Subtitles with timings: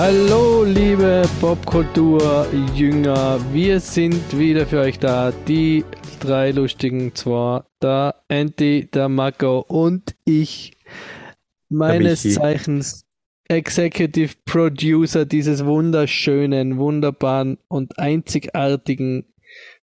[0.00, 3.40] Hallo, liebe Popkultur-Jünger.
[3.52, 5.32] Wir sind wieder für euch da.
[5.48, 5.84] Die
[6.20, 7.66] drei lustigen zwar.
[7.82, 10.76] Der Andy, der Marco und ich.
[11.68, 13.06] Meines Zeichens
[13.48, 19.24] Executive Producer dieses wunderschönen, wunderbaren und einzigartigen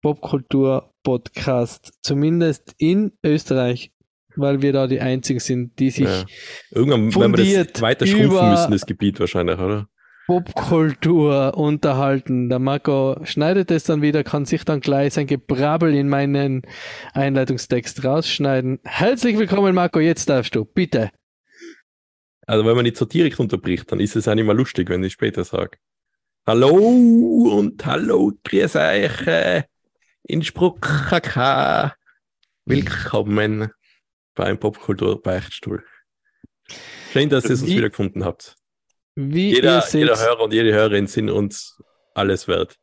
[0.04, 1.94] Popkultur-Podcast.
[2.04, 3.92] Zumindest in Österreich
[4.38, 6.26] weil wir da die einzigen sind, die sich ja.
[6.72, 9.88] irgendwann werden wir das weiter schrumpfen müssen, das Gebiet wahrscheinlich, oder?
[10.28, 12.50] Popkultur unterhalten.
[12.50, 16.64] Der Marco schneidet es dann wieder, kann sich dann gleich sein Gebrabbel in meinen
[17.14, 18.80] Einleitungstext rausschneiden.
[18.84, 21.12] Herzlich willkommen, Marco, jetzt darfst du, bitte.
[22.48, 25.14] Also wenn man nicht Satirik unterbricht, dann ist es auch nicht mehr lustig, wenn ich
[25.14, 25.78] später sage.
[26.48, 29.64] Hallo und hallo, grüß euch, äh,
[30.24, 31.96] Innsbruck, KK.
[32.66, 33.70] Willkommen
[34.34, 35.84] beim Popkultur-Beichtstuhl.
[37.12, 38.55] Schön, dass ihr es wieder gefunden habt.
[39.16, 41.82] Wie jeder, jeder Hörer und jede Hörerin sind uns
[42.14, 42.78] alles wert.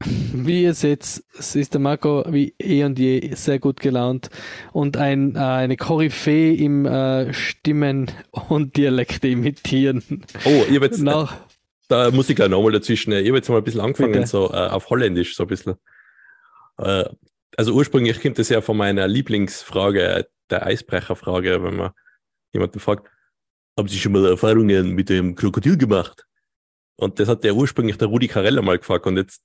[0.04, 4.30] Wie ihr seht, ist der Marco wie eh und je sehr gut gelaunt
[4.72, 8.10] und ein, äh, eine Koryphäe im äh, Stimmen
[8.48, 10.24] und Dialekte imitieren.
[10.44, 11.36] Oh, ich habe jetzt, Nach,
[11.88, 14.26] da muss ich gleich nochmal dazwischen, ich habe jetzt mal ein bisschen angefangen, bitte.
[14.28, 15.74] so äh, auf Holländisch, so ein bisschen.
[16.78, 17.04] Äh,
[17.56, 21.90] also ursprünglich kommt das ja von meiner Lieblingsfrage, der Eisbrecherfrage, wenn man
[22.52, 23.10] jemanden fragt,
[23.78, 26.26] haben Sie schon mal Erfahrungen mit dem Krokodil gemacht?
[26.96, 29.40] Und das hat der ursprünglich der Rudi Carella mal gefragt und jetzt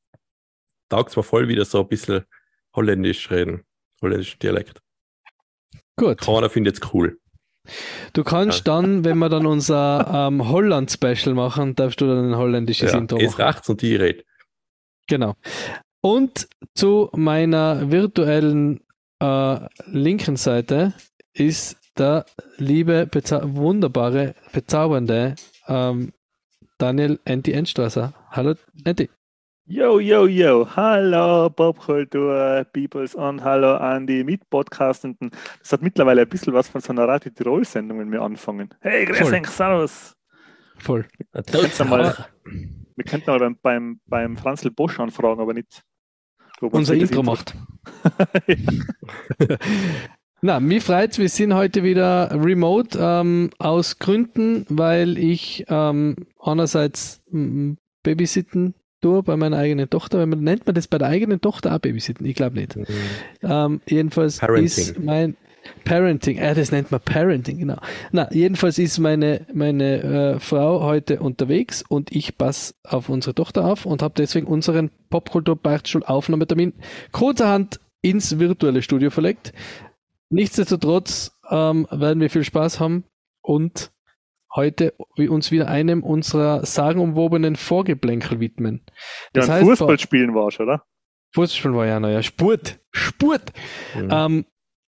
[0.89, 2.25] taugt es mir voll wieder so ein bisschen
[2.75, 3.63] holländisch reden,
[4.01, 4.81] holländischen Dialekt.
[5.97, 6.19] Gut.
[6.21, 7.19] Keiner findet es cool.
[8.13, 8.73] Du kannst ja.
[8.73, 13.17] dann, wenn wir dann unser ähm, Holland-Special machen, darfst du dann ein holländisches ja, Intro
[13.17, 13.27] machen.
[13.27, 14.25] Es rechts und die redet.
[15.07, 15.35] Genau.
[16.01, 18.81] Und zu meiner virtuellen
[19.19, 20.93] äh, linken Seite
[21.33, 22.25] ist der
[22.57, 25.35] liebe, bezau wunderbare, bezaubernde
[25.67, 26.13] ähm,
[26.77, 28.13] Daniel Anti Endstrasser.
[28.29, 28.55] Hallo
[28.85, 29.09] Anti.
[29.65, 35.31] Yo, yo, yo, hallo Popkultur, Peoples und hallo an die Mitpodcastenden.
[35.59, 38.73] Das hat mittlerweile ein bisschen was von so einer Radio Tirol-Sendung, wenn wir anfangen.
[38.81, 40.17] Hey, grüß euch, servus.
[40.79, 41.05] Voll.
[41.31, 45.81] Wir könnten mal, wir könnten mal beim, beim, beim Franzl Bosch anfragen, aber nicht.
[46.59, 47.55] Unser Intro, Intro macht.
[50.45, 57.21] Na, mich freut wir sind heute wieder remote ähm, aus Gründen, weil ich ähm, einerseits
[58.03, 60.25] babysitten tue bei meiner eigenen Tochter.
[60.25, 62.25] Man, nennt man das bei der eigenen Tochter auch babysitten?
[62.25, 62.75] Ich glaube nicht.
[62.75, 62.85] Mhm.
[63.41, 64.65] Ähm, jedenfalls Parenting.
[64.65, 65.37] ist mein
[65.85, 67.77] Parenting, äh, das nennt man Parenting, genau.
[68.11, 73.63] Na, jedenfalls ist meine, meine äh, Frau heute unterwegs und ich passe auf unsere Tochter
[73.63, 76.73] auf und habe deswegen unseren Popkultur-Beichtstuhl-Aufnahmetermin
[77.13, 79.53] kurzerhand ins virtuelle Studio verlegt.
[80.33, 83.03] Nichtsdestotrotz ähm, werden wir viel Spaß haben
[83.43, 83.91] und
[84.55, 88.81] heute uns wieder einem unserer sagenumwobenen Vorgeplänkel widmen.
[89.33, 90.83] Das ja, heißt, Fußball spielen warst, oder?
[91.35, 92.23] Fußball war ja noch, ja.
[92.23, 93.53] Spurt, Spurt.
[93.95, 94.09] Mhm.
[94.11, 94.45] Ähm,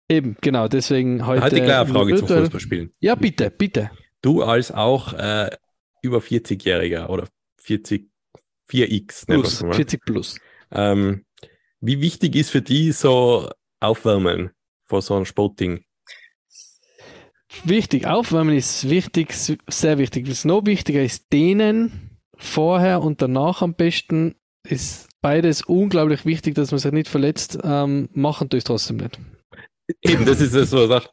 [0.08, 1.42] eben, genau, deswegen heute.
[1.42, 2.92] Hatte gleich eine Frage zum Fußballspielen.
[3.00, 3.90] Ja, bitte, bitte.
[4.22, 5.50] Du als auch äh,
[6.00, 7.28] über 40-Jähriger oder
[7.60, 8.10] 40,
[8.70, 10.38] 4x, plus, 40 plus.
[10.70, 11.26] Ähm,
[11.80, 13.50] wie wichtig ist für die so
[13.80, 14.53] Aufwärmen?
[14.86, 15.84] Vor so einem Sportding?
[17.64, 20.28] Wichtig, Aufwärmen ist wichtig, sehr wichtig.
[20.28, 24.34] Was noch wichtiger ist, denen vorher und danach am besten
[24.68, 27.58] ist beides unglaublich wichtig, dass man sich nicht verletzt.
[27.62, 29.18] Ähm, machen tue ich trotzdem nicht.
[30.02, 31.10] Eben, das ist so eine Sache.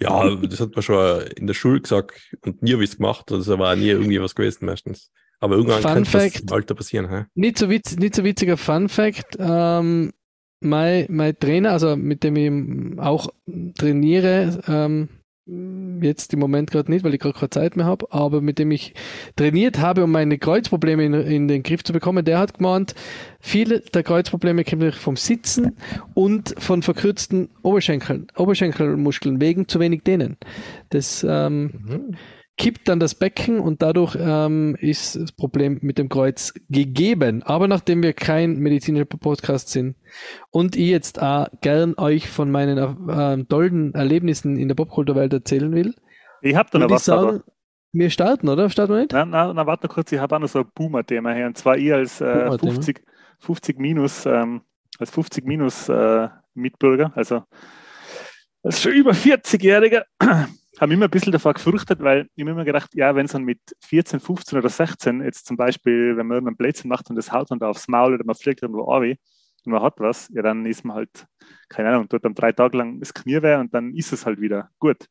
[0.00, 3.32] Ja, das hat man schon in der Schule gesagt und nie ich es gemacht.
[3.32, 5.10] Also war nie irgendwie was gewesen meistens.
[5.40, 7.08] Aber irgendwann Fun kann Fact, das im Alter passieren.
[7.08, 7.24] Hä?
[7.34, 9.36] Nicht, so witz, nicht so witziger Fun Fact.
[9.38, 10.12] Ähm,
[10.60, 13.28] mein, mein Trainer, also mit dem ich auch
[13.76, 15.08] trainiere, ähm,
[16.00, 18.70] jetzt im Moment gerade nicht, weil ich gerade keine Zeit mehr habe, aber mit dem
[18.70, 18.94] ich
[19.36, 22.94] trainiert habe, um meine Kreuzprobleme in, in, den Griff zu bekommen, der hat gemeint,
[23.40, 25.76] viele der Kreuzprobleme kommen vom Sitzen
[26.14, 30.36] und von verkürzten Oberschenkeln, Oberschenkelmuskeln wegen zu wenig Dehnen.
[30.90, 32.16] Das ähm, mhm
[32.56, 37.42] kippt dann das Becken und dadurch ähm, ist das Problem mit dem Kreuz gegeben.
[37.42, 39.96] Aber nachdem wir kein medizinischer Podcast sind
[40.50, 45.72] und ich jetzt auch gern euch von meinen äh, tollen Erlebnissen in der Popkulturwelt erzählen
[45.72, 45.94] will,
[46.42, 47.04] ich habe da noch was.
[47.04, 47.42] Sagen,
[47.92, 48.70] wir starten, oder?
[48.70, 49.12] Starten wir nicht?
[49.12, 51.46] Na, na, na warte kurz, ich habe auch noch so ein Boomer-Thema hier.
[51.46, 53.02] Und zwar ich als äh, 50,
[53.40, 54.62] 50 minus, ähm,
[54.98, 57.42] als 50 minus äh, Mitbürger, also
[58.62, 60.04] als schon über 40-Jähriger,
[60.80, 63.44] habe immer ein bisschen davor gefürchtet, weil ich mir immer gedacht, ja, wenn es dann
[63.44, 67.30] mit 14, 15 oder 16 jetzt zum Beispiel, wenn man irgendeinen Blödsinn macht und das
[67.32, 70.40] haut man da aufs Maul oder man fliegt irgendwo an und man hat was, ja,
[70.40, 71.26] dann ist man halt,
[71.68, 74.40] keine Ahnung, tut dann drei Tage lang das Knie weh und dann ist es halt
[74.40, 75.06] wieder gut.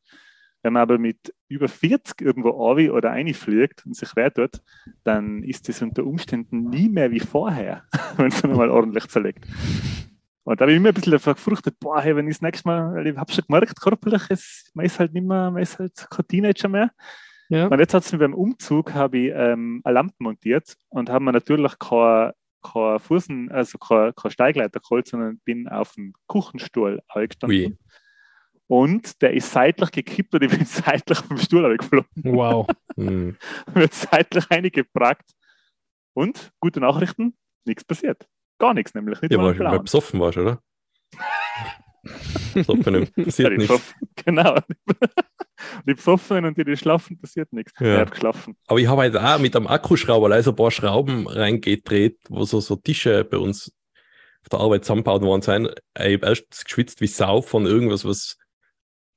[0.63, 4.62] Wenn man aber mit über 40 irgendwo runter oder einfliegt und sich weh tut,
[5.04, 7.83] dann ist das unter Umständen nie mehr wie vorher,
[8.18, 9.45] wenn es mal ordentlich zerlegt.
[10.44, 13.06] Und da habe ich immer ein bisschen gefruchtet, boah, hey, wenn ich das nächste Mal,
[13.06, 16.27] ich habe schon gemerkt, körperlich, ist, man ist halt nicht mehr, man ist halt kein
[16.27, 16.91] Teenager mehr.
[17.50, 17.68] Ja.
[17.68, 21.24] Und jetzt hat es mir beim Umzug, habe ich ähm, eine Lampe montiert und habe
[21.24, 22.33] mir natürlich keine,
[22.63, 27.77] keine Fußen, also keine, keine Steigleiter geholt, sondern bin auf dem Kuchenstuhl gestanden.
[28.68, 32.07] Und der ist seitlich gekippt und ich bin seitlich vom Stuhl geflogen.
[32.24, 32.68] Wow.
[32.95, 33.35] hm.
[33.74, 35.31] Wird seitlich eingebrackt.
[36.13, 37.35] Und, gute Nachrichten,
[37.65, 38.27] nichts passiert.
[38.59, 40.61] Gar nichts, nämlich nicht ja, mal weil besoffen warst, oder?
[42.53, 43.95] besoffen passiert ja, nichts.
[44.25, 44.57] Genau.
[45.85, 47.73] die besoffen und die, die schlafen, passiert nichts.
[47.79, 47.88] Ja.
[47.88, 48.56] Er hat geschlafen.
[48.67, 52.59] Aber ich habe halt auch mit einem Akkuschrauber also ein paar Schrauben reingedreht, wo so,
[52.59, 53.71] so Tische bei uns
[54.44, 55.75] auf der Arbeit zusammengebaut worden sind.
[55.97, 58.38] Ich habe erst geschwitzt wie Sau von irgendwas, was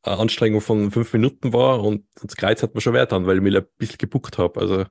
[0.03, 3.37] eine Anstrengung von fünf Minuten war und das Kreuz hat mir schon wert an, weil
[3.37, 4.61] ich mich ein bisschen gebuckt habe.
[4.61, 4.85] Also,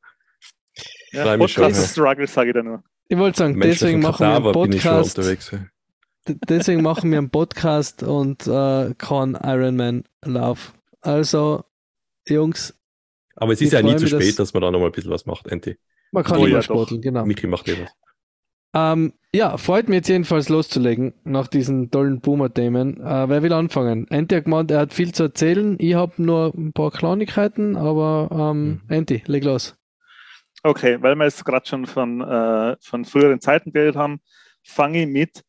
[1.12, 2.84] ja, Podcast-Struggle, sage ich da nur.
[3.12, 5.20] Ich wollte sagen, deswegen machen wir einen Podcast.
[6.28, 10.74] deswegen machen wir einen Podcast und äh, kein Ironman Lauf.
[11.02, 11.66] Also,
[12.26, 12.74] Jungs.
[13.36, 15.48] Aber es ist ja nie zu spät, dass man da nochmal ein bisschen was macht,
[15.48, 15.76] Enti.
[16.14, 17.26] Man kann oh, immer ja, sporteln, genau.
[17.26, 17.92] Miki macht eh was.
[18.74, 23.02] Ähm, ja, freut mich jetzt jedenfalls loszulegen nach diesen tollen Boomer-Themen.
[23.02, 24.08] Äh, wer will anfangen?
[24.10, 25.76] Enti hat gemeint, er hat viel zu erzählen.
[25.80, 28.82] Ich habe nur ein paar Kleinigkeiten, aber ähm, mhm.
[28.88, 29.76] Enti, leg los.
[30.64, 34.22] Okay, weil wir jetzt gerade schon von, äh, von früheren Zeiten geredet haben,
[34.64, 35.44] fange ich mit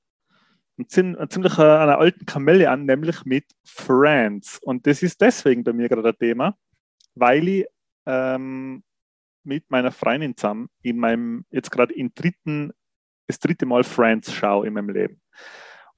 [0.79, 4.59] einem ziemlich äh, einer alten Kamelle an, nämlich mit Friends.
[4.63, 6.57] Und das ist deswegen bei mir gerade ein Thema,
[7.15, 7.67] weil ich
[8.07, 8.83] ähm,
[9.45, 12.73] mit meiner Freundin zusammen in meinem, jetzt gerade im dritten,
[13.27, 15.21] das dritte Mal Friends schaue in meinem Leben.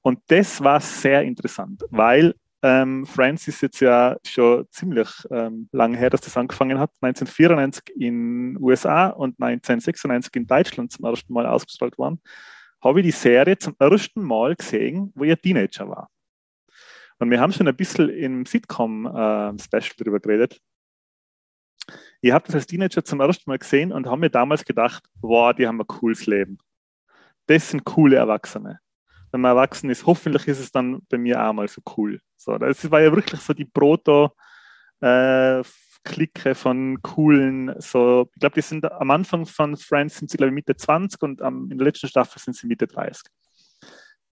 [0.01, 2.35] Und das war sehr interessant, weil
[2.65, 6.89] ähm, Friends ist jetzt ja schon ziemlich ähm, lange her, dass das angefangen hat.
[7.01, 12.19] 1994 in USA und 1996 in Deutschland zum ersten Mal ausgestrahlt worden,
[12.83, 16.09] habe ich die Serie zum ersten Mal gesehen, wo ich ein Teenager war.
[17.19, 20.59] Und wir haben schon ein bisschen im Sitcom-Special äh, darüber geredet.
[22.21, 25.53] Ich habe das als Teenager zum ersten Mal gesehen und habe mir damals gedacht, wow,
[25.53, 26.57] die haben ein cooles Leben.
[27.45, 28.79] Das sind coole Erwachsene
[29.35, 32.21] wenn man erwachsen ist, hoffentlich ist es dann bei mir auch mal so cool.
[32.37, 38.61] So, das war ja wirklich so die Proto-Clique äh, von coolen, so, ich glaube, die
[38.61, 41.85] sind am Anfang von Friends sind sie, glaube ich, Mitte 20 und am, in der
[41.85, 43.23] letzten Staffel sind sie Mitte 30.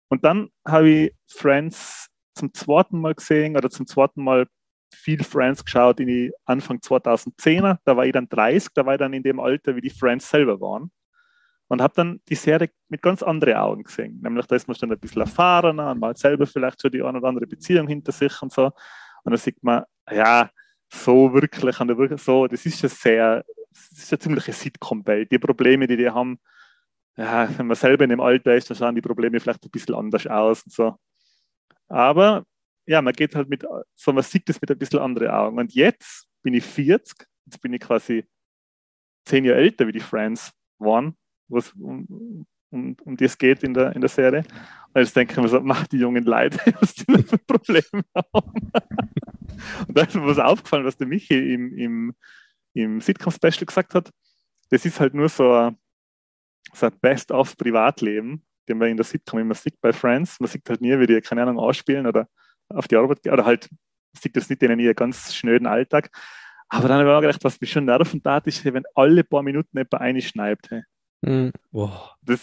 [0.09, 4.47] Und dann habe ich Friends zum zweiten Mal gesehen oder zum zweiten Mal
[4.94, 7.77] viel Friends geschaut in die Anfang 2010er.
[7.83, 10.29] Da war ich dann 30, da war ich dann in dem Alter, wie die Friends
[10.29, 10.91] selber waren
[11.73, 14.19] und habe dann die Serie mit ganz anderen Augen gesehen.
[14.21, 17.01] Nämlich, da ist man schon ein bisschen erfahrener und man hat selber vielleicht schon die
[17.01, 18.65] eine oder andere Beziehung hinter sich und so.
[18.65, 20.51] Und dann sieht man, ja,
[20.93, 25.31] so wirklich, wirklich so, das ist ja sehr, das ist ja ziemlich ein Sitcom-Welt.
[25.31, 26.39] Die Probleme, die die haben,
[27.17, 29.95] ja, wenn man selber in dem Alter ist, dann schauen die Probleme vielleicht ein bisschen
[29.95, 30.95] anders aus und so.
[31.87, 32.45] Aber
[32.85, 33.65] ja, man geht halt mit,
[33.95, 35.57] so man sieht das mit ein bisschen anderen Augen.
[35.57, 38.27] Und jetzt bin ich 40, jetzt bin ich quasi
[39.25, 41.18] zehn Jahre älter wie die Friends waren
[41.54, 44.44] was um, um, um es geht in der, in der Serie.
[44.94, 48.72] Und jetzt denke ich mir so, mach die jungen Leute, was die für Probleme haben.
[49.88, 52.16] Und da ist mir was aufgefallen, was der Michi im, im,
[52.74, 54.10] im Sitcom-Special gesagt hat.
[54.69, 55.78] Das ist halt nur so ein,
[56.74, 60.40] so ein Best-of-Privatleben, den man in der Sitcom immer sieht bei Friends.
[60.40, 62.28] Man sieht halt nie, wie die, keine Ahnung, ausspielen oder
[62.69, 63.33] auf die Arbeit gehen.
[63.33, 63.69] Oder halt,
[64.14, 66.10] sieht das nicht in ihren ganz schnöden Alltag.
[66.69, 69.44] Aber dann habe ich mir gedacht, was mich schon nerven tat, ist, wenn alle paar
[69.44, 70.72] Minuten jemand einschneibt.
[70.72, 70.83] Hey.
[71.25, 71.51] Mhm.
[71.71, 72.11] Wow.
[72.21, 72.42] Das,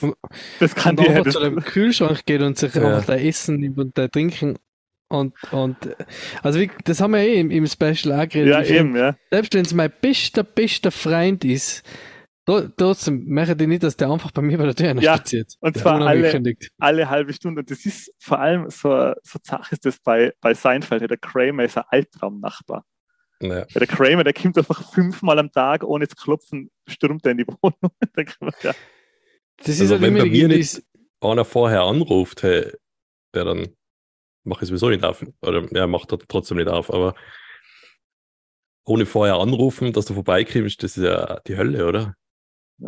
[0.58, 2.82] das kann und einfach zu dem Kühlschrank gehen und sich ja.
[2.82, 4.58] einfach da essen und da trinken.
[5.08, 5.76] Und, und
[6.42, 8.48] also wie, das haben wir eh im, im Special auch geredet.
[8.48, 9.16] Ja, eben, ja.
[9.30, 11.82] Selbst wenn es mein bester, bester Freund ist,
[12.46, 15.54] trotzdem möchte ich nicht, dass der einfach bei mir bei der Tür ja, spaziert.
[15.60, 17.60] Und zwar alle, alle halbe Stunde.
[17.60, 21.10] Und das ist vor allem so, so Sache ist das bei, bei Seinfeld.
[21.10, 22.84] Der Kramer ist ein Albtraumnachbar.
[23.42, 23.64] Ja.
[23.64, 27.46] Der Kramer, der kommt einfach fünfmal am Tag, ohne zu klopfen, stürmt er in die
[27.46, 27.92] Wohnung.
[28.62, 28.74] ja.
[29.56, 30.82] Das ist also halt wenn bei mir nicht
[31.20, 32.72] einer vorher anruft, hey,
[33.34, 33.68] der dann
[34.44, 35.24] mache ich sowieso nicht auf.
[35.42, 37.14] Oder er ja, macht trotzdem nicht auf, aber
[38.84, 42.14] ohne vorher anrufen, dass du vorbeikommst, das ist ja die Hölle, oder?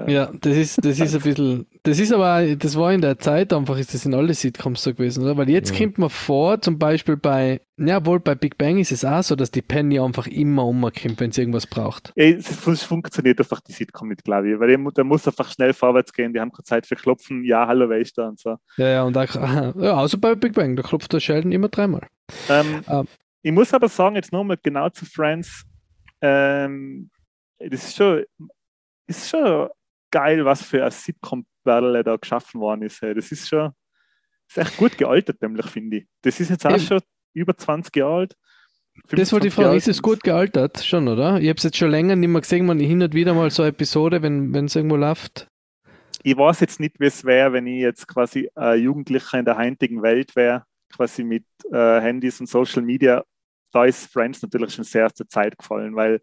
[0.07, 3.53] Ja, das ist, das ist ein bisschen, das ist aber, das war in der Zeit
[3.53, 5.37] einfach, ist das in alle Sitcoms so gewesen, oder?
[5.37, 5.85] Weil jetzt ja.
[5.85, 9.37] kommt man vor, zum Beispiel bei, ja, wohl bei Big Bang ist es auch so,
[9.37, 12.13] dass die Penny einfach immer umkommt, wenn sie irgendwas braucht.
[12.17, 16.13] Ey, es funktioniert einfach die Sitcom nicht, glaube ich, weil der muss einfach schnell vorwärts
[16.13, 18.57] gehen, die haben keine Zeit für Klopfen, ja, hallo, wer ist da und so.
[18.79, 19.35] Ja, ja, und auch,
[19.77, 22.07] ja, also bei Big Bang, da klopft der Sheldon immer dreimal.
[22.49, 23.07] Ähm, ähm,
[23.43, 25.65] ich muss aber sagen, jetzt nochmal genau zu Friends,
[26.23, 27.11] ähm,
[27.59, 28.25] das ist schon,
[29.07, 29.69] ist schon
[30.13, 33.03] geil, was für ein Sitcom-Battle da geschaffen worden ist.
[33.03, 33.73] Das ist schon
[34.57, 36.07] ist echt gut gealtert, nämlich, finde ich.
[36.23, 37.01] Das ist jetzt auch schon
[37.33, 38.37] über 20 Jahre alt.
[39.11, 41.41] Das wollte ich fragen, ist es gut gealtert schon, oder?
[41.41, 43.63] Ich habe es jetzt schon länger nicht mehr gesehen, man hin und wieder mal so
[43.63, 45.49] eine Episode, wenn es irgendwo läuft.
[46.23, 49.57] Ich weiß jetzt nicht, wie es wäre, wenn ich jetzt quasi äh, Jugendlicher in der
[49.57, 50.65] heutigen Welt wäre,
[50.95, 53.25] quasi mit äh, Handys und Social Media.
[53.73, 56.21] Da ist Friends natürlich schon sehr zur Zeit gefallen, weil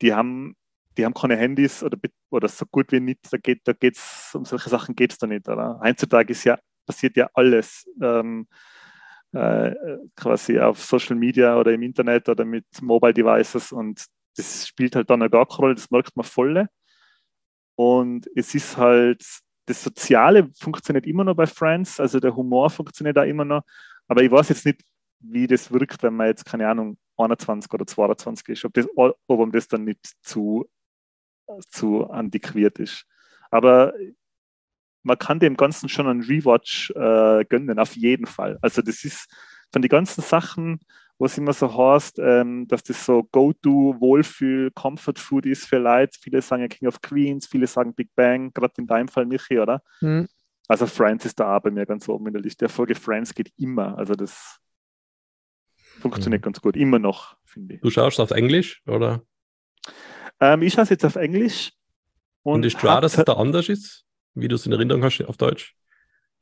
[0.00, 0.56] die haben,
[0.96, 1.98] die haben keine Handys oder,
[2.30, 5.26] oder so gut wie nicht, da geht da geht's, um solche Sachen geht es da
[5.26, 5.48] nicht.
[5.48, 5.80] Oder?
[5.82, 7.86] Heutzutage ist ja, passiert ja alles.
[8.00, 8.46] Ähm,
[9.34, 9.74] äh,
[10.14, 14.04] quasi auf Social Media oder im Internet oder mit Mobile Devices und
[14.36, 16.66] das spielt halt dann eine gar keine Rolle, das merkt man voll.
[17.76, 19.24] Und es ist halt,
[19.66, 23.62] das Soziale funktioniert immer noch bei Friends, also der Humor funktioniert da immer noch,
[24.06, 24.82] aber ich weiß jetzt nicht,
[25.18, 29.16] wie das wirkt, wenn man jetzt, keine Ahnung, 21 oder 22 ist, ob, das, ob
[29.26, 30.64] um das dann nicht zu,
[31.68, 33.06] zu antiquiert ist.
[33.50, 33.92] Aber
[35.02, 38.58] man kann dem Ganzen schon einen Rewatch äh, gönnen, auf jeden Fall.
[38.62, 39.28] Also das ist
[39.70, 40.80] von den ganzen Sachen,
[41.18, 45.78] wo es immer so heißt, ähm, dass das so Go-To, Wohlfühl, Comfort Food ist für
[45.78, 46.18] Leute.
[46.20, 49.82] Viele sagen King of Queens, viele sagen Big Bang, gerade in deinem Fall, Michi, oder?
[50.00, 50.26] Mhm.
[50.66, 52.60] Also Friends ist da auch bei mir ganz oben in der Liste.
[52.60, 53.96] Der Folge Friends geht immer.
[53.98, 54.58] Also das
[56.00, 56.46] funktioniert mhm.
[56.46, 56.76] ganz gut.
[56.76, 57.80] Immer noch, finde ich.
[57.82, 59.22] Du schaust auf Englisch, oder?
[60.44, 61.72] Ähm, ich schaue es jetzt auf Englisch.
[62.42, 64.04] Und, und ist klar, dass es da anders ist?
[64.34, 65.74] wie du es in Erinnerung hast auf Deutsch?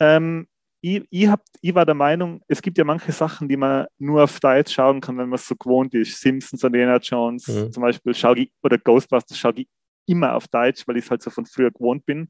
[0.00, 0.48] Ähm,
[0.80, 4.24] ich, ich, hab, ich war der Meinung, es gibt ja manche Sachen, die man nur
[4.24, 6.20] auf Deutsch schauen kann, wenn man es so gewohnt ist.
[6.20, 7.72] Simpsons und Indiana Jones mhm.
[7.72, 9.68] zum Beispiel schaue ich, oder Ghostbusters schaue ich
[10.06, 12.28] immer auf Deutsch, weil ich es halt so von früher gewohnt bin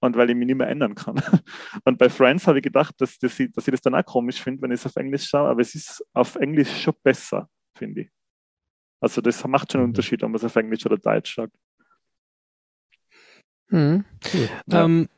[0.00, 1.16] und weil ich mich nicht mehr ändern kann.
[1.84, 4.42] Und bei Friends habe ich gedacht, dass, dass, ich, dass ich das dann auch komisch
[4.42, 8.02] finde, wenn ich es auf Englisch schaue, aber es ist auf Englisch schon besser, finde
[8.02, 8.10] ich.
[9.00, 9.90] Also das macht schon einen mhm.
[9.92, 11.50] Unterschied, ob man es auf Englisch oder Deutsch schaut.
[13.68, 14.04] Mhm.
[14.32, 14.48] Cool.
[14.70, 15.08] Ähm,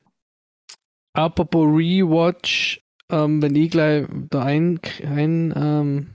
[1.12, 2.80] apropos Rewatch,
[3.10, 6.14] ähm, wenn ich gleich da ein, ein ähm,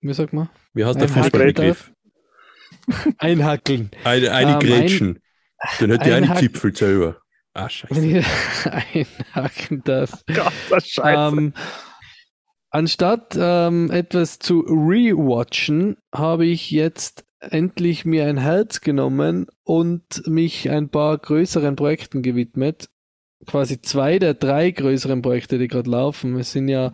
[0.00, 0.50] wie sagt man?
[0.72, 1.92] Wie heißt der Fußballbegriff?
[3.18, 3.90] Einhackeln.
[4.04, 5.20] Eine, eine ähm, Grätschen.
[5.80, 7.20] Dann hat die eine Zipfel selber.
[7.54, 7.94] Ah, scheiße.
[7.94, 8.26] Wenn ich
[9.34, 10.24] einhacken darf.
[10.26, 11.52] Gott, das scheiße.
[12.74, 20.68] Anstatt ähm, etwas zu rewatchen, habe ich jetzt endlich mir ein Herz genommen und mich
[20.68, 22.88] ein paar größeren Projekten gewidmet.
[23.46, 26.36] Quasi zwei der drei größeren Projekte, die gerade laufen.
[26.36, 26.92] Es sind ja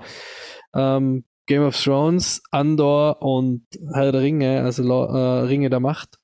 [0.75, 6.19] ähm, Game of Thrones, Andor und Herr der Ringe, also äh, Ringe der Macht.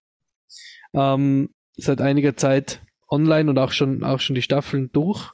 [0.92, 1.48] Ähm,
[1.78, 5.32] seit einiger Zeit online und auch schon, auch schon die Staffeln durch.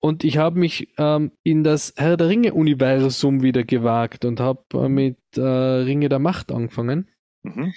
[0.00, 4.88] Und ich habe mich ähm, in das Herr der Ringe-Universum wieder gewagt und habe äh,
[4.88, 7.10] mit äh, Ringe der Macht angefangen.
[7.42, 7.72] Mhm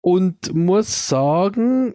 [0.00, 1.94] und muss sagen,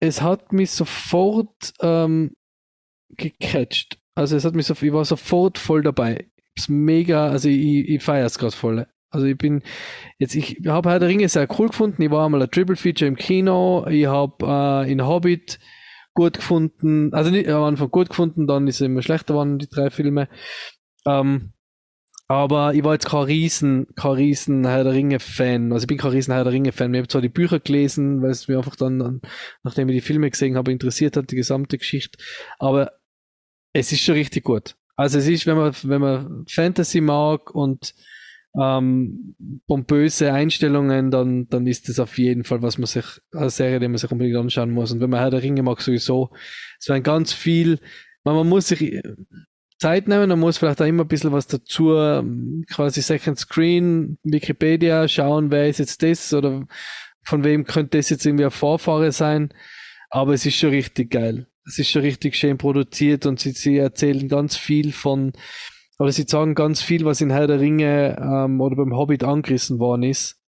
[0.00, 2.36] es hat mich sofort ähm,
[3.10, 3.98] gecatcht.
[4.14, 6.28] Also es hat mich so, ich war sofort voll dabei.
[6.54, 8.86] Es mega, also ich, ich feiere es gerade voll.
[9.10, 9.62] Also ich bin
[10.18, 12.02] jetzt, ich habe Herr der Ringe sehr cool gefunden.
[12.02, 13.86] Ich war einmal ein Triple Feature im Kino.
[13.88, 15.58] Ich habe äh, in Hobbit
[16.14, 19.68] gut gefunden, also nicht am Anfang gut gefunden, dann ist es immer schlechter geworden, die
[19.68, 20.28] drei Filme.
[21.06, 21.52] Ähm,
[22.28, 25.72] aber ich war jetzt kein riesen, kein riesen Herr der Ringe-Fan.
[25.72, 26.94] Also ich bin kein riesen Herr der Ringe-Fan.
[26.94, 29.20] Ich habe zwar die Bücher gelesen, weil es mir einfach dann,
[29.62, 32.18] nachdem ich die Filme gesehen habe, interessiert hat, die gesamte Geschichte.
[32.58, 32.92] Aber
[33.74, 34.76] es ist schon richtig gut.
[34.96, 37.94] Also es ist, wenn man, wenn man Fantasy mag und
[38.60, 39.34] ähm,
[39.66, 43.88] pompöse Einstellungen, dann, dann ist das auf jeden Fall, was man sich, eine Serie, die
[43.88, 44.92] man sich unbedingt anschauen muss.
[44.92, 46.30] Und wenn man Herr der Ringe mag, sowieso,
[46.78, 47.78] es werden ganz viel,
[48.24, 49.00] man, man muss sich,
[49.82, 54.16] Zeit nehmen, man muss vielleicht auch immer ein bisschen was dazu, ähm, quasi Second Screen,
[54.22, 56.66] Wikipedia, schauen, wer ist jetzt das oder
[57.24, 59.52] von wem könnte das jetzt irgendwie ein Vorfahre sein.
[60.08, 61.48] Aber es ist schon richtig geil.
[61.66, 65.32] Es ist schon richtig schön produziert und sie, sie erzählen ganz viel von,
[66.02, 69.78] oder sie sagen ganz viel, was in Herr der Ringe ähm, oder beim Hobbit angerissen
[69.78, 70.40] worden ist.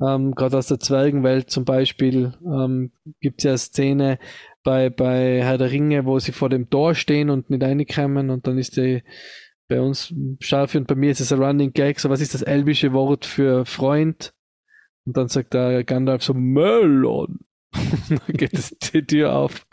[0.00, 4.18] Ähm, Gerade aus der Zwergenwelt zum Beispiel ähm, gibt es ja eine Szene,
[4.62, 8.46] bei, bei Herr der Ringe, wo sie vor dem Tor stehen und nicht reinkommen und
[8.46, 9.02] dann ist die
[9.66, 12.42] bei uns scharf und bei mir ist es ein Running Gag, so was ist das
[12.42, 14.34] elbische Wort für Freund?
[15.04, 17.40] Und dann sagt der Gandalf so Melon.
[18.08, 19.66] dann geht das, die Tür auf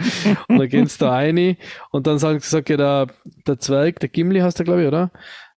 [0.47, 1.57] und dann geht's da rein
[1.91, 3.07] und dann sagt, sagt ja der,
[3.47, 5.11] der Zwerg, der Gimli hast du glaube ich, oder?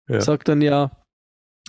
[0.09, 0.21] Ja.
[0.21, 0.91] Sagt dann ja,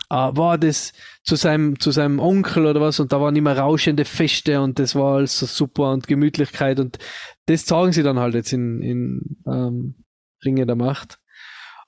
[0.09, 0.93] ah, war das
[1.23, 4.95] zu seinem, zu seinem Onkel oder was und da waren immer rauschende Feste und das
[4.95, 6.99] war alles so super und Gemütlichkeit und
[7.45, 10.05] das zeigen sie dann halt jetzt in, in ähm,
[10.43, 11.19] Ringe der Macht.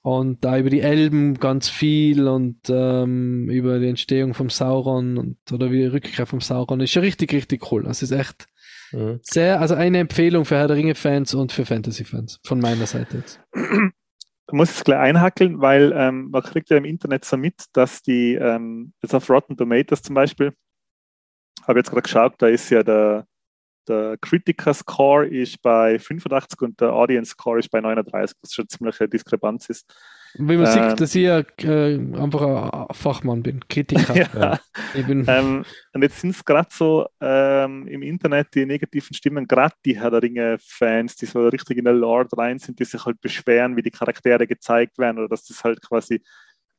[0.02, 5.52] Und da über die Elben ganz viel und ähm, über die Entstehung vom Sauron und
[5.52, 6.80] oder wie die Rückkehr vom Sauron.
[6.80, 7.84] Ist schon richtig, richtig cool.
[7.84, 8.48] Das ist echt
[8.92, 9.20] mhm.
[9.22, 13.40] sehr, also eine Empfehlung für Herr der Ringe-Fans und für Fantasy-Fans von meiner Seite jetzt.
[14.50, 17.66] Da muss ich es gleich einhackeln, weil ähm, man kriegt ja im Internet so mit,
[17.74, 20.54] dass die, ähm, jetzt auf Rotten Tomatoes zum Beispiel,
[21.68, 23.28] habe jetzt gerade geschaut, da ist ja der,
[23.88, 28.64] der Critiker Score ist bei 85 und der Audience Score ist bei 39, was schon
[28.64, 29.94] eine ziemliche Diskrepanz ist.
[30.36, 34.16] Wie man ähm, sieht, dass ich äh, einfach ein Fachmann bin, Kritiker.
[34.40, 34.60] ja.
[35.06, 39.74] bin ähm, und jetzt sind es gerade so ähm, im Internet die negativen Stimmen, gerade
[39.86, 43.20] die Herr der Ringe-Fans, die so richtig in der Lord rein sind, die sich halt
[43.22, 46.22] beschweren, wie die Charaktere gezeigt werden oder dass das halt quasi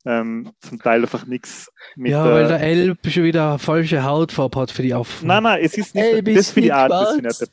[0.04, 2.12] ähm, zum Teil einfach nichts mit.
[2.12, 5.22] Ja, weil der Elb schon wieder eine falsche Hautfarbe hat für die Auf.
[5.22, 7.50] Nein, nein, es ist nicht, Elb das für die Art, das nicht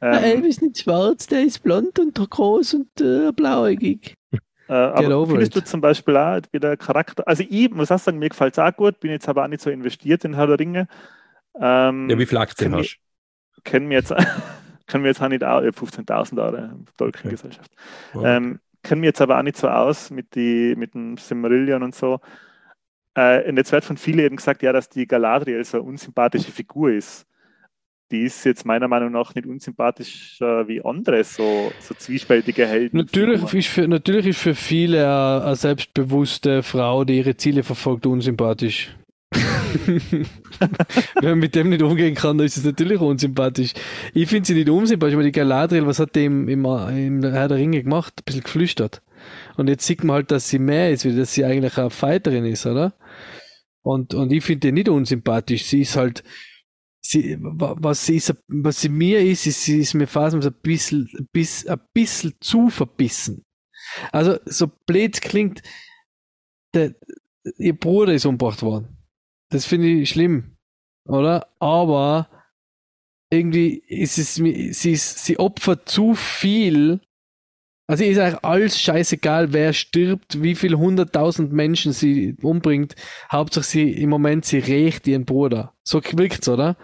[0.00, 4.14] ähm, der Elb ist nicht schwarz, der ist blond und groß und äh, blauäugig.
[4.68, 5.62] Äh, aber findest it.
[5.62, 8.74] du zum Beispiel auch wieder Charakter, also ich muss auch sagen, mir gefällt es auch
[8.74, 10.88] gut, bin jetzt aber auch nicht so investiert in Herr der Ringe.
[11.58, 12.98] Ähm, ja, wie viel Aktien hast
[13.56, 13.62] du?
[13.62, 14.08] Kennen wir jetzt,
[14.86, 17.70] können wir jetzt auch nicht auch, 15.000 Euro, Tolkien-Gesellschaft.
[18.12, 18.36] Okay.
[18.36, 21.94] Ähm, kenne mich jetzt aber auch nicht so aus mit, die, mit dem Silmarillion und
[21.94, 22.20] so.
[23.14, 26.52] Äh, und jetzt wird von vielen eben gesagt, ja, dass die Galadriel so eine unsympathische
[26.52, 27.26] Figur ist.
[28.10, 32.98] Die ist jetzt meiner Meinung nach nicht unsympathischer wie andere, so, so zwiespältige Helden.
[32.98, 38.06] Natürlich ist, für, natürlich ist für viele eine, eine selbstbewusste Frau, die ihre Ziele verfolgt,
[38.06, 38.94] unsympathisch.
[41.20, 43.72] Wenn man mit dem nicht umgehen kann, dann ist es natürlich unsympathisch.
[44.12, 47.48] Ich finde sie nicht unsympathisch, aber die Galadriel, was hat die im, im, im Herr
[47.48, 48.14] der Ringe gemacht?
[48.18, 49.02] Ein bisschen geflüstert.
[49.56, 52.44] Und jetzt sieht man halt, dass sie mehr ist, wie dass sie eigentlich eine Fighterin
[52.44, 52.94] ist, oder?
[53.82, 55.64] Und, und ich finde die nicht unsympathisch.
[55.64, 56.24] Sie ist halt,
[57.00, 61.08] sie, was sie ist, was sie mir ist, ist sie ist mir fast ein bisschen,
[61.32, 63.44] bis, ein bisschen zu verbissen.
[64.12, 65.62] Also, so blöd klingt,
[66.72, 66.94] der,
[67.58, 68.93] ihr Bruder ist umgebracht worden.
[69.50, 70.56] Das finde ich schlimm,
[71.06, 71.48] oder?
[71.60, 72.28] Aber
[73.30, 77.00] irgendwie ist es, sie, ist, sie opfert zu viel.
[77.86, 82.96] Also ist eigentlich alles scheißegal, wer stirbt, wie viel hunderttausend Menschen sie umbringt.
[83.30, 85.74] Hauptsache sie im Moment sie rächt ihren Bruder.
[85.82, 86.76] So wirkt's, oder?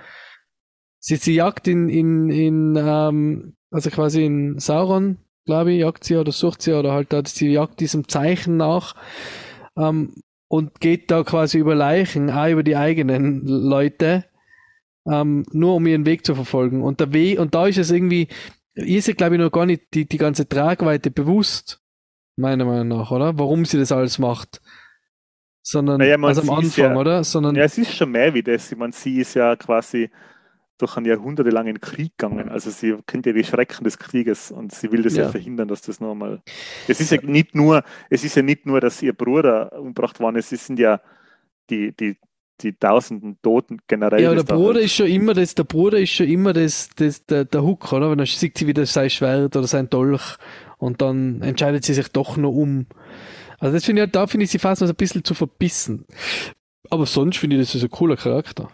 [0.98, 6.16] Sie, sie jagt in, in, in ähm, also quasi in Sauron, glaube ich, jagt sie
[6.16, 8.94] oder sucht sie oder halt, sie jagt diesem Zeichen nach.
[9.78, 10.14] Ähm,
[10.50, 14.24] und geht da quasi über Leichen, auch über die eigenen Leute,
[15.06, 16.82] ähm, nur um ihren Weg zu verfolgen.
[16.82, 18.26] Und der Weg, und da ist es irgendwie,
[18.74, 21.80] ihr seid, glaube ich, noch gar nicht die, die ganze Tragweite bewusst,
[22.34, 23.38] meiner Meinung nach, oder?
[23.38, 24.60] Warum sie das alles macht.
[25.62, 27.22] Sondern, naja, also am Anfang, ja, oder?
[27.22, 28.72] Sondern, ja, es ist schon mehr wie das.
[28.72, 30.10] Ich meine, sie ist ja quasi
[30.80, 32.48] durch einen jahrhundertelangen Krieg gegangen.
[32.48, 35.68] Also sie kennt ja die Schrecken des Krieges und sie will das ja, ja verhindern,
[35.68, 36.42] dass das nochmal.
[36.88, 40.36] Es ist ja nicht nur, es ist ja nicht nur, dass ihr Bruder umgebracht worden
[40.36, 41.00] ist, es sind ja
[41.70, 42.16] die, die,
[42.60, 44.22] die tausenden Toten generell.
[44.22, 44.84] Ja, der Bruder halt.
[44.86, 48.10] ist schon immer das, der Bruder ist schon immer das, das der, der Hook, oder?
[48.10, 50.36] Wenn dann sieht sie wieder sein Schwert oder sein Dolch
[50.78, 52.86] und dann entscheidet sie sich doch noch um.
[53.58, 56.06] Also das finde ich, da finde ich sie fast noch ein bisschen zu verbissen.
[56.88, 58.70] Aber sonst finde ich, das ist ein cooler Charakter.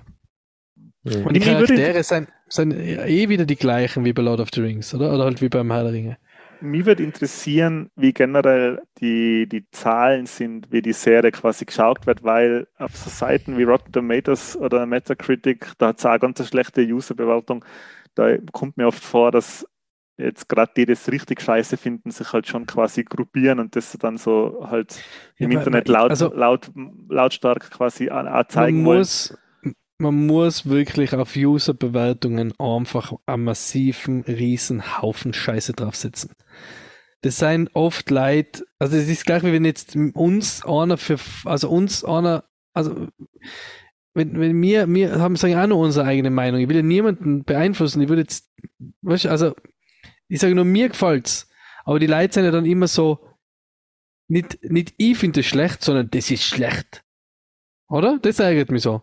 [1.25, 4.95] Und die Charaktere sind, sind eh wieder die gleichen wie bei Lord of the Rings,
[4.95, 5.13] oder?
[5.13, 6.17] Oder halt wie beim Herr der Ringe.
[6.61, 12.25] Mich würde interessieren, wie generell die, die Zahlen sind, wie die Serie quasi geschaut wird,
[12.25, 16.47] weil auf so Seiten wie Rotten Tomatoes oder Metacritic, da hat es auch eine ganz
[16.49, 17.65] schlechte Userbewertung.
[18.15, 19.67] Da kommt mir oft vor, dass
[20.17, 23.93] jetzt gerade die, die das richtig scheiße finden, sich halt schon quasi gruppieren und das
[24.01, 24.99] dann so halt
[25.37, 26.71] im ja, Internet laut, also, laut,
[27.11, 28.09] lautstark quasi
[28.49, 29.41] zeigen man muss, wollen
[29.99, 36.33] man muss wirklich auf User-Bewertungen einfach einen massiven, riesen Haufen Scheiße draufsetzen.
[37.23, 41.71] Das sind oft Leute, also es ist gleich wie wenn jetzt uns einer für, also
[41.71, 43.09] uns einer, also
[44.15, 46.61] wenn, wenn wir, wir haben sagen auch nur unsere eigene Meinung.
[46.61, 48.01] Ich will ja niemanden beeinflussen.
[48.01, 48.51] Ich würde jetzt,
[49.03, 49.55] weißt also
[50.29, 51.49] ich sage nur, mir gefällt's.
[51.85, 53.27] Aber die Leute sind ja dann immer so,
[54.29, 57.05] nicht, nicht ich finde es schlecht, sondern das ist schlecht.
[57.89, 58.19] Oder?
[58.21, 59.03] Das ärgert mich so.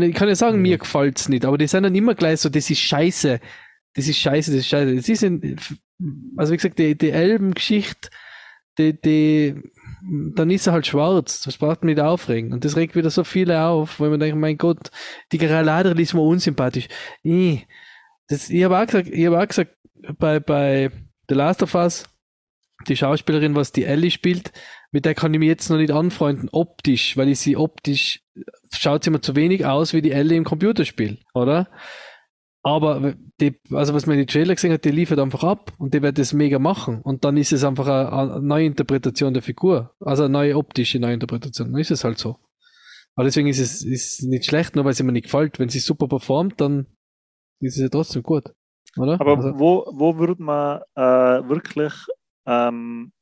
[0.00, 0.62] Ich kann ja sagen, mhm.
[0.62, 3.40] mir gefällt's nicht, aber die sind dann immer gleich so, das ist scheiße.
[3.94, 4.96] Das ist scheiße, das ist scheiße.
[4.96, 5.56] Das ist ein,
[6.36, 8.08] also wie gesagt, die, die Elbengeschichte,
[8.78, 9.62] die, die,
[10.34, 11.42] dann ist er halt schwarz.
[11.42, 12.52] Das braucht mich nicht aufregen.
[12.52, 14.90] Und das regt wieder so viele auf, weil man denkt, mein Gott,
[15.30, 16.88] die Galadriel ist mir unsympathisch.
[18.28, 19.76] Das, ich habe auch gesagt, ich habe auch gesagt,
[20.18, 20.90] bei, bei
[21.28, 22.04] The Last of Us,
[22.88, 24.52] die Schauspielerin, was die Ellie spielt,
[24.90, 28.21] mit der kann ich mich jetzt noch nicht anfreunden, optisch, weil ich sie optisch,
[28.72, 31.68] schaut sie immer zu wenig aus wie die Ellie im Computerspiel, oder?
[32.64, 35.94] Aber die, also was man in den Trailer gesehen hat, die liefert einfach ab und
[35.94, 37.02] die wird das mega machen.
[37.02, 39.96] Und dann ist es einfach eine, eine neue Interpretation der Figur.
[39.98, 41.72] Also eine neue optische Neuinterpretation.
[41.72, 42.36] Dann ist es halt so.
[43.16, 45.58] Aber deswegen ist es ist nicht schlecht, nur weil sie mir nicht gefällt.
[45.58, 46.86] Wenn sie super performt, dann
[47.60, 48.44] ist es ja trotzdem gut.
[48.96, 49.20] Oder?
[49.20, 51.92] Aber also, wo, wo würde man äh, wirklich
[52.46, 53.12] ähm,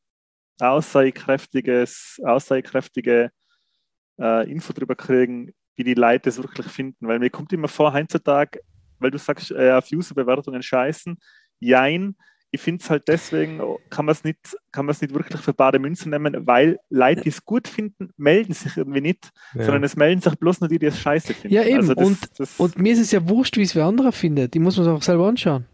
[0.60, 3.30] aussagekräftiges, aussagekräftige
[4.20, 7.08] äh, Info darüber kriegen, wie die Leute es wirklich finden?
[7.08, 8.60] Weil mir kommt immer vor, heutzutage,
[8.98, 11.16] weil du sagst, äh, auf User-Bewertungen scheißen,
[11.58, 12.16] jein,
[12.52, 14.38] ich finde es halt deswegen, kann man es nicht,
[14.76, 19.00] nicht wirklich für bare Münze nehmen, weil Leute, die es gut finden, melden sich irgendwie
[19.00, 19.64] nicht, ja.
[19.64, 21.54] sondern es melden sich bloß nur die, die es scheiße finden.
[21.54, 21.76] Ja, eben.
[21.76, 24.54] Also das, und, das und mir ist es ja wurscht, wie es wer anderer findet.
[24.54, 25.66] Die muss man sich auch selber anschauen.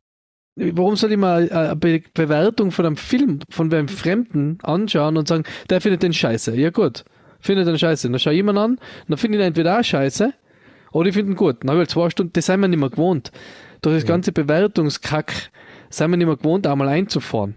[0.59, 5.28] Warum soll ich mal eine Be Bewertung von einem Film von einem Fremden anschauen und
[5.28, 6.56] sagen, der findet den scheiße?
[6.56, 7.04] Ja, gut.
[7.46, 8.11] Findet den scheiße.
[8.11, 10.35] Dann schaue ich jemanden an, dann finde ich ihn entweder auch scheiße
[10.92, 11.62] oder ich finde ihn gut.
[11.62, 13.30] Dann habe ich halt zwei Stunden, das sind wir nicht mehr gewohnt.
[13.82, 15.32] Durch das ganze Bewertungskack
[15.90, 17.54] sind wir nicht mehr gewohnt, einmal einzufahren.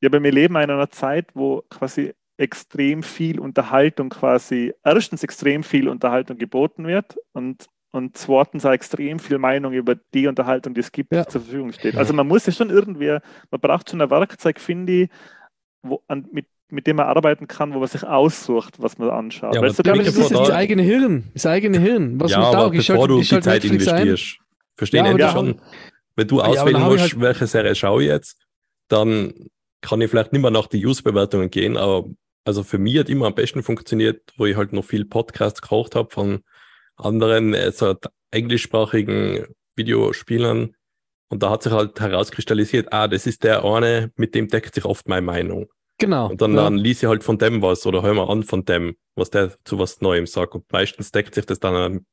[0.00, 5.64] Ja, aber wir leben in einer Zeit, wo quasi extrem viel Unterhaltung quasi, erstens extrem
[5.64, 10.80] viel Unterhaltung geboten wird und, und zweitens auch extrem viel Meinung über die Unterhaltung, die
[10.80, 11.26] es gibt, ja.
[11.26, 11.96] zur Verfügung steht.
[11.96, 13.18] Also man muss ja schon irgendwie,
[13.50, 15.10] man braucht schon ein Werkzeug, finde ich,
[15.82, 19.54] wo, an, mit, mit dem man arbeiten kann, wo man sich aussucht, was man anschaut.
[19.54, 22.20] Ja, weißt du, das ist das eigene Hirn, das eigene Hirn.
[22.20, 24.38] Was ja, aber bevor schalte, du die Zeit investierst,
[24.76, 25.60] verstehen ja, ja schon
[26.18, 28.44] wenn du auswählen ja, musst, halt welche Serie schaue ich jetzt,
[28.88, 29.32] dann
[29.80, 32.08] kann ich vielleicht nicht mehr nach die User-Bewertungen gehen, aber
[32.44, 35.94] also für mich hat immer am besten funktioniert, wo ich halt noch viel Podcasts gekocht
[35.94, 36.40] habe von
[36.96, 37.94] anderen also
[38.32, 40.74] englischsprachigen Videospielern.
[41.28, 44.84] Und da hat sich halt herauskristallisiert, ah, das ist der eine, mit dem deckt sich
[44.84, 45.68] oft meine Meinung.
[45.98, 46.30] Genau.
[46.30, 46.62] Und dann, ja.
[46.64, 49.52] dann lies ich halt von dem was oder hör mal an von dem, was der
[49.64, 50.54] zu was Neuem sagt.
[50.54, 52.06] Und meistens deckt sich das dann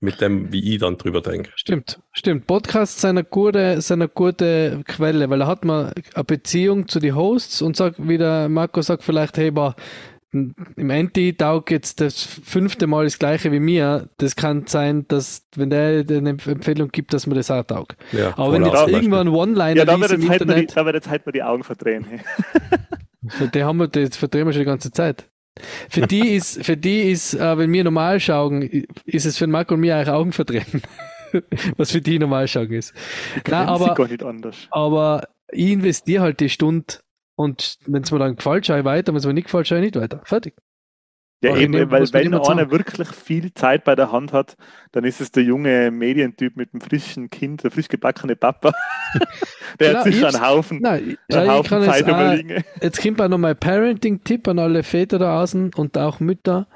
[0.00, 1.50] mit dem, wie ich dann drüber denke.
[1.56, 2.46] Stimmt, stimmt.
[2.46, 7.00] Podcasts sind eine gute, sind eine gute Quelle, weil da hat man eine Beziehung zu
[7.00, 9.74] den Hosts und sagt, wie der Marco sagt, vielleicht, hey, boah,
[10.34, 14.08] im Enti taugt jetzt das fünfte Mal das gleiche wie mir.
[14.18, 17.96] Das kann sein, dass, wenn der eine Empfehlung gibt, dass man das auch taugt.
[18.12, 21.08] Ja, Aber wenn jetzt irgendwann One-Liner ja, da wird, jetzt halt die, da wird jetzt
[21.08, 22.06] halt mal die Augen verdrehen.
[23.54, 25.30] die haben wir, das verdrehen wir schon die ganze Zeit.
[25.88, 28.62] Für die ist, für die ist, äh, wenn wir normal schauen,
[29.04, 30.82] ist es für Marco und mir auch Augen verdrehen.
[31.76, 32.94] Was für die normal schauen ist.
[33.48, 34.56] Nein, aber, gar nicht anders.
[34.70, 36.94] aber ich investiere halt die Stunde
[37.36, 39.78] und wenn es mir dann gefällt, schaue ich weiter, wenn es mir nicht gefällt, schaue
[39.78, 40.20] ich nicht weiter.
[40.24, 40.54] Fertig.
[41.42, 44.56] Ja, eben, weil wenn einer wirklich viel Zeit bei der Hand hat,
[44.92, 48.72] dann ist es der junge Medientyp mit dem frischen Kind, der frisch gebackene Papa.
[49.78, 52.64] der genau, hat sich einen Haufen, nein, einen ja, Haufen Zeit überlegen.
[52.80, 56.66] Jetzt kommt auch noch mein Parenting-Tipp an alle Väter da außen und auch Mütter.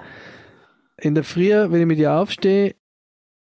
[1.01, 2.75] In der Früh, wenn ich mit ihr aufstehe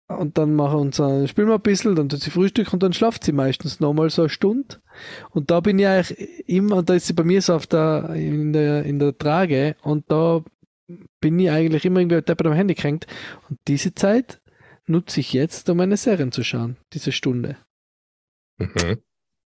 [0.08, 3.24] und dann mache unser, spielen wir ein bisschen, dann tut sie Frühstück und dann schlaft
[3.24, 4.76] sie meistens nochmal so eine Stunde.
[5.32, 8.54] Und da bin ich eigentlich immer, da ist sie bei mir so auf der, in
[8.54, 10.44] der, in der Trage und da
[11.20, 13.08] bin ich eigentlich immer irgendwie deppert am Handy gehängt.
[13.50, 14.42] Und diese Zeit
[14.88, 17.58] nutze ich jetzt, um meine Serien zu schauen, diese Stunde.
[18.58, 19.02] Mhm.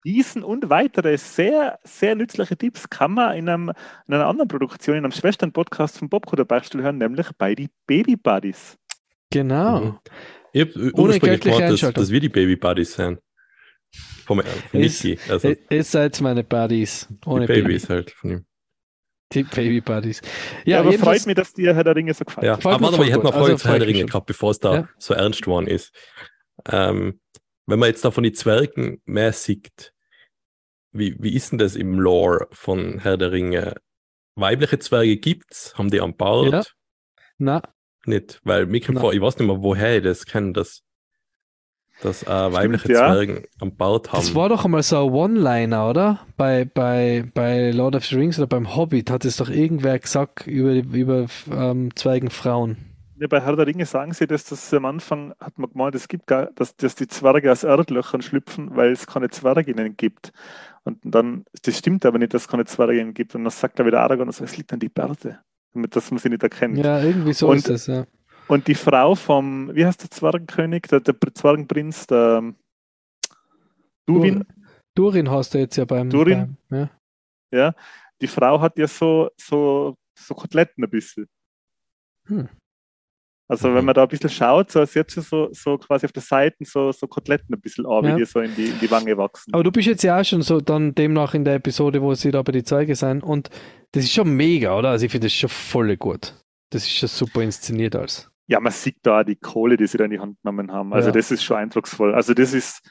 [0.06, 3.72] Diesen und weitere sehr, sehr nützliche Tipps kann man in, einem,
[4.08, 8.16] in einer anderen Produktion, in einem Schwestern-Podcast von Bobco Beispiel hören, nämlich bei die Baby
[8.16, 8.78] Buddies.
[9.32, 9.80] Genau.
[9.80, 10.00] Mhm.
[10.54, 13.20] Ich habe ursprünglich gemeint, dass, dass wir die Baby Buddies sind.
[14.26, 15.18] Vom, vom Niki.
[15.28, 17.08] Also, ihr seid meine Buddies.
[17.26, 17.94] Ohne die Babys Baby.
[17.94, 18.46] halt von ihm.
[19.34, 20.22] Die Baby Buddies.
[20.66, 22.46] Ja, ja aber freut mich, dass dir Herr der Ringe so gefällt.
[22.46, 24.52] Ja, aber warte mal, ich hätte noch Frage also, zu Herr der Ringe gehabt, bevor
[24.52, 24.90] es da ja?
[24.98, 25.94] so ernst geworden ist.
[26.70, 27.20] Ähm,
[27.66, 29.94] wenn man jetzt da von den Zwergen mehr sieht,
[30.92, 33.76] wie, wie ist denn das im Lore von Herr der Ringe?
[34.36, 35.78] Weibliche Zwerge gibt's?
[35.78, 36.52] Haben die am Bart?
[36.52, 36.64] Ja.
[37.38, 37.62] Na.
[38.06, 40.85] Nicht, weil mir kommt vor, ich weiß nicht mehr, woher ich das kenne, das
[42.02, 43.42] dass äh, weibliche Stimmt, Zwergen ja.
[43.62, 44.20] am Bart haben.
[44.20, 46.20] Das war doch einmal so ein One-Liner, oder?
[46.38, 50.46] Bei, bei, bei Lord of the Rings oder beim Hobbit hat es doch irgendwer gesagt
[50.48, 52.78] über, über ähm, Zwergenfrauen.
[53.18, 56.10] Ja, bei Herr der Ringe sagen sie, dass das am Anfang hat man gemeint, es
[56.10, 60.34] gibt gar, dass, dass die Zwerge aus Erdlöchern schlüpfen, weil es keine Zwerginnen gibt.
[60.84, 63.34] Und dann, das stimmt aber nicht, dass es keine Zwerginnen gibt.
[63.34, 65.40] Und dann sagt er wieder Aragorn, also, es liegt an die Bärte,
[65.74, 66.78] damit dass man sie nicht erkennt.
[66.78, 68.06] Ja, irgendwie so und, ist es, ja.
[68.48, 72.54] Und die Frau vom, wie heißt der Zwergenkönig, der, der Zwergenprinz, der
[74.06, 74.46] Durin.
[74.96, 76.10] Durin hast du jetzt ja beim.
[76.10, 76.58] Durin.
[76.70, 76.90] Beim,
[77.52, 77.58] ja.
[77.58, 77.76] ja.
[78.22, 81.28] die Frau hat ja so, so, so Koteletten ein bisschen.
[82.28, 82.50] Hm.
[83.48, 86.12] Also wenn man da ein bisschen schaut, so ist jetzt schon so, so quasi auf
[86.12, 88.16] der Seite so, so Koteletten ein bisschen an, ja.
[88.16, 89.54] wie die so in die, in die Wange wachsen.
[89.54, 92.32] Aber du bist jetzt ja auch schon so dann demnach in der Episode, wo sie
[92.32, 93.52] da bei die Zeuge sind und
[93.92, 94.90] das ist schon mega, oder?
[94.90, 96.34] Also ich finde das schon voll gut.
[96.72, 98.32] Das ist schon super inszeniert als.
[98.48, 100.94] Ja, man sieht da die Kohle, die sie da in die Hand genommen haben.
[100.94, 101.14] Also ja.
[101.14, 102.14] das ist schon eindrucksvoll.
[102.14, 102.82] Also das ist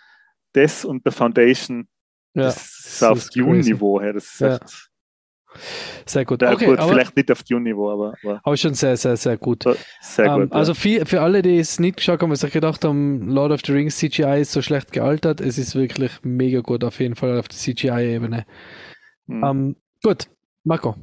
[0.52, 1.88] das und der Foundation,
[2.34, 4.12] ja, das ist das auf Dune-Niveau her.
[4.12, 4.56] Das ist ja.
[4.56, 4.90] echt
[6.06, 6.42] sehr gut.
[6.42, 8.40] Ja, okay, gut vielleicht nicht auf Dune-Niveau, aber, aber.
[8.42, 9.64] Aber schon sehr, sehr, sehr gut.
[10.00, 12.52] Sehr um, gut ähm, also für, für alle, die es nicht geschaut haben, was sich
[12.52, 16.60] gedacht haben, Lord of the Rings CGI ist so schlecht gealtert, es ist wirklich mega
[16.60, 18.46] gut, auf jeden Fall auf der CGI-Ebene.
[19.26, 19.42] Mhm.
[19.42, 20.28] Um, ähm, gut,
[20.64, 20.96] Marco.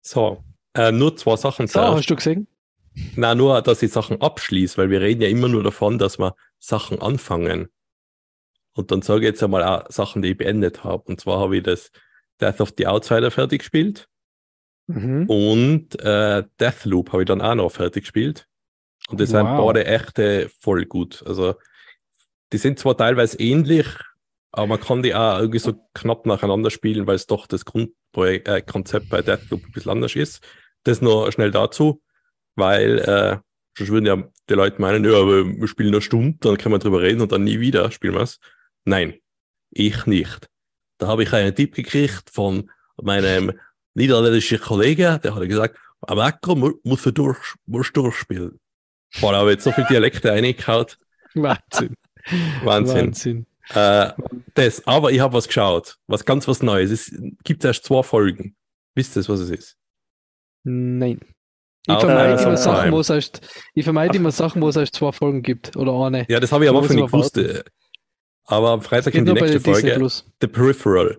[0.00, 0.42] So,
[0.74, 1.66] äh, nur zwei Sachen.
[1.66, 2.46] So, hast du gesehen?
[3.16, 6.34] Na, nur, dass ich Sachen abschließe, weil wir reden ja immer nur davon, dass wir
[6.58, 7.68] Sachen anfangen.
[8.74, 11.04] Und dann sage ich jetzt einmal auch Sachen, die ich beendet habe.
[11.06, 11.90] Und zwar habe ich das
[12.40, 14.08] Death of the Outsider fertig gespielt.
[14.86, 15.26] Mhm.
[15.28, 18.46] Und äh, Deathloop habe ich dann auch noch fertig gespielt.
[19.08, 19.38] Und das wow.
[19.38, 21.22] sind beide echte voll gut.
[21.26, 21.54] Also,
[22.52, 23.86] die sind zwar teilweise ähnlich,
[24.52, 29.06] aber man kann die auch irgendwie so knapp nacheinander spielen, weil es doch das Grundkonzept
[29.06, 30.42] äh, bei Deathloop ein bisschen anders ist.
[30.84, 32.02] Das nur schnell dazu
[32.60, 33.38] weil äh,
[33.76, 36.78] sonst würden ja die Leute meinen, ja, aber wir spielen eine Stunde, dann können wir
[36.78, 38.38] drüber reden und dann nie wieder spielen wir es.
[38.84, 39.14] Nein,
[39.70, 40.48] ich nicht.
[40.98, 42.70] Da habe ich einen Tipp gekriegt von
[43.02, 43.58] meinem
[43.94, 48.58] niederländischen Kollegen, der hat gesagt, am Acker muss er durch, muss durchspielen.
[49.20, 50.86] Boah, aber jetzt so viele Dialekte reingehauen.
[51.34, 51.96] Wahnsinn.
[52.62, 53.06] Wahnsinn.
[53.06, 53.46] Wahnsinn.
[53.70, 54.12] Äh,
[54.54, 56.90] das, aber ich habe was geschaut, was ganz was Neues.
[56.90, 58.56] Es gibt erst zwei Folgen.
[58.94, 59.76] Wisst ihr, was es ist?
[60.64, 61.20] Nein.
[61.86, 63.40] Ich vermeide, immer Sachen, wo es erst,
[63.74, 66.26] ich vermeide immer Sachen, wo es erst zwei Folgen gibt oder eine.
[66.28, 67.40] Ja, das habe ich am Anfang nicht gewusst.
[68.44, 70.08] Aber am Freitag in die nächste Folge.
[70.40, 71.18] The Peripheral.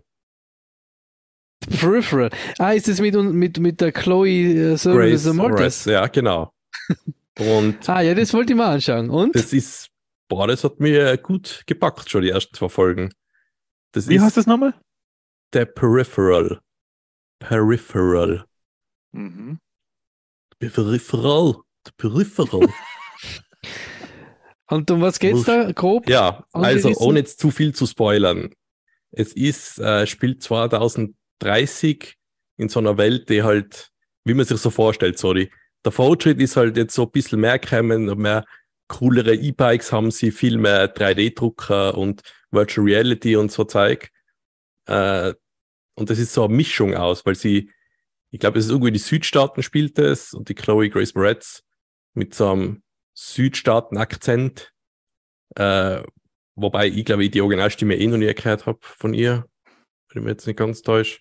[1.69, 2.29] The Peripheral.
[2.59, 5.85] Ah, ist das mit, mit, mit der Chloe äh, Service Mortis?
[5.85, 6.53] Ja, genau.
[7.39, 9.09] Und ah, ja, das wollte ich mal anschauen.
[9.09, 9.35] Und?
[9.35, 9.89] Das ist,
[10.27, 13.13] boah, das hat mir gut gepackt, schon die ersten zwei Folgen.
[13.93, 14.73] Das Wie heißt das nochmal?
[15.53, 16.59] The Peripheral.
[17.39, 18.45] Peripheral.
[19.11, 19.59] Mhm.
[20.69, 21.55] Peripheral.
[21.97, 22.67] Peripheral.
[24.67, 26.09] Und um was geht's da grob?
[26.09, 28.53] Ja, also ohne jetzt zu viel zu spoilern.
[29.11, 32.15] Es ist, äh, spielt 2030
[32.55, 33.89] in so einer Welt, die halt,
[34.23, 35.51] wie man sich so vorstellt, sorry.
[35.83, 38.45] Der Fortschritt ist halt jetzt so ein bisschen mehr gekommen, mehr
[38.87, 42.21] coolere E-Bikes haben sie, viel mehr 3D-Drucker und
[42.51, 44.09] Virtual Reality und so Zeug.
[44.85, 45.33] Äh,
[45.95, 47.71] und das ist so eine Mischung aus, weil sie
[48.31, 51.63] ich glaube, es ist irgendwo in die Südstaaten spielt es und die Chloe Grace Moretz
[52.13, 54.73] mit so einem Südstaaten-Akzent.
[55.55, 56.03] Äh,
[56.55, 59.45] wobei ich glaube, ich die Originalstimme eh noch nie gehört habe von ihr,
[60.09, 61.19] wenn ich mich jetzt nicht ganz täusche.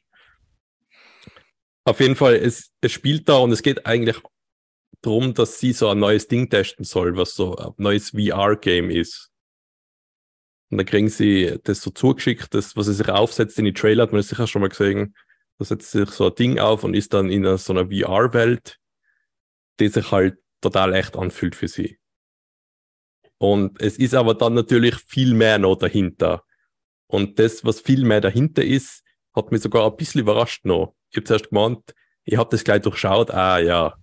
[1.85, 4.21] Auf jeden Fall, es, es spielt da und es geht eigentlich
[5.03, 9.31] darum, dass sie so ein neues Ding testen soll, was so ein neues VR-Game ist.
[10.71, 14.05] Und dann kriegen sie das so zugeschickt, das, was sie sich aufsetzt in die Trailer,
[14.05, 15.17] hat man das sicher schon mal gesehen,
[15.61, 18.79] da setzt sich so ein Ding auf und ist dann in so einer VR-Welt,
[19.79, 21.99] die sich halt total echt anfühlt für sie.
[23.37, 26.45] Und es ist aber dann natürlich viel mehr noch dahinter.
[27.09, 30.95] Und das, was viel mehr dahinter ist, hat mich sogar ein bisschen überrascht noch.
[31.11, 31.95] Ich habe zuerst gemeint,
[32.25, 33.95] ich habe das gleich durchschaut, ah ja,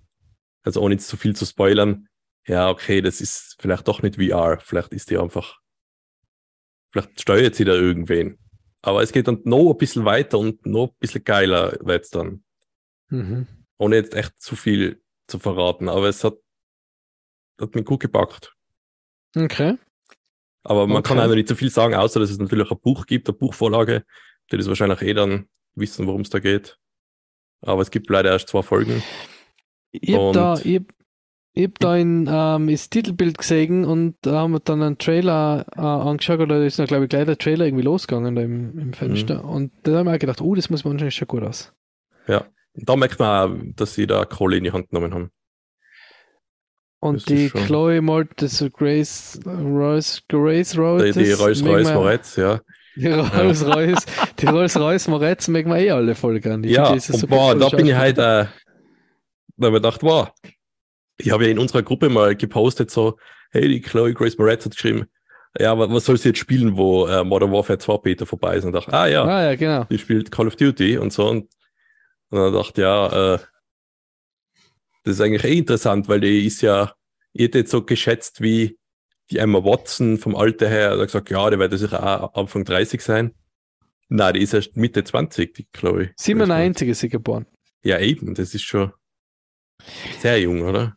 [0.62, 2.08] also ohne jetzt zu viel zu spoilern,
[2.46, 5.58] ja, okay, das ist vielleicht doch nicht VR, vielleicht ist die einfach,
[6.92, 8.38] vielleicht steuert sie da irgendwen.
[8.82, 12.10] Aber es geht dann noch ein bisschen weiter und noch ein bisschen geiler wird es
[12.10, 12.44] dann.
[13.10, 13.48] Mhm.
[13.78, 15.90] Ohne jetzt echt zu viel zu verraten.
[15.90, 16.36] Aber es hat,
[17.60, 18.56] hat mich gut gepackt.
[19.36, 19.78] Okay.
[20.64, 21.10] Aber man okay.
[21.10, 24.06] kann einfach nicht zu viel sagen, außer dass es natürlich ein Buch gibt, eine Buchvorlage.
[24.52, 26.78] Die das wahrscheinlich eh dann wissen, worum es da geht.
[27.62, 29.04] Aber es gibt leider erst zwei Folgen.
[29.92, 30.82] Ich habe da, ich,
[31.58, 35.66] ich habe da in, ähm, das Titelbild gesehen und da haben wir dann einen Trailer
[35.76, 39.42] äh, angeschaut, oder ist glaube ich, gleich der Trailer irgendwie losgegangen da im, im Fenster.
[39.42, 39.50] Mhm.
[39.50, 41.74] Und da haben wir gedacht, oh, das muss man wahrscheinlich schon gut aus.
[42.28, 45.32] Ja, da merkt man auch, dass sie da Kohle in die Hand genommen haben.
[47.00, 51.16] Und das die Chloe Mortis, Grace Royce, Grace Royce.
[51.16, 52.62] Die, die Rolls Royce Moretz, ja.
[52.96, 54.06] Die Rolls Royce,
[54.38, 56.68] die Rolls Royce Moretz mögen wir eh alle voll gerne.
[56.68, 58.48] Ja, und so boah, da bin ich halt, äh, da
[59.60, 60.30] habe ich gedacht, wow,
[61.18, 63.18] ich habe ja in unserer Gruppe mal gepostet, so,
[63.52, 65.08] hey, die Chloe Grace Moretz hat geschrieben,
[65.60, 68.66] ja, was soll sie jetzt spielen, wo äh, Modern Warfare 2 Beta vorbei ist?
[68.66, 69.86] Und dachte, ah ja, ah, ja genau.
[69.86, 71.28] die spielt Call of Duty und so.
[71.28, 71.50] Und,
[72.30, 73.40] und dann dachte ja, äh,
[75.04, 76.94] das ist eigentlich eh interessant, weil die ist ja,
[77.36, 78.78] hätte jetzt so geschätzt wie
[79.32, 83.02] die Emma Watson vom Alter her, da gesagt, ja, die wird sicher auch Anfang 30
[83.02, 83.34] sein.
[84.10, 86.12] Nein, die ist erst Mitte 20, die Chloe.
[86.18, 87.46] 97 ist sie geboren.
[87.84, 88.94] Ja, eben, das ist schon
[90.20, 90.97] sehr jung, oder?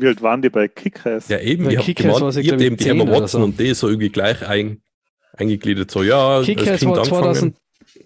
[0.00, 1.28] Wie alt waren die bei Kickers?
[1.28, 3.44] Ja, eben, ich habe gemeint, ich hab eben die Emma Watson so.
[3.44, 4.82] und die so irgendwie gleich ein,
[5.36, 5.90] eingegliedert.
[5.90, 7.56] So, ja, Kickers war 2000,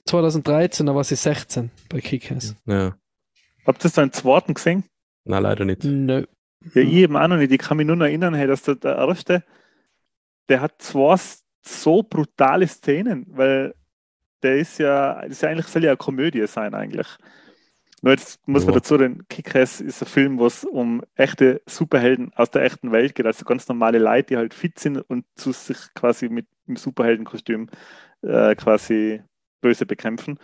[0.07, 2.57] 2013, da war sie 16 bei Kickers.
[2.67, 2.97] Ja.
[3.67, 4.85] Habt ihr das da einen zweiten gesehen?
[5.25, 5.85] Nein, leider nicht.
[5.85, 6.25] Nö.
[6.75, 7.53] Ja, ich eben auch noch nicht.
[7.53, 9.45] Ich kann mich nur noch erinnern, hey, dass der, der erste,
[10.49, 11.17] der hat zwei
[11.65, 13.75] so brutale Szenen, weil
[14.43, 17.07] der ist ja, das ist ja eigentlich, soll ja eine Komödie sein eigentlich.
[18.05, 22.33] Nur jetzt muss man dazu, den Kick-Ass ist ein Film, wo es um echte Superhelden
[22.35, 25.53] aus der echten Welt geht, also ganz normale Leute, die halt fit sind und zu
[25.53, 27.69] sich quasi mit dem Superheldenkostüm
[28.23, 29.23] äh, quasi
[29.61, 30.41] böse bekämpfen.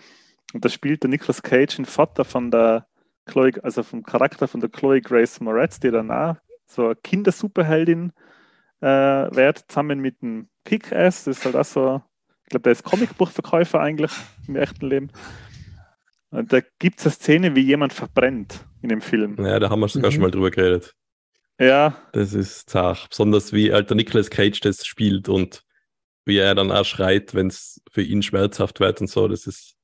[0.54, 2.86] Und da spielt der Nicolas Cage, den Vater von der
[3.26, 8.12] Chloe, also vom Charakter von der Chloe Grace Moretz, die danach so eine Kindersuperheldin
[8.80, 11.24] äh, wird, zusammen mit dem Kick-Ass.
[11.24, 12.02] Das ist halt auch so,
[12.44, 14.12] ich glaube, der ist Comicbuchverkäufer eigentlich
[14.46, 15.10] im echten Leben.
[16.30, 19.36] Und da gibt es eine Szene, wie jemand verbrennt in dem Film.
[19.38, 20.14] Ja, da haben wir sogar mhm.
[20.14, 20.94] schon mal drüber geredet.
[21.58, 21.96] Ja.
[22.12, 23.08] Das ist zart.
[23.10, 25.64] Besonders wie alter Nicolas Cage das spielt und
[26.24, 29.26] wie er dann auch schreit, wenn es für ihn schmerzhaft wird und so.
[29.26, 29.76] Das ist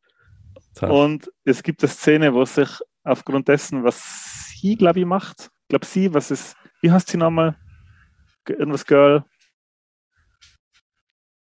[0.73, 0.93] zart.
[0.93, 2.69] Und es gibt eine Szene, wo sich
[3.03, 7.17] aufgrund dessen, was sie, glaube ich, macht, ich glaube sie, was ist, wie heißt sie
[7.17, 7.57] nochmal?
[8.47, 9.25] Irgendwas Girl.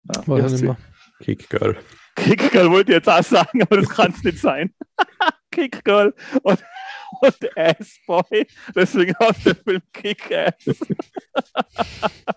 [0.04, 0.78] Ja, Weiß ich nicht mehr.
[1.20, 1.78] Kick Girl.
[2.18, 4.74] Kick Girl wollte ich jetzt auch sagen, aber das kann es nicht sein.
[5.52, 6.64] Kick Girl und,
[7.22, 8.48] und Ass Boy.
[8.76, 10.66] Deswegen aus dem Film Kick Ass.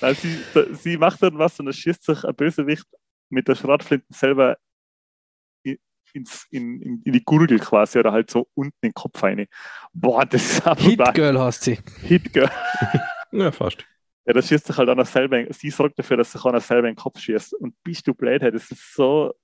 [0.00, 0.38] Nein, sie,
[0.72, 2.86] sie macht dann was und dann schießt sich ein Bösewicht
[3.28, 4.56] mit der Schrotflinte selber
[6.12, 9.46] ins, in, in, in, die Gurgel quasi oder halt so unten in den Kopf rein.
[9.92, 10.80] Boah, das ist aber.
[10.80, 11.78] Hit Girl hast sie.
[12.02, 12.50] Hit Girl.
[13.32, 13.84] ja, fast.
[14.30, 16.94] Ja, das schießt sich halt einer selber, sie sorgt dafür, dass sich einer selber in
[16.94, 17.52] den Kopf schießt.
[17.54, 19.34] Und bist du blöd, das ist so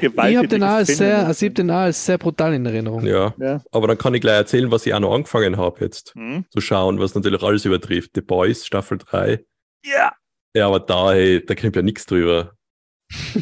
[0.00, 0.32] gewaltig.
[0.32, 3.06] Ich habe den, auch als sehr, also hab den auch als sehr brutal in Erinnerung.
[3.06, 6.12] Ja, ja, aber dann kann ich gleich erzählen, was ich auch noch angefangen habe jetzt
[6.16, 6.44] hm?
[6.50, 8.10] zu schauen, was natürlich alles übertrifft.
[8.16, 9.44] The Boys, Staffel 3.
[9.84, 10.12] Ja.
[10.56, 12.54] Ja, aber da, hey, da kommt ja nichts drüber.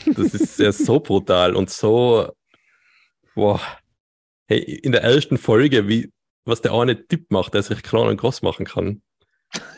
[0.04, 2.30] Das ist ja so brutal und so,
[3.34, 3.58] boah.
[4.48, 6.12] Hey, in der ersten Folge, wie,
[6.44, 9.00] was der eine Typ macht, der sich klein und groß machen kann.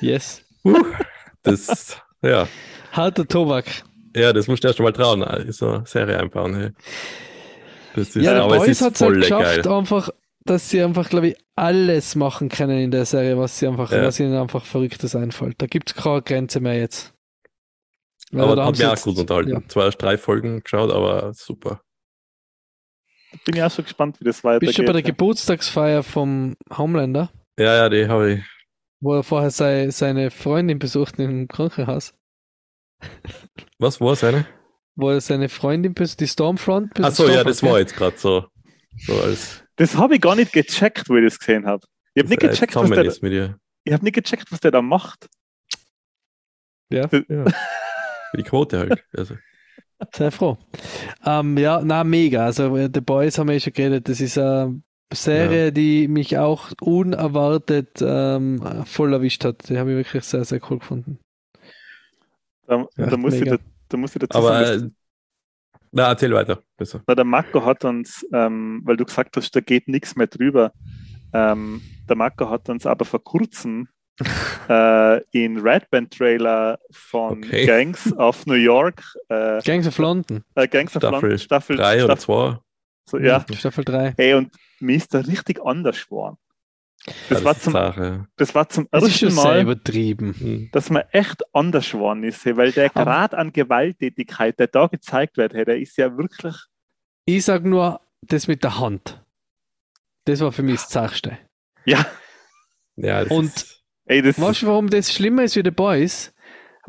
[0.00, 0.49] Yes.
[0.64, 0.84] Uh,
[1.42, 2.48] das, ja.
[2.92, 3.66] Harter Tobak.
[4.14, 6.54] Ja, das musst du erst mal trauen, so eine Serie einbauen.
[6.54, 6.70] Hey.
[7.94, 9.72] Das ist, ja, aber Boys hat es halt geschafft, geil.
[9.72, 10.10] einfach,
[10.44, 14.02] dass sie einfach, glaube ich, alles machen können in der Serie, was sie einfach, ja.
[14.02, 15.56] was ihnen einfach Verrücktes einfällt.
[15.58, 17.12] Da gibt es keine Grenze mehr jetzt.
[18.32, 19.50] Weil aber da hat mich auch gut unterhalten.
[19.50, 19.62] Ja.
[19.68, 21.82] Zwar erst drei Folgen geschaut, aber super.
[23.44, 24.68] Bin ja auch schon gespannt, wie das weitergeht.
[24.68, 27.30] Bist du bei der Geburtstagsfeier vom Homelander?
[27.58, 28.40] Ja, ja, die habe ich
[29.00, 32.14] wo er vorher sei, seine Freundin besucht im Krankenhaus.
[33.78, 34.46] Was war seine?
[34.94, 37.20] Wo er seine Freundin besucht, die Stormfront besucht.
[37.20, 38.46] Achso, ja, das war jetzt gerade so.
[38.98, 41.86] so als das habe ich gar nicht gecheckt, wo ich das gesehen habe.
[42.14, 43.58] Ich habe nicht gecheckt, was der, mit dir.
[43.84, 45.28] ich hab nicht gecheckt, was der da macht.
[46.92, 47.08] Ja.
[47.28, 47.44] ja.
[48.36, 49.04] Die Quote halt.
[49.16, 49.36] Also.
[50.12, 50.58] Sehr froh.
[51.24, 52.44] Ähm, ja, na mega.
[52.44, 54.08] Also The Boys haben wir ja schon geredet.
[54.08, 55.70] Das ist eine Serie, ja.
[55.70, 59.68] die mich auch unerwartet ähm, voll erwischt hat.
[59.68, 61.18] Die habe ich wirklich sehr, sehr cool gefunden.
[62.66, 63.56] Da, ja, da, muss, ich da,
[63.88, 64.90] da muss ich dazu Aber, sagen, äh,
[65.92, 66.62] na, erzähl weiter.
[66.76, 67.02] Besser.
[67.08, 70.72] der Marco hat uns, ähm, weil du gesagt hast, da geht nichts mehr drüber.
[71.32, 73.88] Ähm, der Marco hat uns aber vor kurzem
[74.68, 77.66] äh, in Red Band Trailer von okay.
[77.66, 79.02] Gangs of New York.
[79.28, 80.44] Äh, Gangs of London.
[80.54, 81.38] Äh, Gangs of Staffel London.
[81.38, 82.58] Staffel 3 oder 2.
[83.10, 83.44] So, ja.
[83.52, 84.14] Staffel 3.
[84.16, 86.36] Hey, und mir ist da richtig anders geworden.
[87.28, 88.26] Das, ja, war zum, Sache.
[88.36, 90.34] das war zum das ersten Mal, übertrieben.
[90.38, 90.68] Hm.
[90.70, 95.54] dass man echt anders geworden ist, weil der Grad an Gewalttätigkeit, der da gezeigt wird,
[95.54, 96.54] der ist ja wirklich.
[97.24, 99.24] Ich sag nur, das mit der Hand.
[100.26, 101.38] Das war für mich das Zachste.
[101.86, 102.06] Ja.
[102.96, 106.32] ja Und ist, ey, das weißt du, warum das schlimmer ist wie The Boys?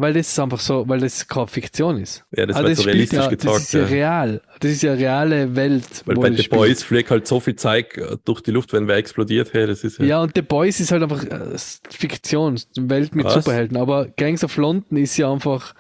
[0.02, 2.26] Weil das einfach so, weil das keine Fiktion ist.
[2.36, 3.56] Ja, das also wird so realistisch ja, gezeigt.
[3.56, 4.42] Das ist ja, ja, real.
[4.60, 5.86] Das ist ja reale Welt.
[6.06, 8.96] Weil bei The Boys fliegt halt so viel Zeug äh, durch die Luft, wenn wer
[8.96, 9.54] explodiert.
[9.54, 11.56] Hey, das ist ja, ja, und The Boys ist halt einfach äh,
[11.92, 13.36] Fiktion, Welt mit Was?
[13.36, 13.78] Superhelden.
[13.78, 15.76] Aber Gangs of London ist ja einfach,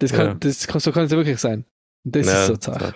[0.00, 0.34] das kann, ja.
[0.34, 1.64] das kann, so kann es ja wirklich sein.
[2.04, 2.94] Und das ist so Sache.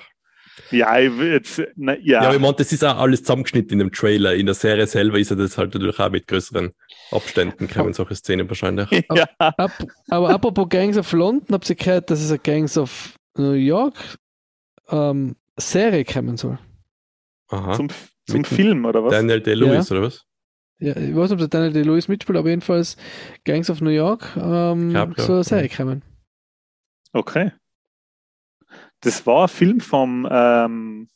[0.70, 2.24] Ja, ich jetzt, na, ja.
[2.24, 4.34] Ja, ich meine, das ist auch alles zusammengeschnitten in dem Trailer.
[4.34, 6.72] In der Serie selber ist ja das halt natürlich auch mit größeren
[7.10, 8.88] Abständen kommen solche Szenen wahrscheinlich.
[9.14, 9.26] Ja.
[9.38, 9.72] Ab,
[10.08, 13.96] aber apropos Gangs of London, habt ihr gehört, dass es eine Gangs of New York
[14.88, 16.58] ähm, Serie kommen soll?
[17.48, 17.72] Aha.
[17.72, 17.88] Zum,
[18.26, 19.12] zum Film oder was?
[19.12, 19.96] Daniel Day-Lewis ja.
[19.96, 20.24] oder was?
[20.78, 22.96] Ja, ich weiß nicht, ob der Daniel Day-Lewis mitspielt, aber jedenfalls
[23.44, 26.02] Gangs of New York ähm, glaub, soll eine Serie kommen.
[27.12, 27.52] Okay.
[29.00, 31.08] Das war ein Film vom, ähm,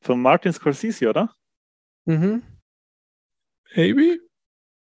[0.00, 1.34] von Martin Scorsese, oder?
[2.04, 2.42] Mhm.
[3.74, 4.18] Maybe?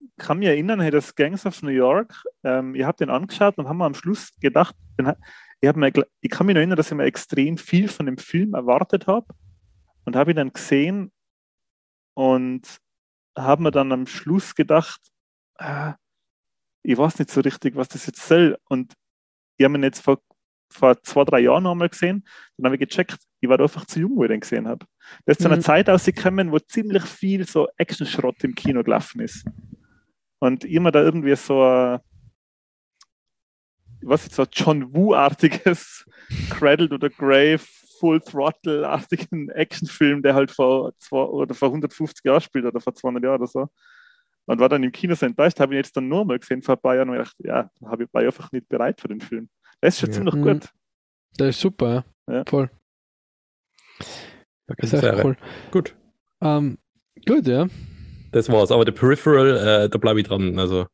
[0.00, 3.56] Ich kann mich erinnern, hey, das Gangs of New York, ähm, ich habe den angeschaut
[3.56, 5.12] und haben wir am Schluss gedacht, den,
[5.60, 9.06] ich, mir, ich kann mich erinnern, dass ich mir extrem viel von dem Film erwartet
[9.06, 9.26] habe
[10.04, 11.12] und habe ihn dann gesehen
[12.14, 12.78] und
[13.36, 15.00] haben wir dann am Schluss gedacht,
[15.58, 15.92] äh,
[16.82, 18.58] ich weiß nicht so richtig, was das jetzt soll.
[18.68, 18.94] Und
[19.56, 20.18] ich habe ihn jetzt vor,
[20.70, 22.24] vor zwei, drei Jahren nochmal gesehen.
[22.56, 24.86] Dann habe ich gecheckt, ich war einfach zu jung, wo ich den gesehen habe.
[25.26, 25.62] Das ist zu einer mhm.
[25.62, 29.44] Zeit ausgekommen, wo ziemlich viel so Action-Schrott im Kino gelaufen ist.
[30.40, 32.00] Und immer da irgendwie so
[34.06, 36.04] was ist so John Woo-artiges
[36.50, 37.60] Cradled oder Grave
[37.98, 43.22] Full Throttle-artigen Actionfilm, der halt vor, zwei, oder vor 150 Jahren spielt oder vor 200
[43.22, 43.68] Jahren oder so.
[44.46, 46.76] Und war dann im Kino so enttäuscht, habe ich jetzt dann nur mal gesehen vor
[46.76, 49.20] ein paar Jahren und gedacht, ja, habe ich, war ich einfach nicht bereit für den
[49.20, 49.48] Film.
[49.80, 50.14] Das ist schon ja.
[50.14, 50.64] ziemlich gut.
[50.64, 51.38] Mhm.
[51.38, 52.44] Der ist super, ja.
[52.46, 52.70] voll.
[54.66, 55.36] Das ist echt cool.
[55.70, 55.94] Gut.
[56.40, 56.78] Um, ähm,
[57.26, 57.68] gut, ja.
[58.32, 58.70] Das war's.
[58.70, 60.58] Aber der Peripheral, äh, da bleibe ich dran.
[60.58, 60.86] Also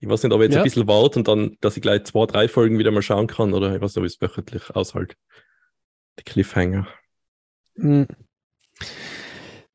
[0.00, 0.60] ich weiß nicht, ob ich jetzt ja.
[0.60, 3.52] ein bisschen warte und dann, dass ich gleich zwei, drei Folgen wieder mal schauen kann
[3.52, 5.14] oder ich weiß nicht, ob ich es wöchentlich aushalte.
[6.18, 6.88] Die Cliffhanger.
[7.76, 8.06] Hm.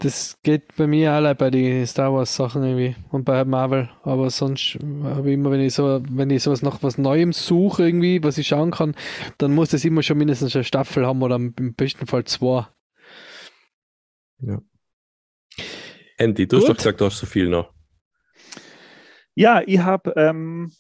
[0.06, 4.30] Das geht bei mir alle bei den Star Wars Sachen irgendwie und bei Marvel, aber
[4.30, 8.24] sonst habe ich immer, wenn ich so, wenn ich sowas nach was Neuem suche irgendwie,
[8.24, 8.94] was ich schauen kann,
[9.40, 12.68] dann muss das immer schon mindestens eine Staffel haben oder im besten Fall zwei.
[14.42, 14.62] Ja.
[16.20, 16.66] Andy, du Gut.
[16.66, 17.74] hast doch gesagt, du hast so viel noch.
[19.34, 20.72] Ja, ich habe ähm,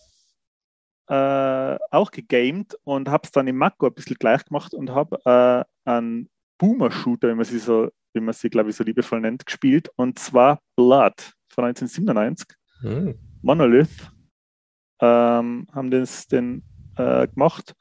[1.07, 5.19] äh, auch gegamed und habe es dann im Mako ein bisschen gleich gemacht und habe
[5.25, 9.45] äh, einen Boomer-Shooter, wie man sie so, wie man sie, glaube ich, so liebevoll nennt,
[9.45, 9.89] gespielt.
[9.95, 12.47] Und zwar Blood von 1997.
[12.81, 13.15] Mhm.
[13.41, 14.11] Monolith
[15.01, 16.63] ähm, haben das den
[16.97, 17.73] äh, gemacht.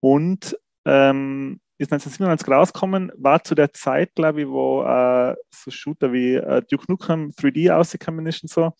[0.00, 6.12] Und ähm, ist 1997 rausgekommen, war zu der Zeit, glaube ich, wo äh, so Shooter
[6.12, 8.72] wie äh, Duke Nukem 3D rausgekommen ist und so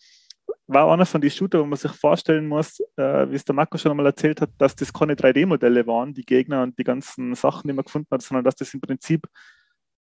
[0.67, 3.77] war einer von den Shooter, wo man sich vorstellen muss, äh, wie es der Marco
[3.77, 7.67] schon einmal erzählt hat, dass das keine 3D-Modelle waren, die Gegner und die ganzen Sachen,
[7.67, 9.27] die man gefunden hat, sondern dass das im Prinzip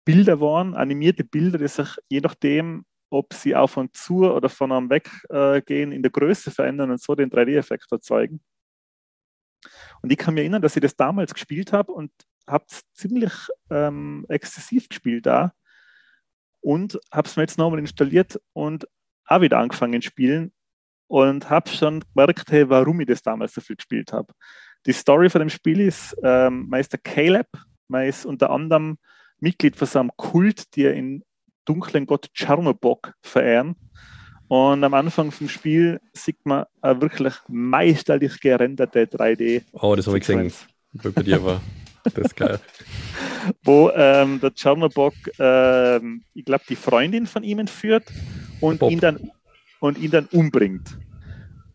[0.06, 4.72] Bilder waren, animierte Bilder, die sich je nachdem, ob sie auf und zu oder von
[4.72, 8.42] einem weggehen, äh, in der Größe verändern und so den 3D-Effekt erzeugen.
[10.02, 12.12] Und ich kann mich erinnern, dass ich das damals gespielt habe und
[12.48, 13.34] habe es ziemlich
[13.72, 15.54] ähm, exzessiv gespielt da
[16.62, 18.88] und habe es mir jetzt nochmal installiert und
[19.26, 20.54] auch wieder angefangen zu spielen
[21.08, 24.34] und habe schon gemerkt, hey, warum ich das damals so viel gespielt habe.
[24.86, 27.48] Die Story von dem Spiel ist, ähm, man ist der Caleb,
[27.88, 28.98] man ist unter anderem
[29.40, 31.24] Mitglied von so einem Kult, die in
[31.66, 33.76] dunklen Gott Tschernobok verehren.
[34.48, 39.64] Und am Anfang vom Spiel sieht man eine wirklich meisterlich gerenderte 3D.
[39.74, 40.54] Oh, das habe ich gesehen,
[40.94, 41.62] bei dir war.
[42.04, 42.60] Das ist geil.
[43.64, 48.06] Wo ähm, der Tschernobok, ähm, ich glaube, die Freundin von ihm entführt
[48.62, 49.32] und ihn, dann,
[49.80, 50.98] und ihn dann umbringt.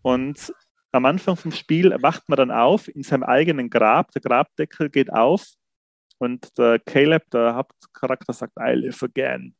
[0.02, 0.52] Und
[0.92, 4.12] am Anfang vom Spiel wacht man dann auf in seinem eigenen Grab.
[4.12, 5.54] Der Grabdeckel geht auf
[6.21, 9.55] und der Caleb, der Hauptcharakter, sagt, I live again.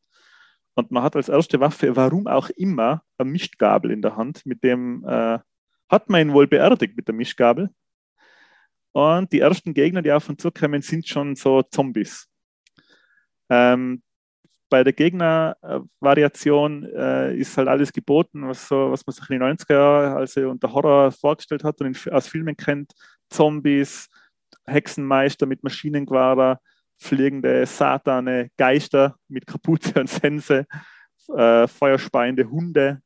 [0.75, 4.45] Und man hat als erste Waffe, warum auch immer, eine Mischgabel in der Hand.
[4.45, 5.39] Mit dem äh,
[5.89, 7.71] hat man ihn wohl beerdigt mit der Mischgabel.
[8.93, 12.29] Und die ersten Gegner, die auf uns zukommen, sind schon so Zombies.
[13.49, 14.03] Ähm,
[14.69, 19.57] bei der Gegnervariation äh, ist halt alles geboten, was, so, was man sich in den
[19.57, 22.93] 90er Jahren also unter Horror vorgestellt hat und in, aus Filmen kennt.
[23.31, 24.09] Zombies,
[24.71, 26.61] Hexenmeister mit Maschinengewehr,
[26.99, 30.67] fliegende Satane, Geister mit Kapuze und Sense,
[31.35, 33.01] äh, feuerspeiende Hunde,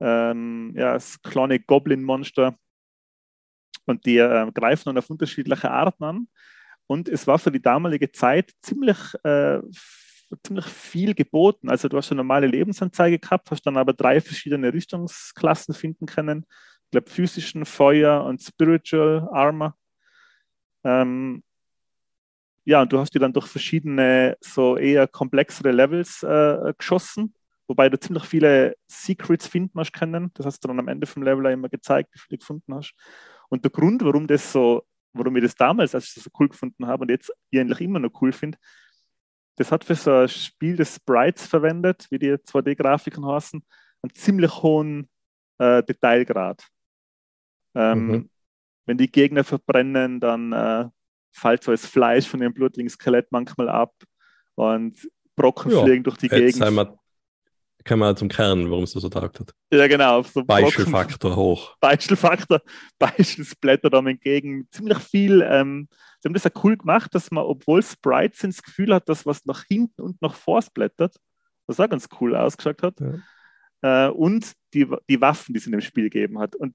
[0.00, 2.56] ähm, ja, das kleine Goblin-Monster.
[3.86, 6.28] Und die äh, greifen dann auf unterschiedliche Arten an.
[6.86, 9.60] Und es war für die damalige Zeit ziemlich äh,
[10.42, 11.68] ziemlich viel geboten.
[11.68, 16.46] Also du hast eine normale Lebensanzeige gehabt, hast dann aber drei verschiedene Rüstungsklassen finden können.
[16.84, 19.76] Ich glaube, physischen, Feuer und Spiritual Armor.
[20.86, 21.42] Ähm,
[22.64, 27.34] ja, und du hast die dann durch verschiedene, so eher komplexere Levels äh, geschossen,
[27.66, 30.30] wobei du ziemlich viele Secrets finden hast können.
[30.34, 32.94] Das hast du dann am Ende vom Level immer gezeigt, wie viele du gefunden hast.
[33.48, 36.48] Und der Grund, warum das so, warum ich das damals als ich das so cool
[36.48, 38.58] gefunden habe und jetzt eigentlich immer noch cool finde,
[39.56, 43.64] das hat für so ein Spiel des Sprites verwendet, wie die 2D-Grafiken heißen,
[44.02, 45.08] einen ziemlich hohen
[45.58, 46.64] äh, Detailgrad.
[47.74, 48.30] Ähm, mhm.
[48.86, 50.86] Wenn die Gegner verbrennen, dann äh,
[51.32, 53.94] fällt so das Fleisch von ihrem blutigen Skelett manchmal ab
[54.54, 54.96] und
[55.34, 56.60] Brocken ja, fliegen durch die Gegend.
[57.84, 59.52] Kommen wir zum Kern, warum es so taugt hat.
[59.72, 60.20] Ja, genau.
[60.22, 61.76] So Beispielfaktor hoch.
[61.80, 62.60] Beispielfaktor,
[62.98, 64.66] Beispielsblätter dann entgegen.
[64.70, 65.88] Ziemlich viel ähm,
[66.26, 69.44] Sie haben das ja cool gemacht, dass man, obwohl Sprites das Gefühl hat, dass was
[69.46, 71.16] nach hinten und nach vor blättert,
[71.68, 72.98] was auch ganz cool ausgeschaut hat.
[73.80, 74.08] Ja.
[74.08, 76.56] Äh, und die, die Waffen, die es in dem Spiel gegeben hat.
[76.56, 76.74] Und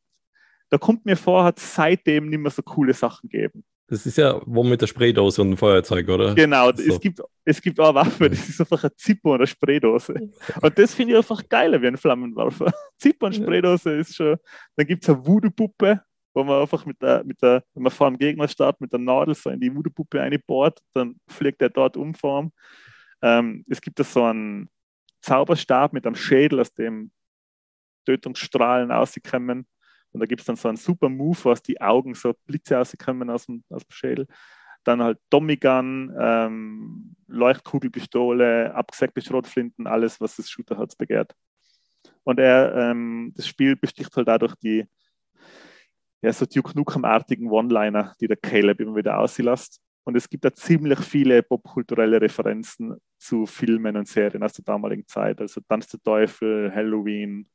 [0.72, 3.64] da kommt mir vor, hat es seitdem nicht mehr so coole Sachen gegeben.
[3.88, 6.34] Das ist ja wo mit der Spraydose und dem Feuerzeug, oder?
[6.34, 6.82] Genau, so.
[6.82, 10.14] es, gibt, es gibt auch Waffe, das ist einfach ein Zippo und eine Spraydose.
[10.62, 12.72] Und das finde ich einfach geiler wie ein Flammenwerfer.
[12.98, 14.38] Zippo und Spraydose ist schon.
[14.78, 16.02] Dann gibt es eine Voodoo-Puppe,
[16.34, 19.00] wo man einfach mit der, mit der, wenn man vor dem Gegner startet, mit der
[19.00, 22.50] Nadel so in die Voodoo-Puppe einbohrt, dann fliegt er dort um vor
[23.22, 24.70] ähm, Es gibt da so einen
[25.22, 27.12] Zauberstab mit einem Schädel, aus dem
[28.06, 29.68] Tötungsstrahlen rauskommen.
[30.14, 32.76] Und da gibt es dann so einen super Move, wo aus die Augen so Blitze
[32.76, 34.28] rauskommen aus dem, aus dem Schädel.
[34.84, 41.36] Dann halt Tommy Gun, ähm, Leuchtkugelpistole, abgesägte Schrotflinten, alles, was das Shooterherz begehrt.
[42.24, 44.86] Und er, ähm, das Spiel besticht halt dadurch die,
[46.22, 49.82] ja, so Duke Nukem-artigen One-Liner, die der Caleb immer wieder auslässt.
[50.04, 55.08] Und es gibt da ziemlich viele popkulturelle Referenzen zu Filmen und Serien aus der damaligen
[55.08, 55.40] Zeit.
[55.40, 57.48] Also Tanz der Teufel, Halloween,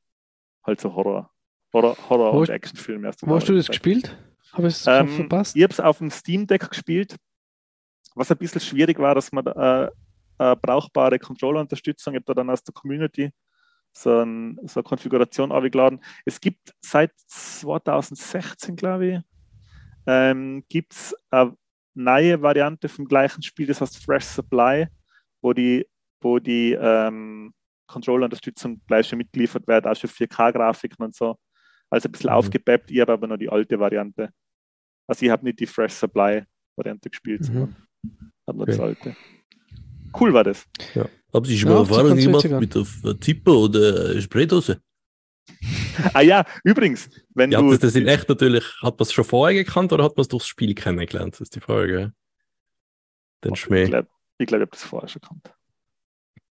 [0.65, 1.36] halt so Horror.
[1.73, 3.11] Horror, Horror wo, und Actionfilme.
[3.23, 4.17] Wo hast du das gespielt?
[4.53, 5.57] Habe ich es ähm, verpasst?
[5.57, 7.17] Ich habe es auf dem Steam Deck gespielt.
[8.15, 9.91] Was ein bisschen schwierig war, dass man äh,
[10.39, 13.31] eine brauchbare Controller-Unterstützung, ich habe da dann aus der Community
[13.93, 16.01] so, ein, so eine Konfiguration aufgeladen.
[16.25, 19.21] Es gibt seit 2016, glaube ich,
[20.07, 21.57] ähm, gibt es eine
[21.95, 24.87] neue Variante vom gleichen Spiel, das heißt Fresh Supply,
[25.41, 25.87] wo die,
[26.21, 27.55] wo die ähm,
[27.87, 31.37] Controller-Unterstützung gleich schon mitgeliefert wird, auch schon 4K-Grafiken und so.
[31.91, 32.37] Also ein bisschen mhm.
[32.37, 34.31] aufgepeppt, ich habe aber noch die alte Variante.
[35.07, 36.45] Also ich habe nicht die Fresh Supply
[36.77, 37.45] Variante gespielt, mhm.
[37.45, 37.77] sondern
[38.47, 38.73] habe noch okay.
[38.73, 39.17] das alte.
[40.19, 40.67] Cool war das.
[40.95, 41.09] Ja.
[41.33, 44.81] Haben Sie schon mal ja, Erfahrung gemacht mit der Zipper oder Spraydose?
[46.15, 47.71] ah ja, übrigens, wenn ja, du.
[47.71, 50.29] Das, das in echt natürlich, hat man es schon vorher gekannt oder hat man es
[50.29, 51.35] durchs Spiel kennengelernt?
[51.35, 52.13] Das ist die Frage.
[53.45, 53.85] Den Schmäh.
[53.85, 54.09] Ich glaube,
[54.39, 55.55] ich, glaub, ich habe das vorher schon gekannt.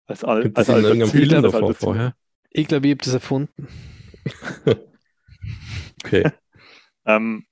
[0.07, 2.15] Als, als, als, als in irgendeinem Film davor vorher?
[2.49, 3.67] Ich glaube, ich habe das erfunden.
[6.03, 6.31] Okay.
[7.05, 7.45] ähm,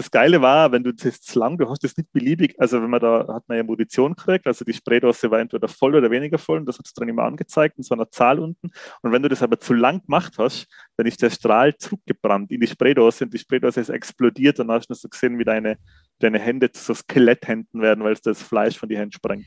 [0.00, 3.00] das Geile war, wenn du das lang, du hast das nicht beliebig, also wenn man
[3.00, 6.58] da hat man ja Munition gekriegt, also die Spraydose war entweder voll oder weniger voll
[6.58, 8.70] und das hat es dann immer angezeigt in so einer Zahl unten.
[9.02, 12.60] Und wenn du das aber zu lang gemacht hast, dann ist der Strahl zurückgebrannt in
[12.60, 15.76] die Spraydose und die Spraydose ist explodiert und dann hast du so gesehen, wie deine,
[16.18, 19.46] deine Hände zu so Skeletthänden werden, weil es das Fleisch von die Händen sprengt.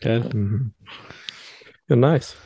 [0.00, 0.28] Geil.
[0.34, 0.74] Mhm.
[1.88, 2.36] Ja, nice.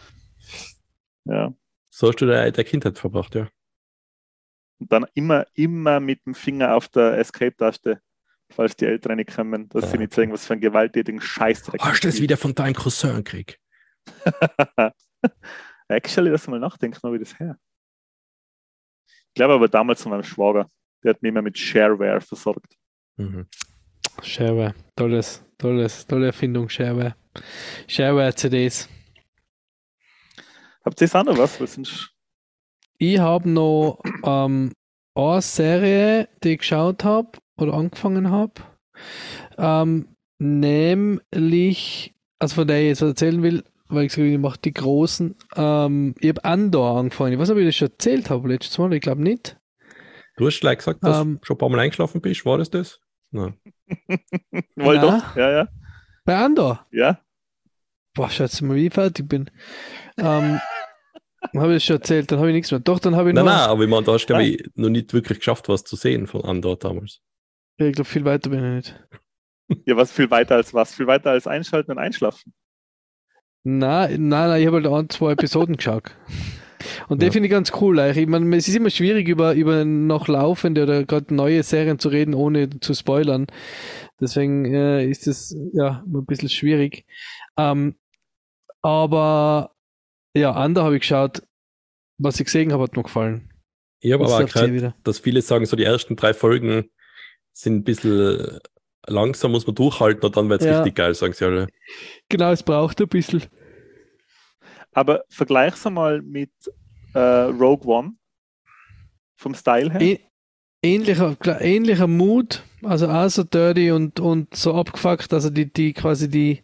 [1.24, 1.52] Ja.
[1.90, 3.48] So hast du der, der Kindheit verbracht, ja.
[4.78, 8.00] Und dann immer, immer mit dem Finger auf der Escape-Taste,
[8.50, 9.90] falls die Eltern nicht kommen, dass ja.
[9.90, 11.80] sie nicht sagen, was für einen gewalttätigen Scheißdreck.
[11.80, 13.58] Hast du das wieder von deinem Cousin krieg?
[15.88, 17.58] Actually, lass mal nachdenken, wie das her.
[19.08, 20.70] Ich glaube aber damals von meinem Schwager,
[21.02, 22.76] der hat mich immer mit Shareware versorgt.
[23.16, 23.46] Mhm.
[24.22, 27.14] Shareware, tolles, tolles, tolle Erfindung, Shareware.
[27.86, 28.88] Shareware-CDs.
[30.84, 31.60] Habt ihr auch noch was?
[31.60, 32.10] was sind
[32.98, 34.72] ich habe noch ähm,
[35.14, 38.54] eine Serie, die ich geschaut habe oder angefangen habe.
[39.56, 44.74] Ähm, nämlich, also von der ich jetzt erzählen will, weil ich sage, ich mache die
[44.74, 45.34] großen.
[45.56, 47.32] Ähm, ich habe Andor angefangen.
[47.32, 49.56] Ich weiß nicht, ob ich das schon erzählt habe letztes Mal, ich glaube nicht.
[50.36, 52.44] Du hast gleich gesagt, dass ähm, du schon ein paar Mal eingeschlafen bist.
[52.44, 53.00] War das das?
[53.30, 53.58] Nein.
[54.76, 55.68] Wohl doch, ja, ja.
[56.24, 56.86] Bei Andor?
[56.92, 57.20] Ja.
[58.14, 59.50] Boah, schätze mal, wie ich fertig bin.
[60.16, 60.60] Ähm,
[61.56, 62.80] habe ich schon erzählt, dann habe ich nichts mehr.
[62.80, 63.52] Doch, dann habe ich nein, noch.
[63.52, 64.34] Nein, aber ich meine, da hast du
[64.74, 67.20] noch nicht wirklich geschafft, was zu sehen von Andor damals.
[67.78, 69.08] Ja, ich glaube, viel weiter bin ich nicht.
[69.84, 70.94] Ja, was viel weiter als was?
[70.94, 72.54] Viel weiter als einschalten und einschlafen.
[73.64, 76.10] Nein, nein, nein, ich habe halt ein, zwei Episoden geschaut.
[77.08, 77.26] Und ja.
[77.26, 77.98] den finde ich ganz cool.
[77.98, 82.08] Ich meine, es ist immer schwierig, über, über noch laufende oder gerade neue Serien zu
[82.08, 83.46] reden, ohne zu spoilern.
[84.20, 87.04] Deswegen äh, ist es ja ein bisschen schwierig.
[87.56, 87.96] Ähm,
[88.80, 89.72] aber
[90.34, 91.42] ja, Ander habe ich geschaut.
[92.18, 93.50] Was ich gesehen habe, hat mir gefallen.
[94.00, 96.90] Ich habe aber auch gehört, dass viele sagen, so die ersten drei Folgen
[97.52, 98.58] sind ein bisschen
[99.06, 100.78] langsam, muss man durchhalten und dann wird es ja.
[100.78, 101.68] richtig geil, sagen sie alle.
[102.28, 103.44] Genau, es braucht ein bisschen.
[104.92, 106.50] Aber vergleich's mal mit
[107.14, 108.12] äh, Rogue One
[109.36, 110.18] vom Style her.
[110.80, 116.28] Ähnlicher, ähnlicher Mut, also auch so dirty und, und so abgefuckt, also die, die quasi
[116.28, 116.62] die,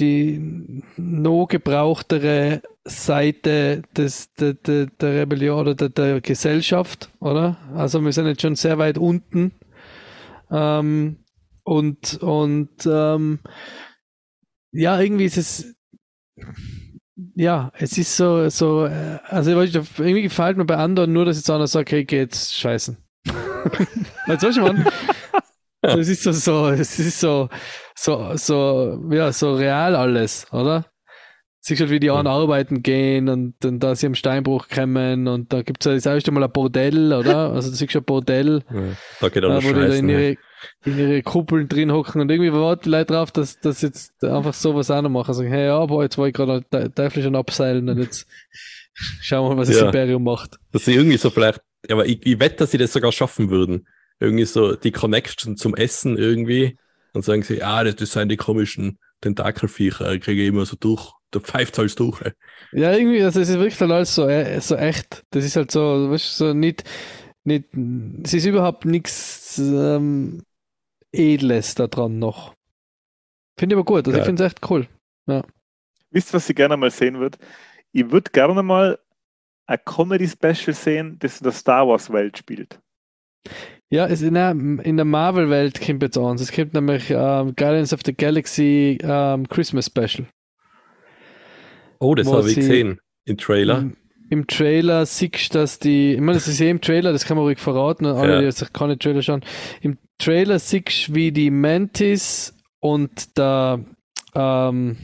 [0.00, 7.58] die noch gebrauchtere Seite des, der, der, der Rebellion oder der, der, Gesellschaft, oder?
[7.74, 9.52] Also wir sind jetzt schon sehr weit unten.
[10.50, 11.18] Ähm,
[11.62, 13.38] und und ähm,
[14.72, 15.74] ja, irgendwie ist es
[17.34, 21.50] ja, es ist so, so, äh, also irgendwie gefällt mir bei anderen nur, dass jetzt
[21.50, 22.96] einer sagt, okay, geht's scheißen.
[24.26, 24.56] weißt du, was
[25.82, 27.48] Es ist so, so, es ist so,
[27.94, 30.84] so, so, ja, so real alles, oder?
[31.60, 32.26] siehst halt, wie die mhm.
[32.26, 36.06] arbeiten gehen und dann da sie am Steinbruch kommen und da gibt es ja das
[36.06, 37.50] erste Mal ein Bordell, oder?
[37.60, 38.80] Also da siehst du ein Bordell, ja,
[39.20, 40.36] da geht auch äh, wo die da in ihre,
[40.84, 44.54] in ihre Kuppeln drin hocken und irgendwie warten die Leute drauf, dass, dass jetzt einfach
[44.54, 45.34] sowas auch noch machen.
[45.34, 48.26] Sagen, hey, ja, aber jetzt wollte ich gerade Teufel schon abseilen und jetzt
[49.20, 50.56] schauen wir mal, was das Imperium macht.
[50.72, 51.60] Dass sie irgendwie so vielleicht,
[51.90, 53.86] aber ich, ich wette, dass sie das sogar schaffen würden.
[54.20, 56.76] Irgendwie so die Connection zum Essen irgendwie.
[57.12, 61.12] Und sagen sie, ah, das, das sind die komischen Tentakelviecher, kriege ich immer so durch,
[61.34, 62.20] der pfeift halt durch.
[62.22, 62.32] Ey.
[62.72, 65.24] Ja, irgendwie, also es ist wirklich dann alles so, äh, so echt.
[65.30, 66.84] Das ist halt so, weißt du, so nicht,
[67.44, 67.64] nicht,
[68.22, 70.42] es ist überhaupt nichts ähm,
[71.12, 72.54] Edles da dran noch.
[73.58, 74.18] Finde ich aber gut, also ja.
[74.18, 74.86] ich finde es echt cool.
[75.26, 75.44] Ja.
[76.10, 77.38] Wisst ihr, was ich gerne mal sehen würde?
[77.92, 78.98] Ich würde gerne mal
[79.66, 82.80] ein Comedy-Special sehen, das in der Star Wars-Welt spielt.
[83.92, 86.36] Ja, es in der, in der Marvel-Welt kommt jetzt an.
[86.36, 90.28] Es gibt nämlich ähm, Guardians of the Galaxy ähm, Christmas Special.
[91.98, 93.00] Oh, das habe ich gesehen.
[93.24, 93.78] Im Trailer.
[93.78, 93.96] Im,
[94.30, 96.14] Im, Trailer siehst du, dass die.
[96.14, 98.06] Ich meine, das ist eh im Trailer, das kann man ruhig verraten.
[98.06, 98.40] Alle, ja.
[98.42, 99.44] die sich keine Trailer schauen.
[99.80, 103.84] Im Trailer siehst du, wie die Mantis und der
[104.36, 104.96] ähm,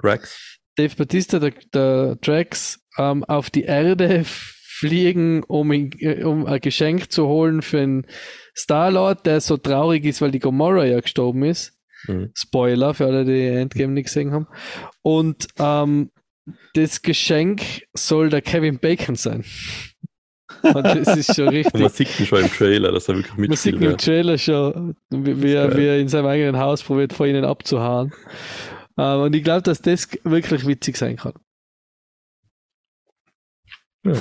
[0.00, 0.58] Drax.
[0.76, 4.24] Dave Batista, der, der Drax, ähm, auf die Erde
[4.82, 8.06] fliegen, um, um ein Geschenk zu holen für einen
[8.56, 11.78] Star-Lord, der so traurig ist, weil die Gomorra ja gestorben ist.
[12.08, 12.32] Mhm.
[12.34, 14.48] Spoiler für alle, die Endgame nicht gesehen haben.
[15.02, 16.10] Und ähm,
[16.74, 17.62] das Geschenk
[17.94, 19.44] soll der Kevin Bacon sein.
[20.62, 21.80] Und das ist schon richtig.
[21.80, 23.76] man sieht ihn schon im Trailer, dass er wirklich mitspielt.
[23.76, 26.82] Man sieht ihn im Trailer schon, wie, wie, er, wie er in seinem eigenen Haus
[26.82, 28.12] probiert, vor ihnen abzuhauen.
[28.98, 31.34] Ähm, und ich glaube, dass das wirklich witzig sein kann.
[34.04, 34.14] Ja.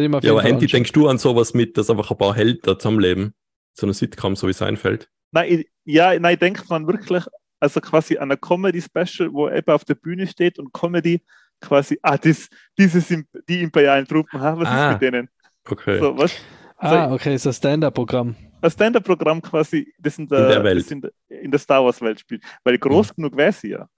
[0.00, 3.34] Ja, aber Andy, denkst du an sowas mit, dass einfach ein paar Helden zusammenleben?
[3.74, 5.08] So eine Sitcom, so wie Seinfeld?
[5.32, 7.24] Nein, ich, ja, nein, ich denke man wirklich,
[7.60, 11.22] also quasi an ein Comedy-Special, wo eben auf der Bühne steht und Comedy
[11.60, 13.08] quasi, ah, das, dieses,
[13.48, 15.28] die imperialen Truppen, ha, was ah, ist mit denen?
[15.68, 15.98] Okay.
[15.98, 16.34] So, was?
[16.78, 18.36] Ah, okay, so ein Stand-Up-Programm.
[18.60, 20.90] Ein Stand-Up-Programm quasi, das in der, in der Welt.
[20.90, 22.42] In der, in der, Star Wars-Welt spielt.
[22.64, 23.22] Weil groß mhm.
[23.22, 23.88] genug wäre sie ja.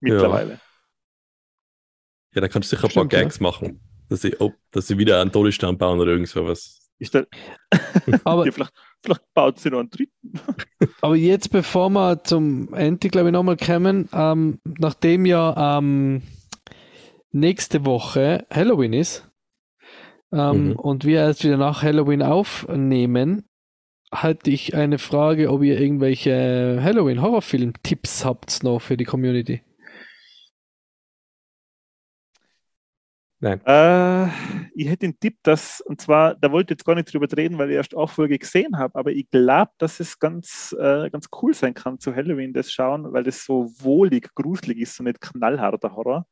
[0.00, 0.52] Mittlerweile.
[0.52, 0.60] Ja.
[2.34, 3.42] ja, da kannst du sicher ein paar Gags ja.
[3.42, 3.80] machen.
[4.12, 6.90] Dass sie, oh, dass sie wieder einen Todesstern bauen oder irgend sowas.
[6.98, 7.16] Ist
[8.24, 10.38] aber ja, vielleicht, vielleicht, baut sie noch einen dritten.
[11.00, 16.20] aber jetzt, bevor wir zum Ende, glaube ich, nochmal kommen, ähm, nachdem ja ähm,
[17.30, 19.26] nächste Woche Halloween ist
[20.30, 20.72] ähm, mhm.
[20.76, 23.48] und wir erst wieder nach Halloween aufnehmen,
[24.12, 29.62] hatte ich eine Frage, ob ihr irgendwelche Halloween-Horrorfilm-Tipps habt noch für die Community.
[33.42, 33.60] Nein.
[33.66, 34.28] Äh,
[34.72, 37.58] ich hätte den Tipp, dass, und zwar, da wollte ich jetzt gar nicht drüber reden,
[37.58, 41.26] weil ich erst auch Folge gesehen habe, aber ich glaube, dass es ganz, äh, ganz
[41.42, 45.20] cool sein kann zu Halloween das schauen, weil das so wohlig, gruselig ist, so nicht
[45.20, 46.24] knallharter Horror.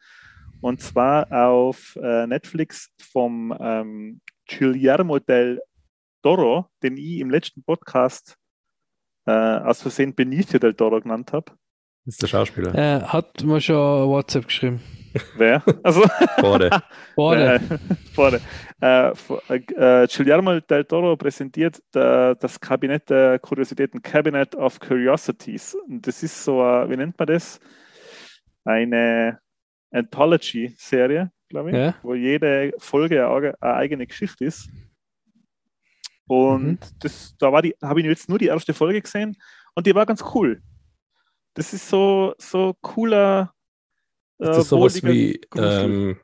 [0.61, 5.61] Und zwar auf äh, Netflix vom ähm, Guillermo del
[6.23, 8.37] Toro, den ich im letzten Podcast
[9.27, 11.51] äh, aus Versehen Benicio del Toro genannt habe.
[12.05, 12.73] Das ist der Schauspieler.
[12.73, 14.81] Äh, hat mir schon WhatsApp geschrieben.
[15.37, 15.63] Wer?
[15.83, 16.05] Also,
[16.41, 16.71] Borde.
[17.17, 17.61] Borde.
[18.17, 18.41] Borde.
[18.81, 25.75] Äh, äh, Guillermo del Toro präsentiert der, das Kabinett der Kuriositäten, Cabinet of Curiosities.
[25.75, 27.61] Und das ist so, wie nennt man das?
[28.65, 29.41] Eine
[29.91, 31.95] Anthology-Serie, glaube ich, ja.
[32.03, 34.71] wo jede Folge eine, eine, eigene Geschichte ist.
[36.27, 36.79] Und mhm.
[37.01, 39.37] das, da habe ich jetzt nur die erste Folge gesehen
[39.75, 40.63] und die war ganz cool.
[41.55, 43.53] Das ist so, so cooler
[44.41, 46.19] ist das sowas wie ähm,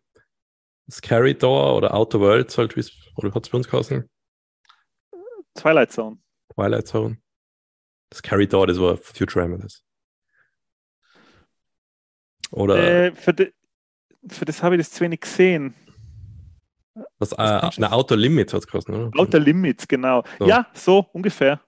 [0.90, 2.74] Scary Door oder Outer Worlds, halt,
[3.16, 4.08] oder hat es bei uns geheißen?
[5.54, 6.18] Twilight Zone.
[6.54, 7.18] Twilight Zone.
[8.14, 9.58] Scary Door, das war Futurama.
[9.58, 9.82] Das.
[12.50, 13.06] Oder.
[13.06, 13.52] Äh, für, de,
[14.28, 15.74] für das habe ich das zu wenig gesehen.
[17.18, 19.10] Was, äh, eine Outer Limits hat es gekostet, oder?
[19.20, 20.22] Outer Limits, genau.
[20.38, 20.46] So.
[20.46, 21.60] Ja, so ungefähr.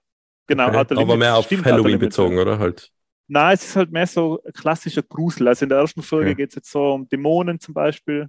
[0.46, 0.96] Genau, okay.
[0.96, 2.58] Aber mehr auf Stimmt, Halloween bezogen, oder?
[2.58, 2.90] Halt.
[3.28, 5.48] Nein, es ist halt mehr so klassischer Grusel.
[5.48, 6.36] Also in der ersten Folge okay.
[6.36, 8.28] geht es jetzt so um Dämonen zum Beispiel.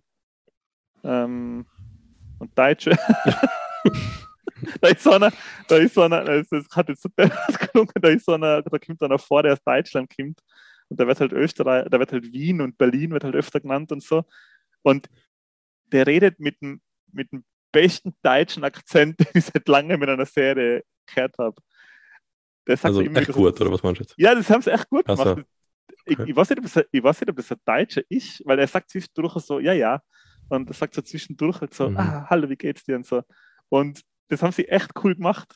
[1.03, 1.65] Ähm,
[2.37, 2.91] und Deutsche.
[4.81, 5.31] da ist so einer,
[5.67, 9.01] da ist so einer, das hat jetzt so gelungen, da ist so einer, da kommt
[9.01, 10.41] einer vor, der aus Deutschland kommt.
[10.89, 13.91] Und da wird halt Österreich, da wird halt Wien und Berlin wird halt öfter genannt
[13.91, 14.25] und so.
[14.81, 15.09] Und
[15.91, 16.81] der redet mit dem,
[17.11, 21.61] mit dem besten deutschen Akzent, den ich seit langem in einer Serie gehört habe.
[22.65, 24.15] Also echt gut, oder was meinst du jetzt?
[24.17, 25.23] Ja, das haben sie echt gut gemacht.
[25.23, 25.43] So.
[26.05, 28.59] Ich, ich, weiß nicht, ob das, ich weiß nicht, ob das ein Deutscher ist, weil
[28.59, 30.01] er sagt zwischendurch so, ja, ja.
[30.49, 31.97] Und er sagt so zwischendurch halt so, mhm.
[31.97, 33.21] ah, hallo, wie geht's dir und so.
[33.69, 35.55] Und das haben sie echt cool gemacht.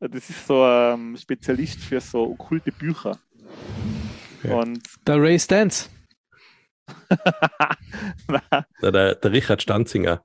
[0.00, 3.18] Das ist so ein ähm, Spezialist für so okkulte Bücher.
[4.38, 4.52] Okay.
[4.52, 5.88] Und der Ray Stance.
[8.28, 10.22] der, der, der Richard Stanzinger.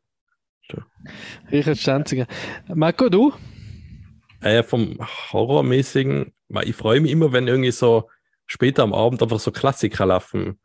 [1.51, 2.27] Richard Stanzinger.
[2.67, 3.33] Marco, du?
[4.41, 4.97] Äh, vom
[5.31, 6.33] Horrormäßigen,
[6.63, 8.09] ich freue mich immer, wenn irgendwie so
[8.45, 10.59] später am Abend einfach so Klassiker laufen.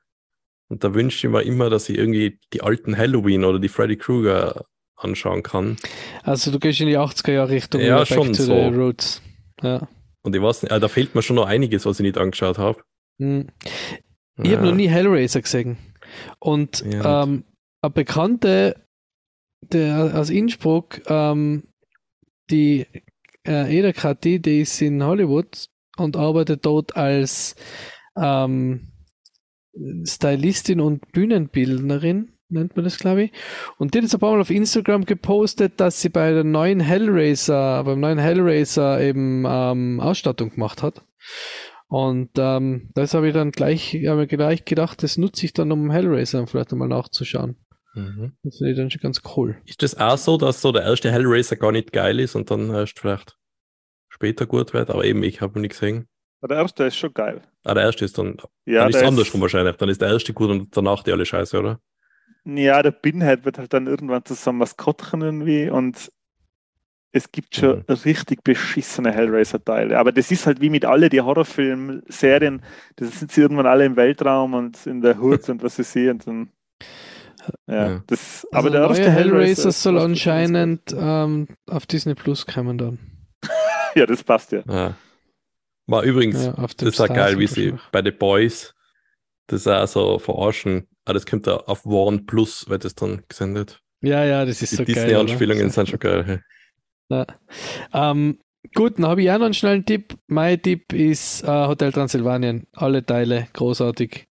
[0.68, 3.96] Und da wünsche ich mir immer, dass ich irgendwie die alten Halloween oder die Freddy
[3.96, 4.64] Krueger
[4.96, 5.76] anschauen kann.
[6.22, 8.54] Also du gehst in die 80er Jahre Richtung ja, Back schon to so.
[8.54, 9.22] the Roots.
[9.62, 9.88] Ja.
[10.22, 12.58] Und ich weiß nicht, äh, da fehlt mir schon noch einiges, was ich nicht angeschaut
[12.58, 12.82] habe.
[13.18, 13.48] Hm.
[14.38, 14.56] Ich ja.
[14.56, 15.76] habe noch nie Hellraiser gesehen.
[16.38, 17.44] Und ja, ähm,
[17.82, 18.76] ein Bekannter
[19.72, 21.64] der aus Innsbruck, ähm,
[22.50, 22.86] die
[23.47, 27.57] äh, Eda Kati, die ist in Hollywood und arbeitet dort als
[28.16, 28.92] ähm,
[30.05, 33.32] Stylistin und Bühnenbildnerin, nennt man das, glaube ich.
[33.78, 36.80] Und die hat jetzt ein paar Mal auf Instagram gepostet, dass sie bei der neuen
[36.80, 41.03] Hellraiser, beim neuen Hellraiser eben ähm, Ausstattung gemacht hat.
[41.88, 45.90] Und ähm, das habe ich dann gleich, habe gleich gedacht, das nutze ich dann, um
[45.90, 47.57] Hellraiser vielleicht einmal nachzuschauen.
[47.95, 48.36] Mhm.
[48.42, 49.57] Das finde ich dann schon ganz cool.
[49.64, 52.70] Ist das auch so, dass so der erste Hellraiser gar nicht geil ist und dann
[52.70, 53.38] erst vielleicht
[54.09, 54.90] später gut wird?
[54.90, 56.09] Aber eben, ich habe ihn nicht gesehen.
[56.42, 57.40] Der erste ist schon geil.
[57.64, 58.36] Ah, der erste ist dann.
[58.66, 59.76] Ja, dann ist andersrum wahrscheinlich.
[59.76, 61.80] Dann ist der erste gut und danach die alle scheiße, oder?
[62.45, 66.11] Ja, der Pinhead wird halt dann irgendwann zusammen Maskottchen irgendwie und
[67.12, 67.95] es gibt schon mhm.
[68.05, 69.99] richtig beschissene Hellraiser-Teile.
[69.99, 72.61] Aber das ist halt wie mit allen die Horrorfilm-Serien,
[72.97, 76.11] da sind sie irgendwann alle im Weltraum und in der Hut und was sie sehen.
[76.11, 76.49] Und dann,
[77.66, 78.03] ja, ja.
[78.07, 82.99] Das, also aber der erste Hellraiser, soll anscheinend ähm, auf Disney Plus kommen dann.
[83.95, 84.62] ja, das passt ja.
[84.68, 84.95] ja.
[85.86, 88.74] War übrigens, ja, das ist auch geil, wie sie bei The Boys
[89.47, 90.88] das auch so verarschen.
[91.05, 93.82] Ah, das kommt da auf One Plus, wird das dann gesendet.
[94.01, 95.09] Ja, ja, das ist Die so Disney geil.
[95.09, 96.42] Disney-Anspielungen sind schon geil.
[97.11, 97.26] Ja.
[97.92, 98.38] Ähm,
[98.74, 100.16] gut, dann habe ich auch noch einen schnellen Tipp.
[100.26, 102.66] Mein Tipp ist äh, Hotel Transsilvanien.
[102.72, 104.26] Alle Teile, großartig.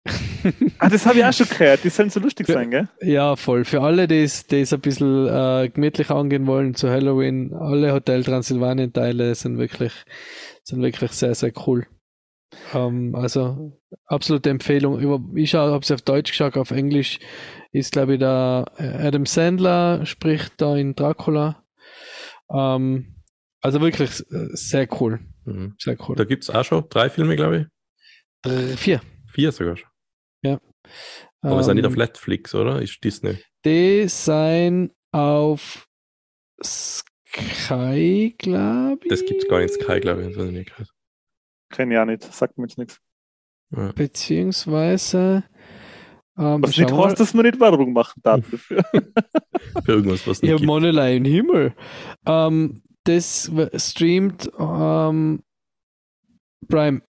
[0.80, 1.84] ah, das habe ich auch schon gehört.
[1.84, 2.90] Die sollen so lustig sein, gell?
[3.02, 3.66] Ja, voll.
[3.66, 8.94] Für alle, die es ein bisschen äh, gemütlich angehen wollen zu Halloween, alle Hotel Transsilvanien
[8.94, 9.94] Teile sind wirklich
[10.70, 11.88] sind wirklich sehr, sehr cool.
[12.74, 15.36] Ähm, also absolute Empfehlung.
[15.36, 17.20] Ich habe es auf Deutsch geschaut, auf Englisch
[17.72, 21.64] ist, glaube ich, der äh, Adam Sandler spricht da in Dracula.
[22.52, 23.16] Ähm,
[23.62, 25.20] also wirklich äh, sehr cool.
[25.46, 25.76] Mhm.
[25.80, 26.16] Sehr cool.
[26.16, 27.66] Da gibt es auch schon drei Filme, glaube ich.
[28.42, 29.02] Drei, vier.
[29.28, 29.90] Vier sogar schon.
[30.44, 30.60] Ja.
[31.42, 32.82] Aber ähm, sind nicht auf ähm, Netflix, oder?
[32.82, 33.38] Ist Disney?
[33.66, 35.88] Die sind auf
[36.64, 39.10] Sky, glaube ich.
[39.10, 40.36] Das gibt es gar nicht Sky, glaube ich.
[40.36, 40.74] Das ich nicht
[41.70, 43.00] Kenne ja nicht, sagt mir jetzt nichts.
[43.76, 43.92] Ja.
[43.92, 45.44] Beziehungsweise.
[46.38, 48.84] Ähm, was nicht heißt, dass wir nicht Werbung machen darf dafür.
[49.84, 51.76] Für irgendwas, was nicht Ich habe Monelei im Himmel.
[52.26, 55.44] Ähm, das streamt ähm,
[56.68, 57.02] Prime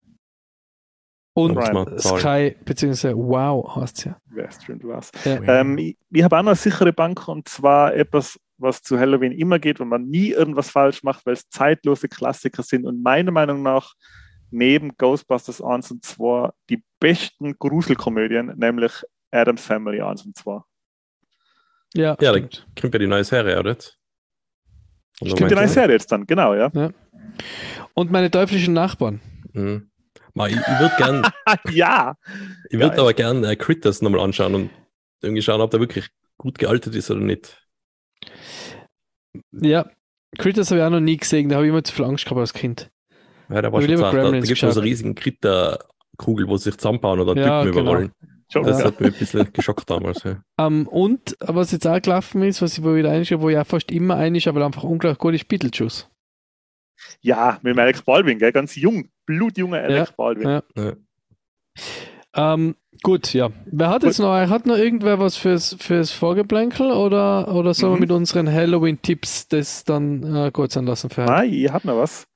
[1.34, 1.98] und Prime.
[1.98, 4.16] Sky, beziehungsweise Wow heißt es ja.
[4.26, 5.11] Wer streamt was?
[5.24, 5.61] Ja.
[5.61, 9.32] Ähm, ich, ich habe auch noch eine sichere Bank und zwar etwas, was zu Halloween
[9.32, 13.30] immer geht, wo man nie irgendwas falsch macht, weil es zeitlose Klassiker sind und meiner
[13.30, 13.94] Meinung nach
[14.51, 18.92] neben Ghostbusters 1 und 2 die besten Gruselkomödien, nämlich
[19.30, 20.61] Adam's Family 1 und 2.
[21.94, 22.40] Ja, ja da
[22.80, 23.76] kommt ja die neue Serie, oder?
[25.24, 26.70] Stimmt die neue Serie jetzt dann, genau, ja.
[26.74, 26.90] ja.
[27.94, 29.20] Und meine teuflischen Nachbarn.
[29.52, 29.90] Mhm.
[30.34, 31.26] ich, ich würde gern.
[31.72, 32.14] ja.
[32.70, 34.70] Ich würde aber gern äh, Critters nochmal anschauen und
[35.22, 36.08] irgendwie schauen, ob der wirklich
[36.38, 37.66] gut gealtert ist oder nicht.
[39.52, 39.86] Ja,
[40.38, 42.40] Critters habe ich auch noch nie gesehen, da habe ich immer zu viel Angst gehabt
[42.40, 42.90] als Kind.
[43.48, 46.78] Ja, da war schon da, da gibt es so eine riesige Kritterkugel, wo sie sich
[46.78, 47.90] zusammenbauen oder ja, Typen genau.
[47.90, 48.12] überrollen.
[48.53, 48.86] Das ja.
[48.86, 50.22] hat mich ein bisschen geschockt damals.
[50.24, 50.42] Ja.
[50.57, 53.57] Um, ähm, und was jetzt auch gelaufen ist, was ich wo wieder einschaue, wo ich
[53.57, 56.09] auch fast immer einschaue, aber einfach unglaublich gut ist Beetlejuice.
[57.20, 58.53] Ja, mit dem Alec Baldwin, gell?
[58.53, 60.48] ganz jung, blutjunger Alec ja, Baldwin.
[60.48, 60.62] Ja.
[60.76, 60.92] Ja.
[62.34, 63.51] Ähm, gut, ja.
[63.66, 64.11] Wer hat gut.
[64.11, 67.96] jetzt noch, hat noch irgendwer was fürs, fürs Vorgeplänkel oder, oder sollen mhm.
[67.96, 72.26] wir mit unseren Halloween-Tipps das dann äh, kurz anlassen für Nein, ich habe noch was.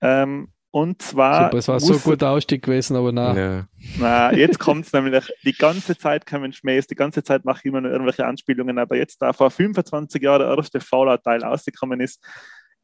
[0.00, 1.44] Ähm, und zwar.
[1.44, 3.36] Super, es war so ein guter Ausstieg gewesen, aber na.
[3.36, 3.66] Ja.
[3.98, 7.66] Na, jetzt kommt es nämlich, die ganze Zeit kommen Schmähs, die ganze Zeit mache ich
[7.66, 12.24] immer nur irgendwelche Anspielungen, aber jetzt, da vor 25 Jahren der erste Fallout-Teil ausgekommen ist,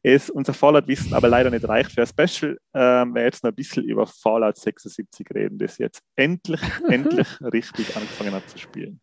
[0.03, 3.55] ist unser Fallout-Wissen aber leider nicht reicht für ein Special, ähm, wir jetzt noch ein
[3.55, 9.01] bisschen über Fallout 76 reden, das jetzt endlich, endlich richtig angefangen hat zu spielen.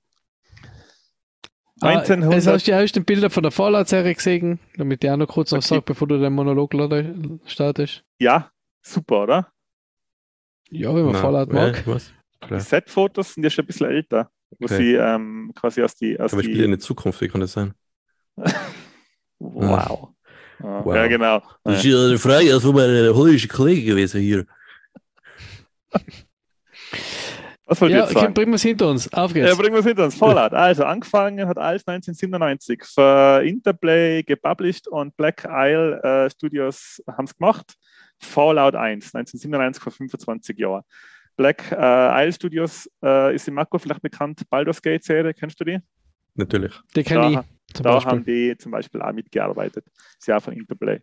[1.83, 2.31] 1900.
[2.31, 5.27] Ah, also hast du die ersten Bilder von der Fallout-Serie gesehen, damit ich auch noch
[5.27, 5.59] kurz okay.
[5.59, 6.73] was sage, bevor du den Monolog
[7.47, 8.05] startest?
[8.19, 8.51] Ja,
[8.87, 9.53] super, oder?
[10.71, 11.85] Ja, wenn man Na, Fallout mag.
[12.51, 14.77] Die Set-Fotos sind ja schon ein bisschen älter, wo okay.
[14.77, 16.19] sie ähm, quasi aus die.
[16.19, 17.75] Aus Aber ich spiele in der Zukunft, wie kann das sein?
[19.39, 20.11] wow.
[20.59, 20.95] wow.
[20.95, 21.43] Ja, genau.
[21.65, 24.47] Das ist ja eine Frage, als wäre meine holländische Kollege gewesen hier.
[27.69, 28.33] Was wollt ihr ja, sagen?
[28.33, 29.13] bringen wir es hinter uns.
[29.13, 29.49] Auf geht's.
[29.49, 30.15] Ja, bringen wir es hinter uns.
[30.15, 30.53] Fallout.
[30.53, 37.37] Also, angefangen hat alles 1997 für Interplay gepublished und Black Isle äh, Studios haben es
[37.37, 37.75] gemacht.
[38.19, 40.83] Fallout 1, 1997 vor 25 Jahren.
[41.37, 44.43] Black äh, Isle Studios äh, ist im Marco vielleicht bekannt.
[44.49, 45.79] Baldur's Gate Serie, kennst du die?
[46.35, 46.75] Natürlich.
[46.95, 47.39] Die kenne ich.
[47.83, 48.11] Da Beispiel.
[48.11, 49.87] haben die zum Beispiel auch mitgearbeitet.
[50.19, 51.01] Ist ja auch von Interplay.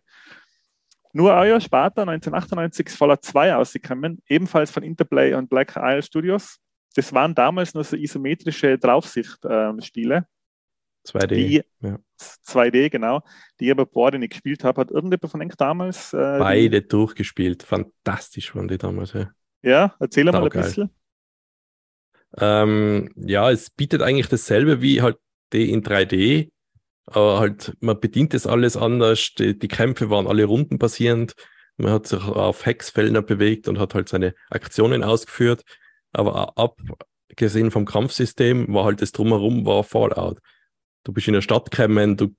[1.12, 6.02] Nur ein Jahr später, 1998, ist Fallout 2 ausgekommen, ebenfalls von Interplay und Black Isle
[6.02, 6.58] Studios.
[6.96, 10.16] Das waren damals nur so isometrische Draufsicht-Spiele.
[10.16, 10.24] Ähm,
[11.06, 11.26] 2D.
[11.26, 11.98] Die, ja.
[12.46, 13.22] 2D, genau.
[13.60, 14.80] Die ich aber beide nicht gespielt habe.
[14.80, 16.12] Hat irgendjemand von euch damals?
[16.12, 16.88] Äh, Beide die...
[16.88, 17.62] durchgespielt.
[17.62, 19.12] Fantastisch waren die damals.
[19.12, 19.30] Ja,
[19.62, 20.90] ja erzähl mal ein bisschen.
[22.36, 25.18] Ähm, ja, es bietet eigentlich dasselbe wie halt
[25.52, 26.50] die in 3D,
[27.06, 29.32] aber halt, man bedient das alles anders.
[29.38, 31.34] Die, die Kämpfe waren alle rundenbasierend.
[31.76, 35.62] Man hat sich auf Hexfeldern bewegt und hat halt seine Aktionen ausgeführt.
[36.12, 40.38] Aber abgesehen vom Kampfsystem war halt das Drumherum war Fallout.
[41.04, 42.34] Du bist in der Stadt gekommen, du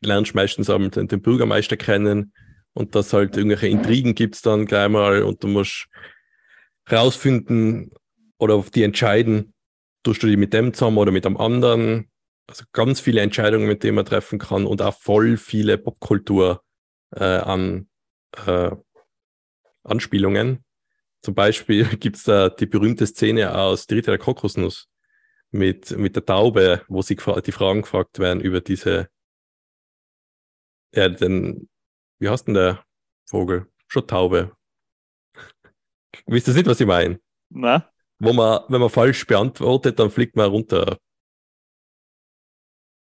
[0.00, 2.32] lernst meistens den, den Bürgermeister kennen
[2.72, 5.88] und dass halt irgendwelche Intrigen gibt's dann gleich mal und du musst
[6.90, 7.90] rausfinden
[8.38, 9.54] oder auf die entscheiden,
[10.02, 12.10] tust du die mit dem zusammen oder mit einem anderen
[12.48, 16.62] also ganz viele Entscheidungen, mit denen man treffen kann und auch voll viele Popkultur
[17.14, 17.88] äh, an
[18.46, 18.70] äh,
[19.84, 20.64] Anspielungen.
[21.20, 24.88] Zum Beispiel gibt es da die berühmte Szene aus Die Ritter der Kokosnuss
[25.50, 29.08] mit, mit der Taube, wo sie die Fragen gefragt werden über diese,
[30.94, 31.68] ja, den,
[32.18, 32.84] wie heißt denn der
[33.26, 33.66] Vogel?
[33.88, 34.56] Schon Taube.
[36.26, 37.20] Wisst ihr nicht, was ich meine?
[37.50, 37.90] Na?
[38.18, 40.98] Wo man, wenn man falsch beantwortet, dann fliegt man runter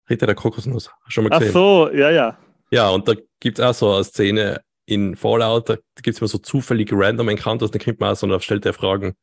[0.09, 0.91] Ritter der Kokosnuss.
[1.07, 1.49] Schon mal gesehen?
[1.49, 2.37] Ach so, ja, ja.
[2.71, 6.27] Ja, und da gibt es auch so eine Szene in Fallout, da gibt es immer
[6.27, 9.15] so zufällige random Encounters, da kriegt man auch so, und stellt er Fragen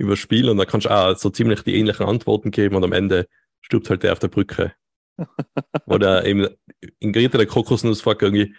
[0.00, 2.84] über das Spiel und da kannst du auch so ziemlich die ähnlichen Antworten geben und
[2.84, 3.26] am Ende
[3.60, 4.72] stirbt halt der auf der Brücke.
[5.86, 6.48] Oder eben
[6.98, 8.54] in Ritter der Kokosnuss fragt irgendwie,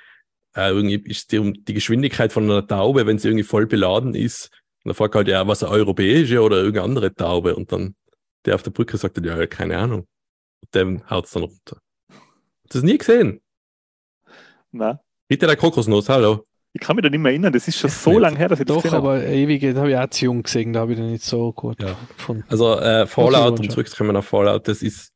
[0.55, 4.49] äh, irgendwie ist die, die Geschwindigkeit von einer Taube, wenn sie irgendwie voll beladen ist.
[4.83, 7.55] Und dann fragt halt, ja, was eine europäische oder irgendeine andere Taube.
[7.55, 7.95] Und dann
[8.45, 10.07] der auf der Brücke sagt, ja, keine Ahnung
[10.73, 11.81] dem haut es dann runter.
[12.09, 13.41] Hast du das nie gesehen?
[14.71, 14.99] Nein.
[15.27, 16.45] Bitte der Kokosnuss, hallo.
[16.73, 18.65] Ich kann mich da nicht mehr erinnern, das ist schon so lange her, dass ich
[18.65, 19.25] das Doch, aber habe.
[19.25, 21.81] ewig, da habe ich auch zu jung gesehen, da habe ich den nicht so gut
[21.81, 21.97] ja.
[22.15, 22.45] gefunden.
[22.47, 25.11] Also äh, Fallout, um zurückzukommen auf Fallout, das ist,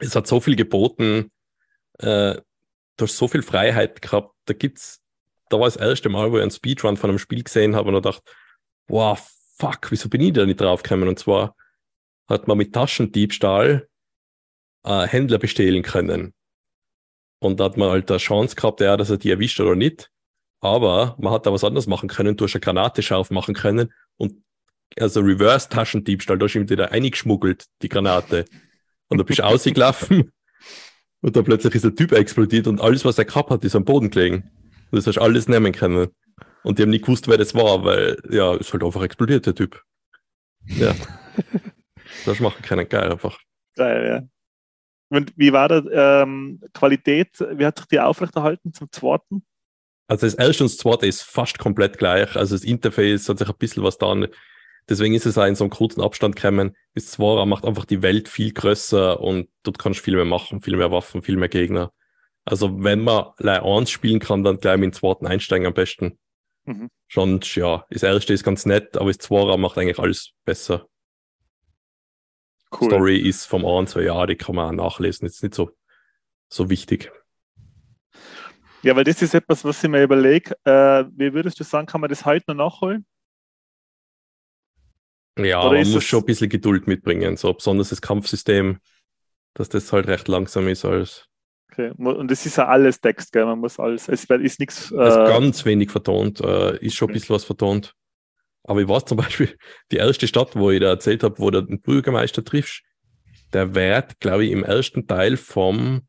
[0.00, 1.30] es hat so viel geboten,
[1.98, 2.34] äh,
[2.96, 5.00] du hast so viel Freiheit gehabt, da gibt's,
[5.48, 7.94] da war das erste Mal, wo ich einen Speedrun von einem Spiel gesehen habe und
[7.94, 8.22] da dachte,
[8.88, 9.16] wow,
[9.58, 11.08] fuck, wieso bin ich da nicht drauf gekommen?
[11.08, 11.54] Und zwar
[12.28, 13.86] hat man mit Taschendiebstahl
[14.84, 16.34] äh, Händler bestehlen können.
[17.38, 20.10] Und da hat man halt eine Chance gehabt, ja, dass er die erwischt oder nicht.
[20.66, 22.36] Aber man hat da was anderes machen können.
[22.36, 24.42] Du hast eine Granate scharf machen können und
[24.98, 28.44] also Reverse-Taschendiebstahl, da ist ihm wieder eingeschmuggelt, die Granate.
[29.08, 30.32] Und da bist du ausgelaufen
[31.20, 33.84] und dann plötzlich ist der Typ explodiert und alles, was er gehabt hat, ist am
[33.84, 34.50] Boden gelegen.
[34.90, 36.08] Und das hast du alles nehmen können.
[36.62, 39.54] Und die haben nicht gewusst, wer das war, weil, ja, ist halt einfach explodiert, der
[39.54, 39.82] Typ.
[40.66, 40.94] Ja.
[42.24, 43.38] das machen können, geil einfach.
[43.76, 44.28] Geil, ja.
[45.08, 47.38] Und wie war die ähm, Qualität?
[47.52, 49.44] Wie hat sich die aufrechterhalten zum zweiten?
[50.08, 52.36] Also das erste und das zweite ist fast komplett gleich.
[52.36, 54.14] Also das Interface hat sich ein bisschen was da.
[54.88, 56.76] Deswegen ist es auch in so einem kurzen Abstand gekommen.
[56.94, 60.62] Das Zwara macht einfach die Welt viel größer und dort kannst du viel mehr machen,
[60.62, 61.92] viel mehr Waffen, viel mehr Gegner.
[62.44, 66.18] Also wenn man gleich eins spielen kann, dann gleich mit dem zweiten einsteigen am besten.
[66.64, 66.88] Mhm.
[67.08, 70.86] Schon, ja, das erste ist ganz nett, aber das Zwara macht eigentlich alles besser.
[72.70, 72.90] Cool.
[72.90, 75.26] Story ist vom einen zwei Jahren, die kann man auch nachlesen.
[75.26, 75.70] Ist nicht so,
[76.48, 77.10] so wichtig.
[78.86, 80.54] Ja, weil das ist etwas, was ich mir überlege.
[80.62, 83.04] Äh, wie würdest du sagen, kann man das heute noch nachholen?
[85.36, 87.36] Ja, Oder man muss schon ein bisschen Geduld mitbringen.
[87.36, 88.78] So besonders das Kampfsystem,
[89.54, 91.26] dass das halt recht langsam ist als.
[91.72, 93.44] Okay, und das ist ja alles Text, gell?
[93.44, 94.08] Man muss alles.
[94.08, 94.92] Es ist nichts.
[94.92, 97.14] Äh, ist ganz wenig vertont, äh, ist schon okay.
[97.14, 97.92] ein bisschen was vertont.
[98.62, 99.58] Aber ich weiß zum Beispiel,
[99.90, 102.84] die erste Stadt, wo ich da erzählt habe, wo du den Bürgermeister triffst,
[103.52, 106.02] der wird, glaube ich, im ersten Teil vom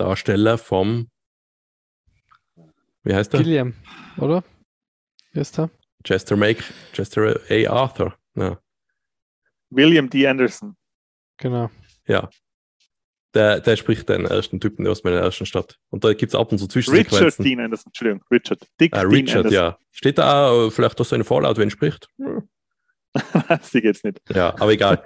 [0.00, 1.10] MacGyver-Darsteller vom,
[3.04, 3.42] wie heißt der?
[3.42, 3.74] Gilliam,
[4.18, 4.44] oder?
[5.32, 5.70] Wer ist der?
[6.04, 7.70] Chester Make, Chester A.
[7.70, 8.16] Arthur.
[8.34, 8.58] Ja.
[9.70, 10.26] William D.
[10.26, 10.76] Anderson.
[11.36, 11.70] Genau.
[12.06, 12.28] Ja,
[13.34, 15.78] der, der spricht den ersten Typen aus meiner ersten Stadt.
[15.90, 17.26] Und da gibt es ab und zu Zwischensequenzen.
[17.26, 18.66] Richard Dean Anderson, Entschuldigung, Richard.
[18.80, 19.78] Dick ah, Richard, ja.
[19.92, 22.08] Steht da auch äh, vielleicht auch so eine Fallout, wenn spricht?
[23.62, 24.20] Sie geht's nicht.
[24.30, 25.04] Ja, aber egal.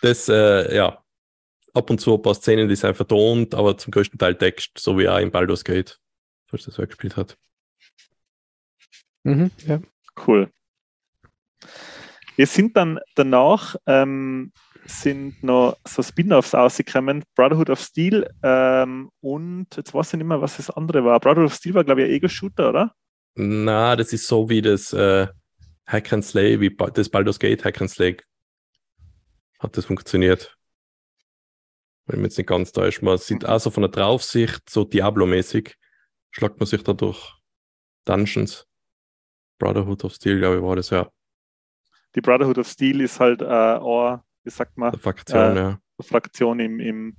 [0.00, 1.02] Das, äh, ja,
[1.74, 4.98] ab und zu ein paar Szenen, die sind vertont, aber zum größten Teil Text, so
[4.98, 5.98] wie auch in Baldur's Gate,
[6.46, 7.36] falls das so gespielt hat.
[9.24, 9.80] Mhm, ja.
[10.26, 10.50] Cool.
[12.36, 14.52] Es sind dann danach ähm,
[14.86, 20.40] sind noch so Spin-offs ausgekommen, Brotherhood of Steel ähm, und jetzt weiß ich nicht mehr,
[20.40, 21.20] was das andere war.
[21.20, 22.94] Brotherhood of Steel war, glaube ich, ein Ego-Shooter, oder?
[23.34, 25.28] Na, das ist so wie das äh,
[25.86, 28.16] Hack and Slay, wie das Baldur's Gate Hack and Slay.
[29.58, 30.57] Hat das funktioniert?
[32.08, 33.02] Wenn man jetzt nicht ganz täuscht.
[33.02, 35.76] Man sieht also von der Draufsicht so Diablo-mäßig,
[36.30, 37.36] schlagt man sich da durch
[38.06, 38.66] Dungeons.
[39.58, 41.08] Brotherhood of Steel, glaube ich, war das ja.
[42.14, 45.80] Die Brotherhood of Steel ist halt äh, auch, wie sagt man, eine Fraktion, äh, ja.
[46.00, 47.16] Fraktion im, im,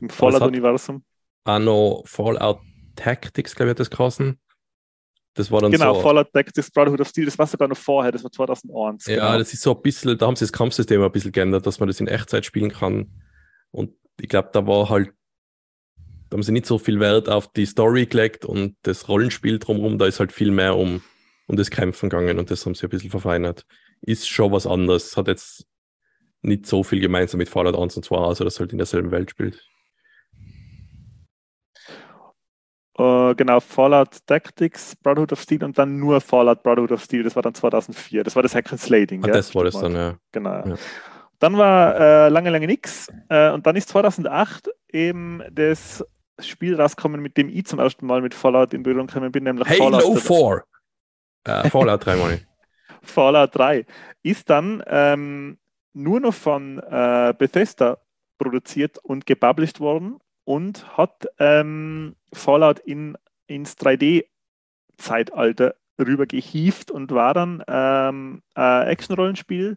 [0.00, 1.04] im Fallout-Universum.
[1.46, 2.60] Noch Fallout
[2.96, 4.38] Tactics, glaube ich, hat das geheißen.
[5.34, 6.00] Das war dann genau, so.
[6.00, 9.06] Fallout Tactics, Brotherhood of Steel, das war sogar noch vorher, das war 2001.
[9.06, 9.38] Ja, genau.
[9.38, 11.88] das ist so ein bisschen, da haben sie das Kampfsystem ein bisschen geändert, dass man
[11.88, 13.10] das in Echtzeit spielen kann.
[13.74, 15.12] Und ich glaube, da war halt,
[16.30, 19.98] da haben sie nicht so viel Wert auf die Story gelegt und das Rollenspiel drumherum,
[19.98, 21.02] da ist halt viel mehr um,
[21.48, 23.66] um das Kämpfen gegangen und das haben sie ein bisschen verfeinert.
[24.00, 25.66] Ist schon was anderes, hat jetzt
[26.40, 29.30] nicht so viel gemeinsam mit Fallout 1 und 2, also das halt in derselben Welt
[29.30, 29.60] spielt.
[32.96, 37.34] Uh, genau, Fallout Tactics, Brotherhood of Steel und dann nur Fallout Brotherhood of Steel, das
[37.34, 38.22] war dann 2004.
[38.22, 39.24] Das war das Hack and Slating.
[39.24, 40.16] Ah, das war das dann, ja.
[40.30, 40.64] Genau.
[40.64, 40.76] Ja.
[41.38, 43.12] Dann war äh, lange, lange nichts.
[43.28, 46.04] Äh, und dann ist 2008 eben das
[46.40, 49.68] Spiel rausgekommen, mit dem ich zum ersten Mal mit Fallout in Berührung gekommen bin, nämlich
[49.68, 50.64] Halo Fallout 4.
[51.46, 52.40] Äh, Fallout 3, meine
[53.02, 53.84] Fallout 3
[54.22, 55.58] ist dann ähm,
[55.92, 57.98] nur noch von äh, Bethesda
[58.38, 67.34] produziert und gepublished worden und hat ähm, Fallout in, ins 3D-Zeitalter rüber gehievt und war
[67.34, 69.76] dann ähm, ein Action-Rollenspiel,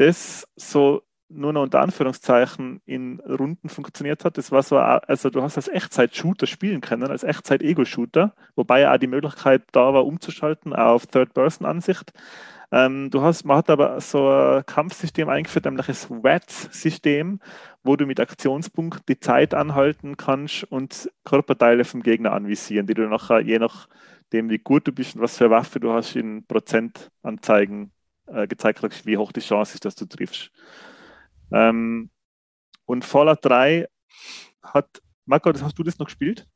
[0.00, 4.36] das so nur noch unter Anführungszeichen in Runden funktioniert hat.
[4.36, 9.06] Das war so, also du hast als Echtzeit-Shooter spielen können, als Echtzeit-Ego-Shooter, wobei auch die
[9.06, 12.12] Möglichkeit da war, umzuschalten auf Third-Person-Ansicht.
[12.72, 17.40] Ähm, du hast, man hat aber so ein Kampfsystem eingeführt, nämlich das WATS-System,
[17.84, 23.08] wo du mit Aktionspunkt die Zeit anhalten kannst und Körperteile vom Gegner anvisieren, die du
[23.08, 27.92] nachher, je nachdem, wie gut du bist und was für Waffe du hast, in Prozentanzeigen
[28.32, 30.50] äh, gezeigt kriegst, wie hoch die Chance ist, dass du triffst.
[31.52, 32.10] Ähm,
[32.84, 33.86] und Fallout 3
[34.62, 36.46] hat, Marco, hast du das noch gespielt?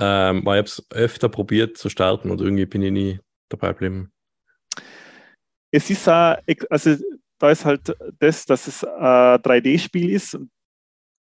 [0.00, 4.12] Ähm, ich habe es öfter probiert zu starten und irgendwie bin ich nie dabei geblieben
[5.76, 6.36] es ist auch,
[6.70, 6.96] also
[7.38, 10.50] da ist halt das, dass es ein 3D-Spiel ist und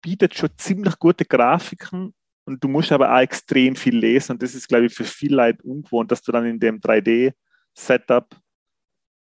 [0.02, 2.14] bietet schon ziemlich gute Grafiken
[2.46, 5.36] und du musst aber auch extrem viel lesen und das ist, glaube ich, für viele
[5.36, 8.34] Leute ungewohnt, dass du dann in dem 3D-Setup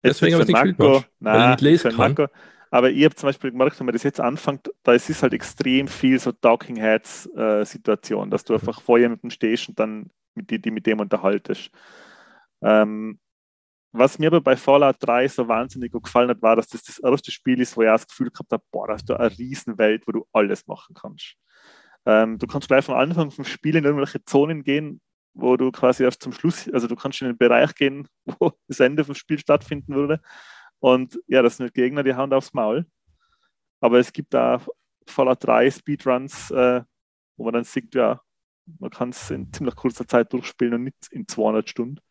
[0.08, 1.97] Deswegen habe ich nicht Marco, nein, weil ich nicht lesen kann.
[1.97, 2.28] Marco,
[2.70, 5.34] aber ich habe zum Beispiel gemerkt, wenn man das jetzt anfängt, da ist es halt
[5.34, 8.60] extrem viel so Talking Heads äh, dass du mhm.
[8.60, 11.72] einfach vor jemandem stehst und dann mit, die, die mit dem unterhaltest.
[12.62, 13.20] Ähm,
[13.93, 16.99] was mir aber bei Fallout 3 so wahnsinnig gut gefallen hat, war, dass das das
[16.99, 20.05] erste Spiel ist, wo ich das Gefühl gehabt habe, boah, da hast du eine Riesenwelt,
[20.05, 21.36] wo du alles machen kannst.
[22.05, 25.01] Ähm, du kannst gleich von Anfang vom Spiel in irgendwelche Zonen gehen,
[25.38, 28.07] wo du quasi erst zum Schluss, also du kannst in den Bereich gehen,
[28.39, 30.19] wo das Ende vom Spiel stattfinden würde.
[30.79, 32.85] Und ja, das sind Gegner, die hauen aufs Maul.
[33.79, 34.61] Aber es gibt da
[35.07, 36.81] Fallout 3 Speedruns, äh,
[37.38, 38.19] wo man dann sieht, ja,
[38.79, 42.01] man kann es in ziemlich kurzer Zeit durchspielen und nicht in 200 Stunden.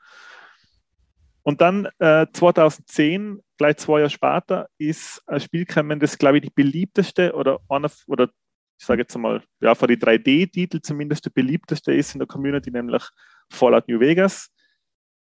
[1.43, 6.45] Und dann äh, 2010, gleich zwei Jahre später, ist ein Spiel gekommen, das, glaube ich,
[6.45, 8.31] die beliebteste oder einer, oder
[8.79, 12.71] ich sage jetzt einmal, ja, für die 3D-Titel zumindest der beliebteste ist in der Community,
[12.71, 13.03] nämlich
[13.51, 14.51] Fallout New Vegas.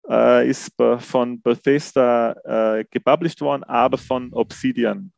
[0.09, 5.13] Äh, ist von Bethesda äh, gepublished worden, aber von Obsidian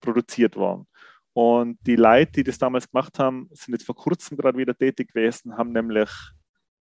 [0.00, 0.86] produziert worden.
[1.34, 5.12] Und die Leute, die das damals gemacht haben, sind jetzt vor kurzem gerade wieder tätig
[5.12, 6.10] gewesen, haben nämlich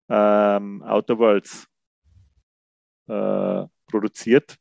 [0.09, 1.67] ähm, Outer Worlds
[3.07, 4.57] äh, produziert,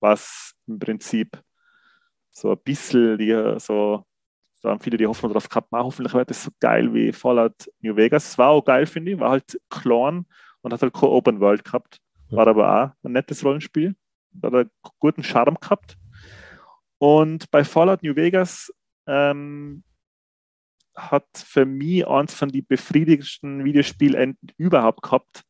[0.00, 1.42] was im Prinzip
[2.30, 4.06] so ein bisschen die, so,
[4.60, 7.96] da haben viele die Hoffnung darauf gehabt, hoffentlich wird das so geil wie Fallout New
[7.96, 8.28] Vegas.
[8.28, 10.26] Es war auch geil, finde ich, war halt klein
[10.60, 12.00] und hat halt keine Open World gehabt,
[12.30, 13.96] war aber auch ein nettes Rollenspiel,
[14.42, 15.96] hat einen guten Charme gehabt.
[16.98, 18.72] Und bei Fallout New Vegas
[19.06, 19.82] ähm,
[20.94, 25.44] hat für mich eins von den befriedigendsten Videospielenden überhaupt gehabt,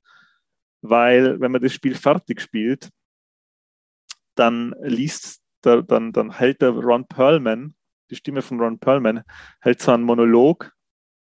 [0.83, 2.91] weil wenn man das Spiel fertig spielt,
[4.37, 7.75] dann liest, der, dann, dann hält der Ron Perlman,
[8.11, 9.23] die Stimme von Ron Perlman,
[9.61, 10.73] hält so einen Monolog,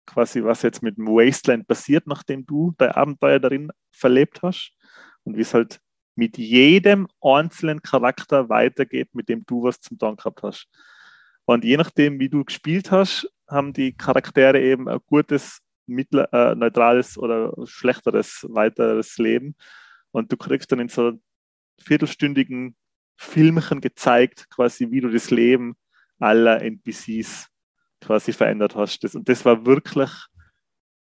[0.06, 4.72] quasi was jetzt mit dem Wasteland passiert, nachdem du dein Abenteuer darin verlebt hast
[5.24, 5.80] und wie es halt
[6.16, 10.68] mit jedem einzelnen Charakter weitergeht, mit dem du was zum Tun gehabt hast.
[11.46, 16.56] Und je nachdem, wie du gespielt hast, haben die Charaktere eben ein gutes mittler, äh,
[16.56, 19.56] neutrales oder schlechteres, weiteres Leben.
[20.12, 21.14] Und du kriegst dann in so
[21.80, 22.76] viertelstündigen
[23.16, 25.76] Filmchen gezeigt, quasi wie du das Leben
[26.20, 27.48] aller NPCs
[28.02, 29.04] quasi verändert hast.
[29.04, 30.10] Das, und das war wirklich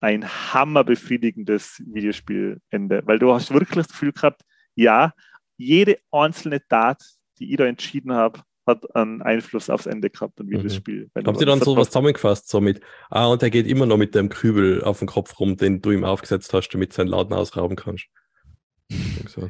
[0.00, 4.42] ein hammerbefriedigendes Videospielende, weil du hast wirklich das Gefühl gehabt,
[4.74, 5.12] ja,
[5.56, 7.02] jede einzelne Tat,
[7.38, 10.62] die ich da entschieden habe, hat einen Einfluss aufs Ende gehabt und wie mhm.
[10.62, 11.10] das Spiel.
[11.14, 14.14] Haben Sie dann so was zusammengefasst, so mit, ah, und er geht immer noch mit
[14.14, 17.34] dem Kübel auf dem Kopf rum, den du ihm aufgesetzt hast, damit du seinen Laden
[17.34, 18.06] ausrauben kannst?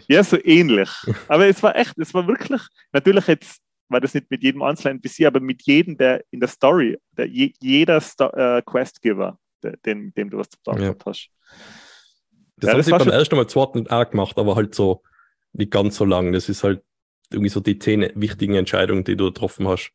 [0.09, 0.91] Ja, so ähnlich.
[1.29, 2.63] Aber es war echt, es war wirklich,
[2.93, 6.49] natürlich jetzt war das nicht mit jedem einzelnen NPC, aber mit jedem, der in der
[6.49, 10.95] Story, der, jeder Sto äh, Questgiver, der, dem, dem du was zu sagen ja.
[11.05, 11.31] hast.
[12.57, 15.03] Das ja, haben das sie beim ersten Mal zweiten auch gemacht, aber halt so
[15.53, 16.33] nicht ganz so lang.
[16.33, 16.83] Das ist halt
[17.31, 19.93] irgendwie so die zehn wichtigen Entscheidungen, die du getroffen hast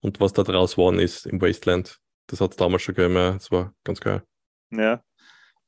[0.00, 1.98] und was da draus geworden ist im Wasteland.
[2.26, 4.22] Das hat es damals schon gegeben, das war ganz geil.
[4.70, 5.02] Ja.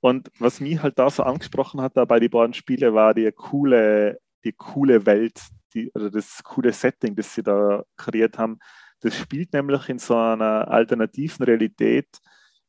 [0.01, 3.31] Und was mich halt da so angesprochen hat, da bei den beiden Spielen, war die
[3.33, 5.41] coole, die coole Welt,
[5.75, 8.59] die, oder das coole Setting, das sie da kreiert haben.
[9.01, 12.09] Das spielt nämlich in so einer alternativen Realität,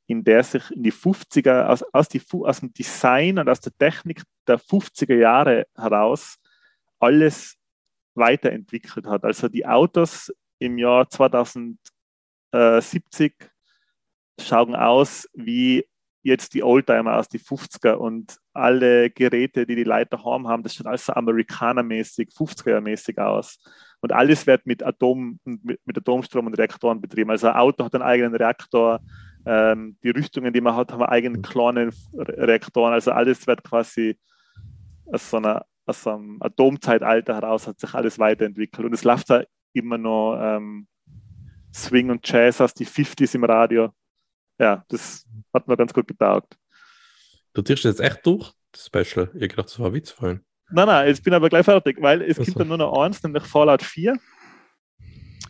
[0.07, 3.75] in der sich in die 50er, aus, aus, die, aus dem Design und aus der
[3.77, 6.37] Technik der 50er Jahre heraus
[6.99, 7.55] alles
[8.15, 9.23] weiterentwickelt hat.
[9.23, 13.33] Also die Autos im Jahr 2070
[14.41, 15.85] schauen aus wie
[16.21, 20.75] jetzt die Oldtimer aus die 50er und alle Geräte, die die Leute haben, haben, das
[20.75, 23.59] schaut alles so Amerikanermäßig, 50er-mäßig aus.
[24.01, 27.31] Und alles wird mit Atom, mit, mit Atomstrom und Reaktoren betrieben.
[27.31, 28.99] Also ein Auto hat einen eigenen Reaktor,
[29.45, 32.93] ähm, die Rüstungen, die man hat, haben eigenen kleinen Reaktoren.
[32.93, 34.17] Also alles wird quasi
[35.11, 38.85] aus so einer aus einem Atomzeitalter heraus hat sich alles weiterentwickelt.
[38.85, 39.43] Und es läuft da
[39.73, 40.87] immer noch ähm,
[41.73, 43.91] Swing und Jazz aus die 50s im Radio.
[44.59, 46.57] Ja, das hat mir ganz gut getaugt.
[47.53, 49.31] Du ziehst jetzt echt durch, das Special.
[49.33, 50.41] Ich gedacht, das war Witz vorhin.
[50.71, 52.43] Nein, nein, jetzt bin ich aber gleich fertig, weil es also.
[52.43, 54.17] gibt dann nur noch eins, nämlich Fallout 4.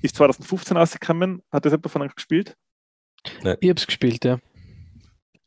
[0.01, 1.43] Ist 2015 rausgekommen.
[1.51, 2.55] Hat das jemand von euch gespielt?
[3.43, 3.57] Nein.
[3.59, 4.39] Ich habe es gespielt, ja.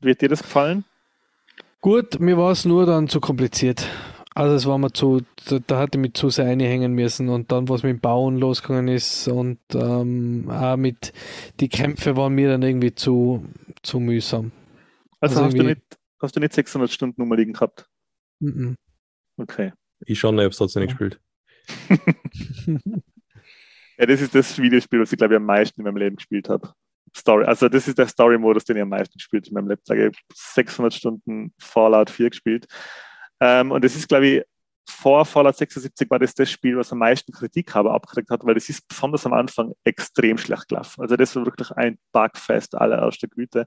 [0.01, 0.85] Wie hat dir das gefallen?
[1.81, 3.89] Gut, mir war es nur dann zu kompliziert.
[4.35, 7.53] Also es war mir zu, da, da hatte ich mich zu sehr einhängen müssen und
[7.53, 11.13] dann, was mit dem Bauen losgegangen ist und ähm, auch mit,
[11.61, 13.45] die Kämpfe waren mir dann irgendwie zu,
[13.83, 14.53] zu mühsam.
[15.21, 15.83] Also, also hast, du nicht,
[16.21, 17.87] hast du nicht 600 Stunden Nummer liegen gehabt?
[18.41, 18.77] Mm -mm.
[19.37, 19.73] Okay.
[20.07, 21.21] Ich schon, ich habe es trotzdem nicht gespielt.
[23.99, 26.49] ja, das ist das Videospiel, was ich glaube ich am meisten in meinem Leben gespielt
[26.49, 26.73] habe.
[27.15, 29.83] Story, also das ist der Story-Modus, den ich am meisten gespielt in meinem Leben.
[29.85, 32.67] Ich habe 600 Stunden Fallout 4 gespielt.
[33.43, 34.43] Ähm, und es ist, glaube ich,
[34.89, 38.57] vor Fallout 76 war das das Spiel, was am meisten Kritik aber abgekriegt hat, weil
[38.57, 41.03] es ist besonders am Anfang extrem schlecht gelaufen.
[41.03, 43.67] Also das war wirklich ein Bugfest allererster Güte.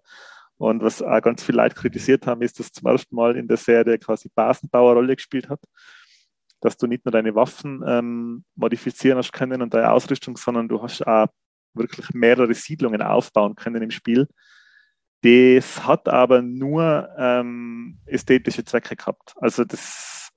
[0.57, 3.57] Und was auch ganz viele Leute kritisiert haben, ist, dass zum ersten Mal in der
[3.57, 5.59] Serie quasi Basenbauerrolle gespielt hat.
[6.61, 10.81] Dass du nicht nur deine Waffen ähm, modifizieren hast können und deine Ausrüstung, sondern du
[10.81, 11.27] hast auch
[11.73, 14.27] wirklich mehrere Siedlungen aufbauen können im Spiel.
[15.25, 19.33] Das hat aber nur ähm, ästhetische Zwecke gehabt.
[19.37, 20.31] Also das,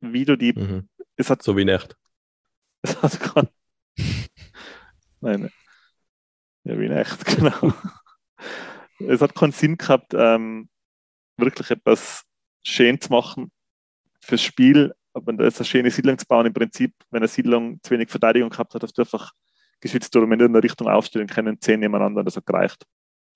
[0.00, 0.88] wie du die, mhm.
[1.14, 1.96] es hat so wie Nacht.
[2.84, 3.48] Es hat kein,
[5.20, 5.48] nein,
[6.64, 7.72] ja wie Nacht, genau.
[8.98, 10.68] es hat keinen Sinn gehabt, ähm,
[11.36, 12.24] wirklich etwas
[12.66, 13.52] schön zu machen
[14.20, 16.46] fürs Spiel, aber da ist eine schöne Siedlung zu bauen.
[16.46, 19.30] Im Prinzip, wenn eine Siedlung zu wenig Verteidigung gehabt hat, hast du einfach
[19.80, 22.84] geschützt oder in irgendeine Richtung aufstellen können, zehn nebeneinander, das hat gereicht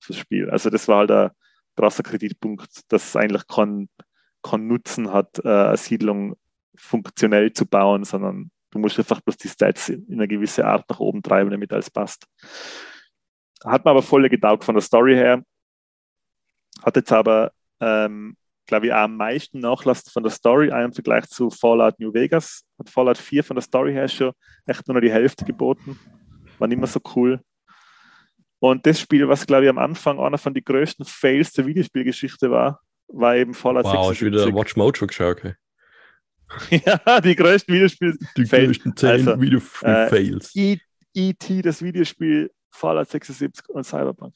[0.07, 0.51] fürs Spiel.
[0.51, 1.31] Also das war halt ein
[1.77, 3.89] krasser Kreditpunkt, dass es eigentlich keinen
[4.43, 6.37] kein Nutzen hat, äh, eine Siedlung
[6.77, 11.01] funktionell zu bauen, sondern du musst einfach bloß die Stats in einer gewissen Art nach
[11.01, 12.27] oben treiben, damit alles passt.
[13.65, 15.43] Hat mir aber voll getaugt von der Story her.
[16.83, 21.27] Hat jetzt aber, ähm, glaube ich, auch am meisten Nachlass von der Story im Vergleich
[21.29, 22.65] zu Fallout New Vegas.
[22.79, 24.33] Hat Fallout 4 von der Story her schon
[24.67, 25.99] echt nur noch die Hälfte geboten.
[26.59, 27.41] War nicht mehr so cool.
[28.59, 32.51] Und das Spiel, was glaube ich am Anfang einer von den größten Fails der Videospielgeschichte
[32.51, 34.33] war, war eben Fallout wow, 76.
[34.33, 35.55] Wow, wieder Watch Mojo geschaut, okay.
[36.71, 38.17] ja, die größten Videospiele.
[38.37, 40.55] Die größten 10 also, Videospiel-Fails.
[40.55, 40.79] Äh,
[41.15, 44.35] E.T., das Videospiel, Fallout 76 und Cyberpunk.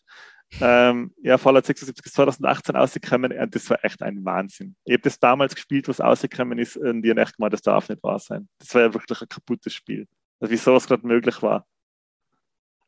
[0.61, 4.75] Ähm, ja, Fallout 76 ist 2018 rausgekommen und das war echt ein Wahnsinn.
[4.85, 7.89] Ich habe das damals gespielt, was rausgekommen ist und die haben echt gemeint, das darf
[7.89, 8.49] nicht wahr sein.
[8.59, 10.09] Das war ja wirklich ein kaputtes Spiel.
[10.41, 11.67] Also wie sowas gerade möglich war.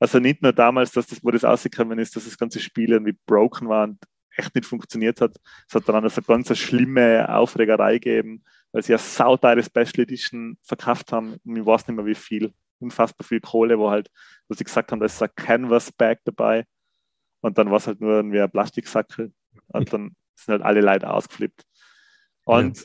[0.03, 3.17] Also nicht nur damals, dass das, wo das rausgekommen ist, dass das ganze Spiel irgendwie
[3.25, 4.03] broken war und
[4.37, 5.37] echt nicht funktioniert hat.
[5.69, 8.43] Es hat dann eine ganz schlimme Aufregerei gegeben,
[8.73, 11.37] weil sie ja sauteure Special Edition verkauft haben.
[11.45, 12.53] Und ich weiß nicht mehr wie viel.
[12.81, 14.11] Unfassbar viel Kohle, wo halt,
[14.49, 16.65] wo sie gesagt haben, da ist ein Canvas Bag dabei.
[17.41, 19.33] Und dann war es halt nur irgendwie ein Plastiksackel.
[19.69, 21.63] Und dann sind halt alle Leute ausgeflippt.
[22.45, 22.85] Und ja.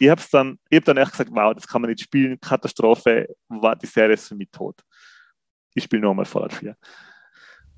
[0.00, 3.28] ich habe dann, ich hab dann echt gesagt, wow, das kann man nicht spielen, Katastrophe,
[3.46, 4.82] war die Serie ist für mich tot.
[5.78, 6.76] Ich spiele nochmal Fallout 4.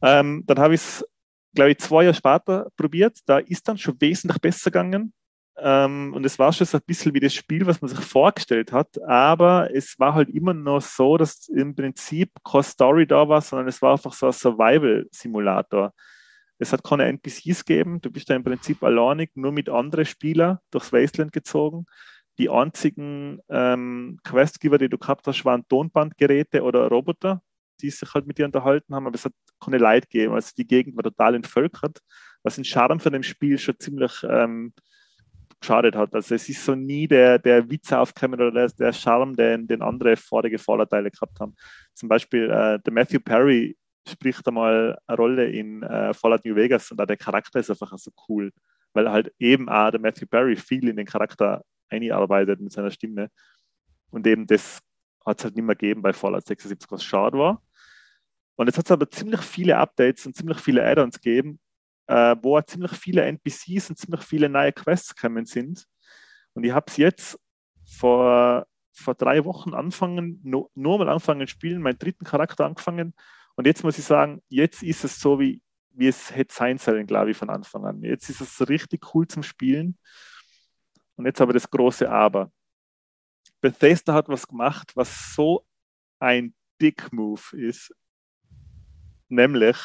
[0.02, 1.04] Ähm, dann habe ich es,
[1.54, 3.18] glaube ich, zwei Jahre später probiert.
[3.26, 5.12] Da ist dann schon wesentlich besser gegangen.
[5.58, 8.72] Ähm, und es war schon so ein bisschen wie das Spiel, was man sich vorgestellt
[8.72, 9.00] hat.
[9.02, 13.68] Aber es war halt immer noch so, dass im Prinzip keine Story da war, sondern
[13.68, 15.92] es war einfach so ein Survival-Simulator.
[16.58, 18.00] Es hat keine NPCs gegeben.
[18.00, 21.86] Du bist da im Prinzip alleinig, nur mit anderen Spielern durchs Wasteland gezogen.
[22.38, 27.42] Die einzigen ähm, Questgeber, die du gehabt hast, waren Tonbandgeräte oder Roboter,
[27.80, 29.32] die sich halt mit dir unterhalten haben, aber es hat
[29.62, 30.34] keine Leid gegeben.
[30.34, 31.98] Also die Gegend war total entvölkert,
[32.42, 34.72] was den Charme von dem Spiel schon ziemlich ähm,
[35.60, 36.14] geschadet hat.
[36.14, 39.82] Also es ist so nie der, der Witz aufgekommen oder der, der Charme, den, den
[39.82, 41.54] andere vorige Fallout-Teile gehabt haben.
[41.94, 43.76] Zum Beispiel äh, der Matthew Perry
[44.08, 47.96] spricht einmal eine Rolle in äh, Fallout New Vegas und auch der Charakter ist einfach
[47.98, 48.50] so cool,
[48.94, 53.30] weil halt eben auch der Matthew Perry viel in den Charakter einarbeitet mit seiner Stimme.
[54.10, 54.80] Und eben das
[55.26, 57.62] hat es halt nicht mehr gegeben bei Fallout 76, was schade war.
[58.60, 61.58] Und jetzt hat es aber ziemlich viele Updates und ziemlich viele Add-ons gegeben,
[62.08, 65.86] äh, wo ziemlich viele NPCs und ziemlich viele neue Quests gekommen sind.
[66.52, 67.40] Und ich habe es jetzt
[67.98, 73.14] vor, vor drei Wochen anfangen, no, nur mal anfangen spielen, meinen dritten Charakter angefangen
[73.56, 75.62] und jetzt muss ich sagen, jetzt ist es so, wie,
[75.92, 78.02] wie es hätte sein sollen, glaube ich, von Anfang an.
[78.02, 79.98] Jetzt ist es richtig cool zum Spielen.
[81.16, 82.52] Und jetzt aber das große Aber.
[83.62, 85.66] Bethesda hat was gemacht, was so
[86.18, 87.94] ein Dick-Move ist.
[89.30, 89.76] Nämlich,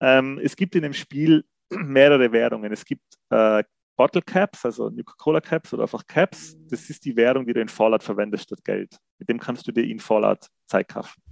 [0.00, 2.72] ähm, es gibt in dem Spiel mehrere Währungen.
[2.72, 3.62] Es gibt äh,
[3.96, 6.56] Bottle Caps, also Coca-Cola Caps oder einfach Caps.
[6.68, 8.96] Das ist die Währung, die du in Fallout verwendest statt Geld.
[9.18, 11.22] Mit dem kannst du dir in Fallout Zeit kaufen.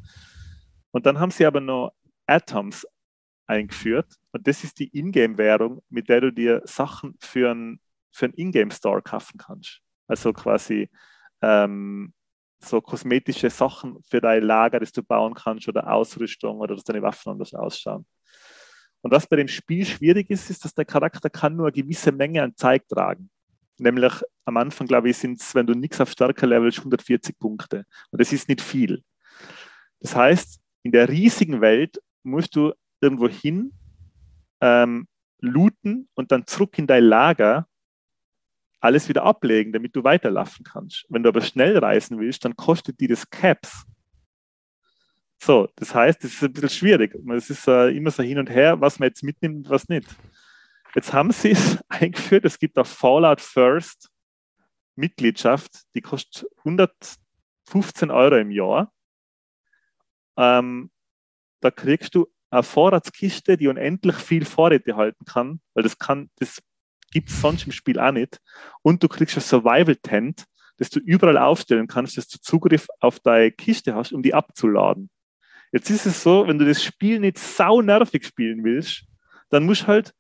[0.91, 1.93] Und dann haben sie aber noch
[2.27, 2.87] Atoms
[3.47, 4.15] eingeführt.
[4.33, 7.81] Und das ist die Ingame-Währung, mit der du dir Sachen für einen
[8.11, 9.81] für Ingame-Store kaufen kannst.
[10.07, 10.91] Also quasi
[11.43, 12.13] ähm,
[12.61, 17.03] so kosmetische Sachen für dein Lager, das du bauen kannst oder Ausrüstung oder dass deine
[17.03, 18.07] Waffen anders ausschauen.
[19.01, 22.11] Und was bei dem Spiel schwierig ist, ist, dass der Charakter kann nur eine gewisse
[22.11, 23.31] Menge an Zeug tragen.
[23.79, 24.13] Nämlich
[24.45, 27.85] am Anfang, glaube ich, sind es, wenn du nichts auf starker Level 140 Punkte.
[28.11, 29.05] Und das ist nicht viel.
[30.01, 33.73] Das heißt, in der riesigen Welt musst du irgendwo hin
[34.61, 35.07] ähm,
[35.41, 37.69] looten und dann zurück in dein Lager
[38.81, 41.05] alles wieder ablegen, damit du weiterlaufen kannst.
[41.09, 43.85] Wenn du aber schnell reisen willst, dann kostet dir das Caps.
[45.41, 47.15] So, das heißt, es ist ein bisschen schwierig.
[47.35, 50.09] Es ist äh, immer so hin und her, was man jetzt mitnimmt und was nicht.
[50.95, 54.11] Jetzt haben sie es eingeführt, es gibt auch Fallout First
[54.97, 58.93] Mitgliedschaft, die kostet 115 Euro im Jahr.
[60.37, 60.91] Ähm,
[61.61, 66.63] da kriegst du eine Vorratskiste, die unendlich viel Vorräte halten kann, weil das kann, das
[67.11, 68.41] gibt es sonst im Spiel auch nicht.
[68.83, 70.45] Und du kriegst ein Survival-Tent,
[70.79, 75.11] das du überall aufstellen kannst, dass du Zugriff auf deine Kiste hast, um die abzuladen.
[75.73, 79.05] Jetzt ist es so, wenn du das Spiel nicht sau nervig spielen willst,
[79.51, 80.15] dann musst du halt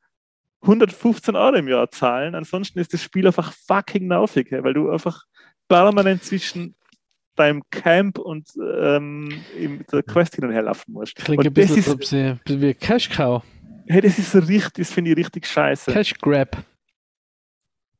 [0.62, 2.34] 115 Euro im Jahr zahlen.
[2.34, 5.24] Ansonsten ist das Spiel einfach fucking nervig, weil du einfach
[5.68, 6.74] permanent zwischen
[7.36, 9.28] beim Camp und ähm,
[9.92, 11.14] der Quest hin und her laufen musst.
[11.14, 13.42] Klingt ein bisschen, ist, ob sie, wie Cash Cow.
[13.86, 15.92] Hey, das ist richtig, das finde ich richtig scheiße.
[15.92, 16.62] Cash Grab.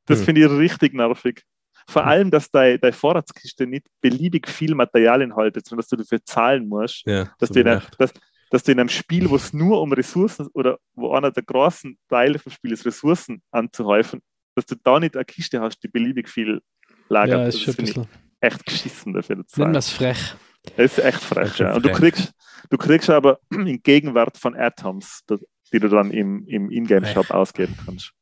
[0.09, 0.25] Das hm.
[0.25, 1.43] finde ich richtig nervig.
[1.87, 2.09] Vor hm.
[2.09, 6.69] allem, dass deine, deine Vorratskiste nicht beliebig viel Material enthaltet, sondern dass du dafür zahlen
[6.69, 7.07] musst.
[7.07, 8.13] Ja, dass, du in, dass,
[8.51, 11.99] dass du in einem Spiel, wo es nur um Ressourcen oder wo einer der großen
[12.09, 14.21] Teile vom Spiel ist, Ressourcen anzuhäufen,
[14.55, 16.61] dass du da nicht eine Kiste hast, die beliebig viel
[17.09, 17.41] lagert.
[17.41, 18.09] Ja, ist schon ein bisschen
[18.41, 19.37] echt geschissen dafür.
[19.57, 20.35] Nennen wir es frech.
[20.77, 21.75] Das ist echt frech, ja.
[21.75, 22.33] Und du kriegst,
[22.71, 25.25] du kriegst aber in Gegenwart von Atoms,
[25.73, 28.13] die du dann im, im Ingame-Shop ausgeben kannst.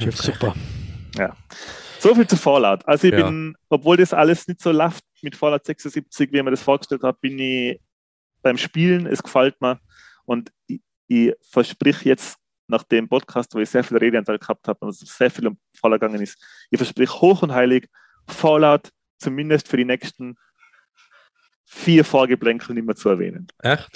[0.10, 0.54] Super.
[1.16, 1.36] Ja.
[1.98, 2.86] So viel zu Fallout.
[2.86, 3.26] Also ich ja.
[3.26, 7.02] bin, obwohl das alles nicht so läuft mit Fallout 76, wie ich mir das vorgestellt
[7.02, 7.80] habe, bin ich
[8.42, 9.78] beim Spielen, es gefällt mir
[10.24, 12.38] und ich, ich versprich jetzt
[12.68, 16.00] nach dem Podcast, wo ich sehr viel Redeanteil gehabt habe und sehr viel um Fallout
[16.00, 16.38] gegangen ist,
[16.70, 17.88] ich versprich hoch und heilig,
[18.26, 20.36] Fallout zumindest für die nächsten
[21.66, 23.46] vier Vorgeplänkel nicht mehr zu erwähnen.
[23.58, 23.88] Echt?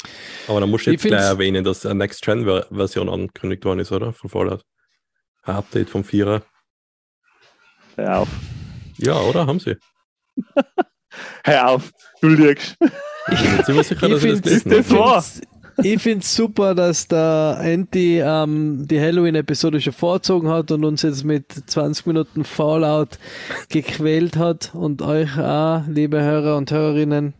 [0.47, 4.12] Aber dann musst du jetzt gleich erwähnen, dass eine Next-Gen-Version angekündigt worden ist, oder?
[4.12, 4.65] Von Fallout.
[5.43, 6.43] Ein Update vom Vierer.
[7.97, 8.29] Hör auf.
[8.99, 9.47] Ja, oder?
[9.47, 9.77] Haben sie.
[11.45, 12.77] Hör auf, du lügst.
[13.31, 15.25] Ich bin mir sicher, dass ich das, das wahr.
[15.83, 21.03] Ich finde es super, dass der Anti ähm, die Halloween-Episode schon vorzogen hat und uns
[21.03, 23.19] jetzt mit 20 Minuten Fallout
[23.69, 27.35] gequält hat und euch auch, liebe Hörer und Hörerinnen.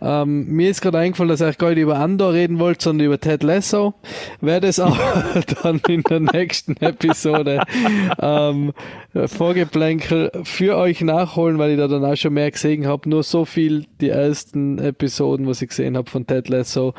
[0.00, 3.18] Ähm, mir ist gerade eingefallen, dass ich gar nicht über Andor reden wollte, sondern über
[3.18, 3.94] Ted Lasso.
[4.40, 4.96] Werde es auch
[5.62, 7.62] dann in der nächsten Episode
[8.20, 8.72] ähm,
[9.26, 13.08] Vorgeplänkel für euch nachholen, weil ich da dann auch schon mehr gesehen habe.
[13.08, 16.94] Nur so viel die ersten Episoden, was ich gesehen habe von Ted Lasso.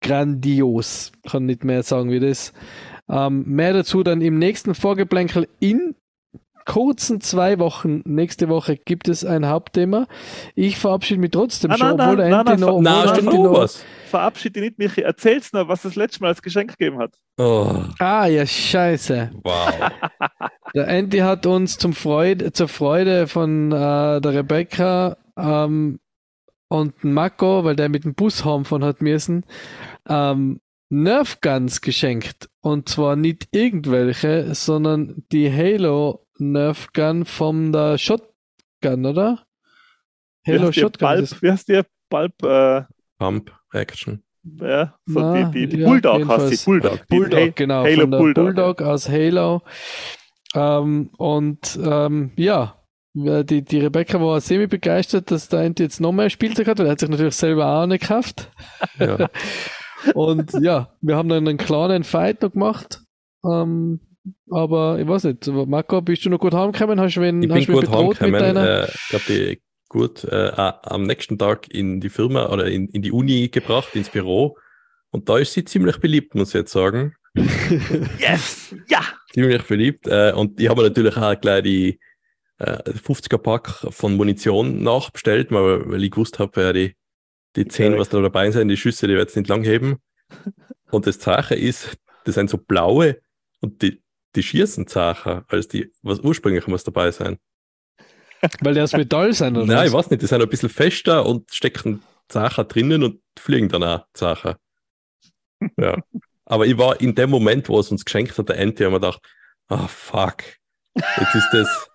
[0.00, 1.12] Grandios.
[1.28, 2.52] Kann nicht mehr sagen wie das.
[3.08, 5.94] Ähm, mehr dazu dann im nächsten Vorgeplänkel in
[6.66, 10.06] kurzen zwei Wochen, nächste Woche gibt es ein Hauptthema.
[10.56, 13.18] Ich verabschiede mich trotzdem nein, schon, nein, obwohl nein, der nein, noch, nein, obwohl nein,
[13.24, 13.84] Andy noch was.
[14.10, 15.02] Verabschiede dich nicht, Michi.
[15.02, 17.12] Erzähl's noch, was das letzte Mal als Geschenk gegeben hat.
[17.38, 19.30] Oh, Ah, ja, scheiße.
[19.44, 19.70] wow.
[20.74, 26.00] Der Andy hat uns zum Freude, zur Freude von äh, der Rebecca ähm,
[26.68, 29.44] und Mako, weil der mit dem Bus heimfahren hat müssen,
[30.08, 32.48] ähm, Nerf Guns geschenkt.
[32.60, 39.44] Und zwar nicht irgendwelche, sondern die Halo Nerf Gun von der Shotgun, oder?
[40.46, 41.08] Halo Shotgun.
[41.08, 42.40] Bulb, wie heißt der Bulb?
[42.44, 42.82] Äh,
[43.18, 44.22] Pump Action.
[44.60, 46.60] ja, so Na, die, die, die ja, Bulldog heißt jedenfalls.
[46.60, 46.64] die.
[46.66, 46.98] Bulldog.
[47.10, 47.82] Die Bulldog, Ha- genau.
[47.84, 48.44] Halo von der Bulldog.
[48.44, 49.62] Bulldog aus Halo.
[50.54, 52.75] Ähm, und ähm, ja,
[53.18, 56.78] ja, die, die Rebecca war semi begeistert, dass der Andy jetzt noch mehr Spielzeug hat,
[56.78, 58.50] weil er hat sich natürlich selber auch eine gekauft.
[58.98, 59.30] Ja.
[60.14, 63.00] Und ja, wir haben dann einen kleinen Fight noch gemacht.
[63.42, 64.00] Ähm,
[64.50, 67.00] aber ich weiß nicht, Marco, bist du noch gut heimgekommen?
[67.00, 68.56] Hast du wen, Ich bin hast mich gut heimgekommen.
[68.56, 73.00] Äh, ich glaube, die gut äh, am nächsten Tag in die Firma oder in, in
[73.00, 74.58] die Uni gebracht, ins Büro.
[75.10, 77.14] Und da ist sie ziemlich beliebt, muss ich jetzt sagen.
[78.18, 78.74] Yes!
[78.88, 79.00] Ja!
[79.32, 80.06] Ziemlich beliebt.
[80.06, 81.98] Äh, und ich habe natürlich auch gleich die
[82.58, 86.96] äh, 50er-Pack von Munition nachbestellt, weil, weil ich gewusst habe, ja, die,
[87.56, 88.00] die 10, Korrekt.
[88.00, 89.98] was da dabei sind, die Schüsse, die wird es nicht lang heben.
[90.90, 93.20] Und das Zeichen ist, das sind so blaue
[93.60, 94.02] und die,
[94.34, 97.38] die schießen Zeichen, als die, was ursprünglich muss dabei sein.
[98.60, 99.66] Weil die aus Metall sind, oder?
[99.66, 99.86] Nein, was?
[99.86, 103.82] ich weiß nicht, die sind ein bisschen fester und stecken Zeichen drinnen und fliegen dann
[103.82, 104.54] auch Zeichen.
[105.78, 105.96] Ja.
[106.44, 109.00] Aber ich war in dem Moment, wo es uns geschenkt hat, der Ente, haben wir
[109.00, 109.20] gedacht,
[109.68, 110.42] ah fuck,
[110.94, 111.88] jetzt ist das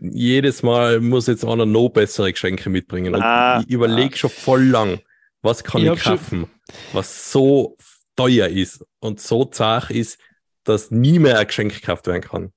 [0.00, 3.14] jedes Mal muss jetzt einer noch bessere Geschenke mitbringen.
[3.14, 5.00] Und Ah, ich überlege schon voll lang,
[5.42, 6.46] was kann Ich ich, kaufen,
[6.92, 7.76] was so
[8.16, 10.18] teuer ist und so zart ist,
[10.64, 12.52] dass nie mehr ein Geschenk gekauft werden kann.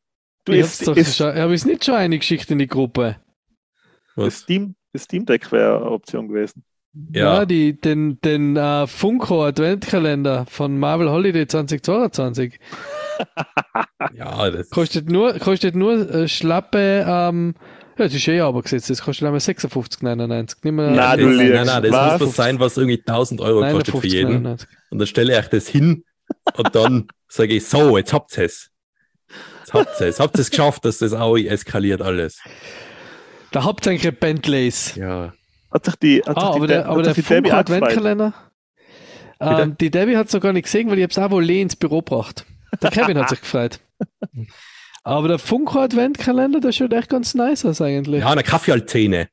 [0.45, 3.17] Du, ich ist, schon, hab nicht schon eingeschickt in die Gruppe?
[4.15, 4.39] das, Was?
[4.39, 6.63] Steam, das Steam Deck wäre eine Option gewesen.
[7.11, 7.45] Ja, Ja.
[7.45, 12.59] die, den, den äh, Funko Adventkalender von Marvel Holiday 2022
[14.15, 17.55] Ja, das kostet nur, kostet nur äh, schlappe, ähm,
[17.97, 20.55] ja, das ist eh aber gesetzt, das kostet einmal 56,99.
[20.63, 21.53] Nicht mehr Ja, du liegst.
[21.53, 22.19] nein, nein, das Was?
[22.19, 24.45] muss was sein, was irgendwie 1000 Euro kostet für jeden.
[24.47, 24.65] 59,99.
[24.91, 26.03] Und dann stelle ich das hin
[26.57, 28.69] und dann sage ich, so, jetzt habt ihr es.
[29.59, 30.19] Jetzt habt ihr es.
[30.19, 32.39] Habt ihr es geschafft, dass das auch eskaliert alles.
[33.51, 34.95] Da habt ihr eigentlich Bentleys.
[34.95, 35.33] Ja.
[35.71, 37.49] Hat sich die, hat Ah, sich aber die, der, hat aber der sich die Debbie
[37.49, 37.59] Funko.
[37.61, 38.33] Adventkalender,
[39.39, 41.75] ähm, die Debbie hat es noch gar nicht gesehen, weil ich hab's auch wohl ins
[41.75, 42.45] Büro gebracht.
[42.81, 43.79] Der Kevin hat sich gefreut.
[45.03, 48.21] Aber der Funko Adventkalender, der schaut echt ganz nice aus eigentlich.
[48.21, 49.29] Ja, eine Kaffee Zähne.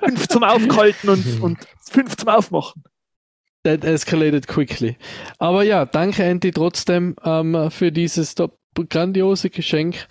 [0.00, 1.58] Fünf zum Aufkalten und, und
[1.90, 2.82] fünf zum Aufmachen.
[3.62, 4.96] That escalated quickly.
[5.38, 8.58] Aber ja, danke Andy trotzdem ähm, für dieses top
[8.90, 10.06] grandiose Geschenk.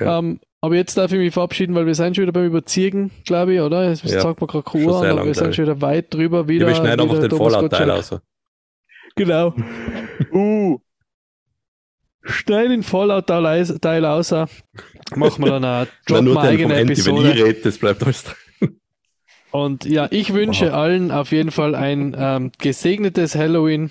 [0.00, 0.18] Ja.
[0.18, 3.54] Ähm, aber jetzt darf ich mich verabschieden, weil wir sind schon wieder beim Überziehen, glaube
[3.54, 3.88] ich, oder?
[3.88, 6.40] Jetzt Ja, sagt man gerade sehr aber lang, wir sind schon wieder weit drüber.
[6.40, 8.14] Ja, Wieder, wir schneiden einfach den Fallout-Teil aus.
[9.16, 9.54] Genau.
[10.32, 10.78] Uh,
[12.24, 14.30] Schneiden den Fallout-Teil aus.
[14.30, 17.34] Machen wir dann den vom eigene Ende, wenn ich Episode.
[17.34, 18.80] rede, das bleibt alles drin.
[19.50, 20.74] Und ja, ich wünsche Wow.
[20.74, 23.90] allen auf jeden Fall ein ähm, gesegnetes Halloween.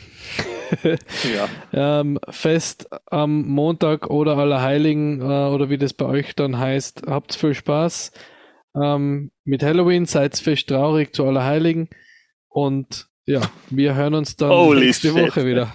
[0.84, 2.00] ja.
[2.00, 7.04] ähm, Fest am Montag oder Allerheiligen äh, oder wie das bei euch dann heißt.
[7.08, 8.12] Habt viel Spaß
[8.82, 11.90] ähm, mit Halloween, seid fest traurig zu Allerheiligen
[12.48, 15.16] und ja, wir hören uns dann Holy nächste shit.
[15.16, 15.74] Woche wieder.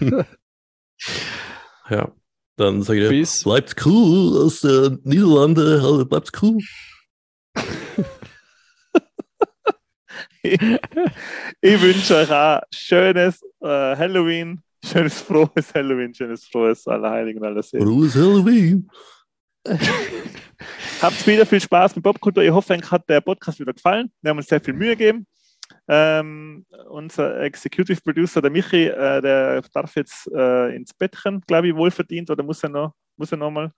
[1.90, 2.12] Ja.
[2.56, 3.44] Dann sage ich, Bis.
[3.44, 6.58] bleibt cool aus der Niederlande, also bleibt cool.
[10.42, 13.66] Ich wünsche euch auch schönes äh,
[13.96, 17.70] Halloween, schönes frohes Halloween, schönes frohes Allerheiligen und alles.
[17.70, 18.88] Frohes Halloween.
[21.00, 22.42] Habt wieder viel Spaß mit Popkultur.
[22.42, 24.10] Ich hoffe, euch hat der Podcast wieder gefallen.
[24.20, 25.26] Wir haben uns sehr viel Mühe gegeben.
[25.90, 31.74] Ähm, unser Executive Producer, der Michi, äh, der darf jetzt äh, ins Bettchen, glaube ich,
[31.74, 33.72] wohlverdient oder muss er noch, muss er noch mal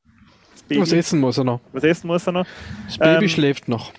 [0.69, 1.61] Was essen muss er noch?
[1.73, 2.47] was essen muss er noch?
[2.87, 3.93] Das Baby Ähm, schläft noch.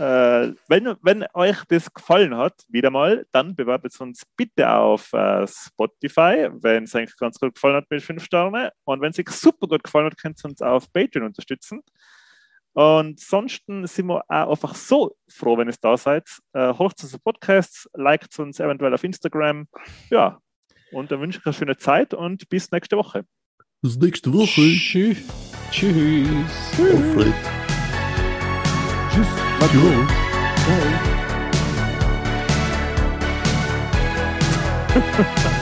[0.00, 5.46] Äh, wenn, wenn euch das gefallen hat, wieder mal, dann bewertet uns bitte auf äh,
[5.46, 8.72] Spotify, wenn es eigentlich ganz gut gefallen hat mit 5 Sterne.
[8.84, 11.82] Und wenn es euch super gut gefallen hat, könnt ihr uns auf Patreon unterstützen.
[12.72, 16.28] Und sonst sind wir auch einfach so froh, wenn ihr da seid.
[16.52, 19.66] Äh, hört unsere Podcasts, liked uns eventuell auf Instagram.
[20.08, 20.38] Ja,
[20.92, 23.24] und dann wünsche ich euch eine schöne Zeit und bis nächste Woche.
[23.82, 24.60] Bis nächste Woche.
[24.60, 25.18] Tschüss.
[25.70, 26.28] Tschüss.
[26.78, 27.34] Alfred.
[29.10, 29.26] Tschüss.
[29.72, 30.06] Jo.
[30.66, 31.20] Bye.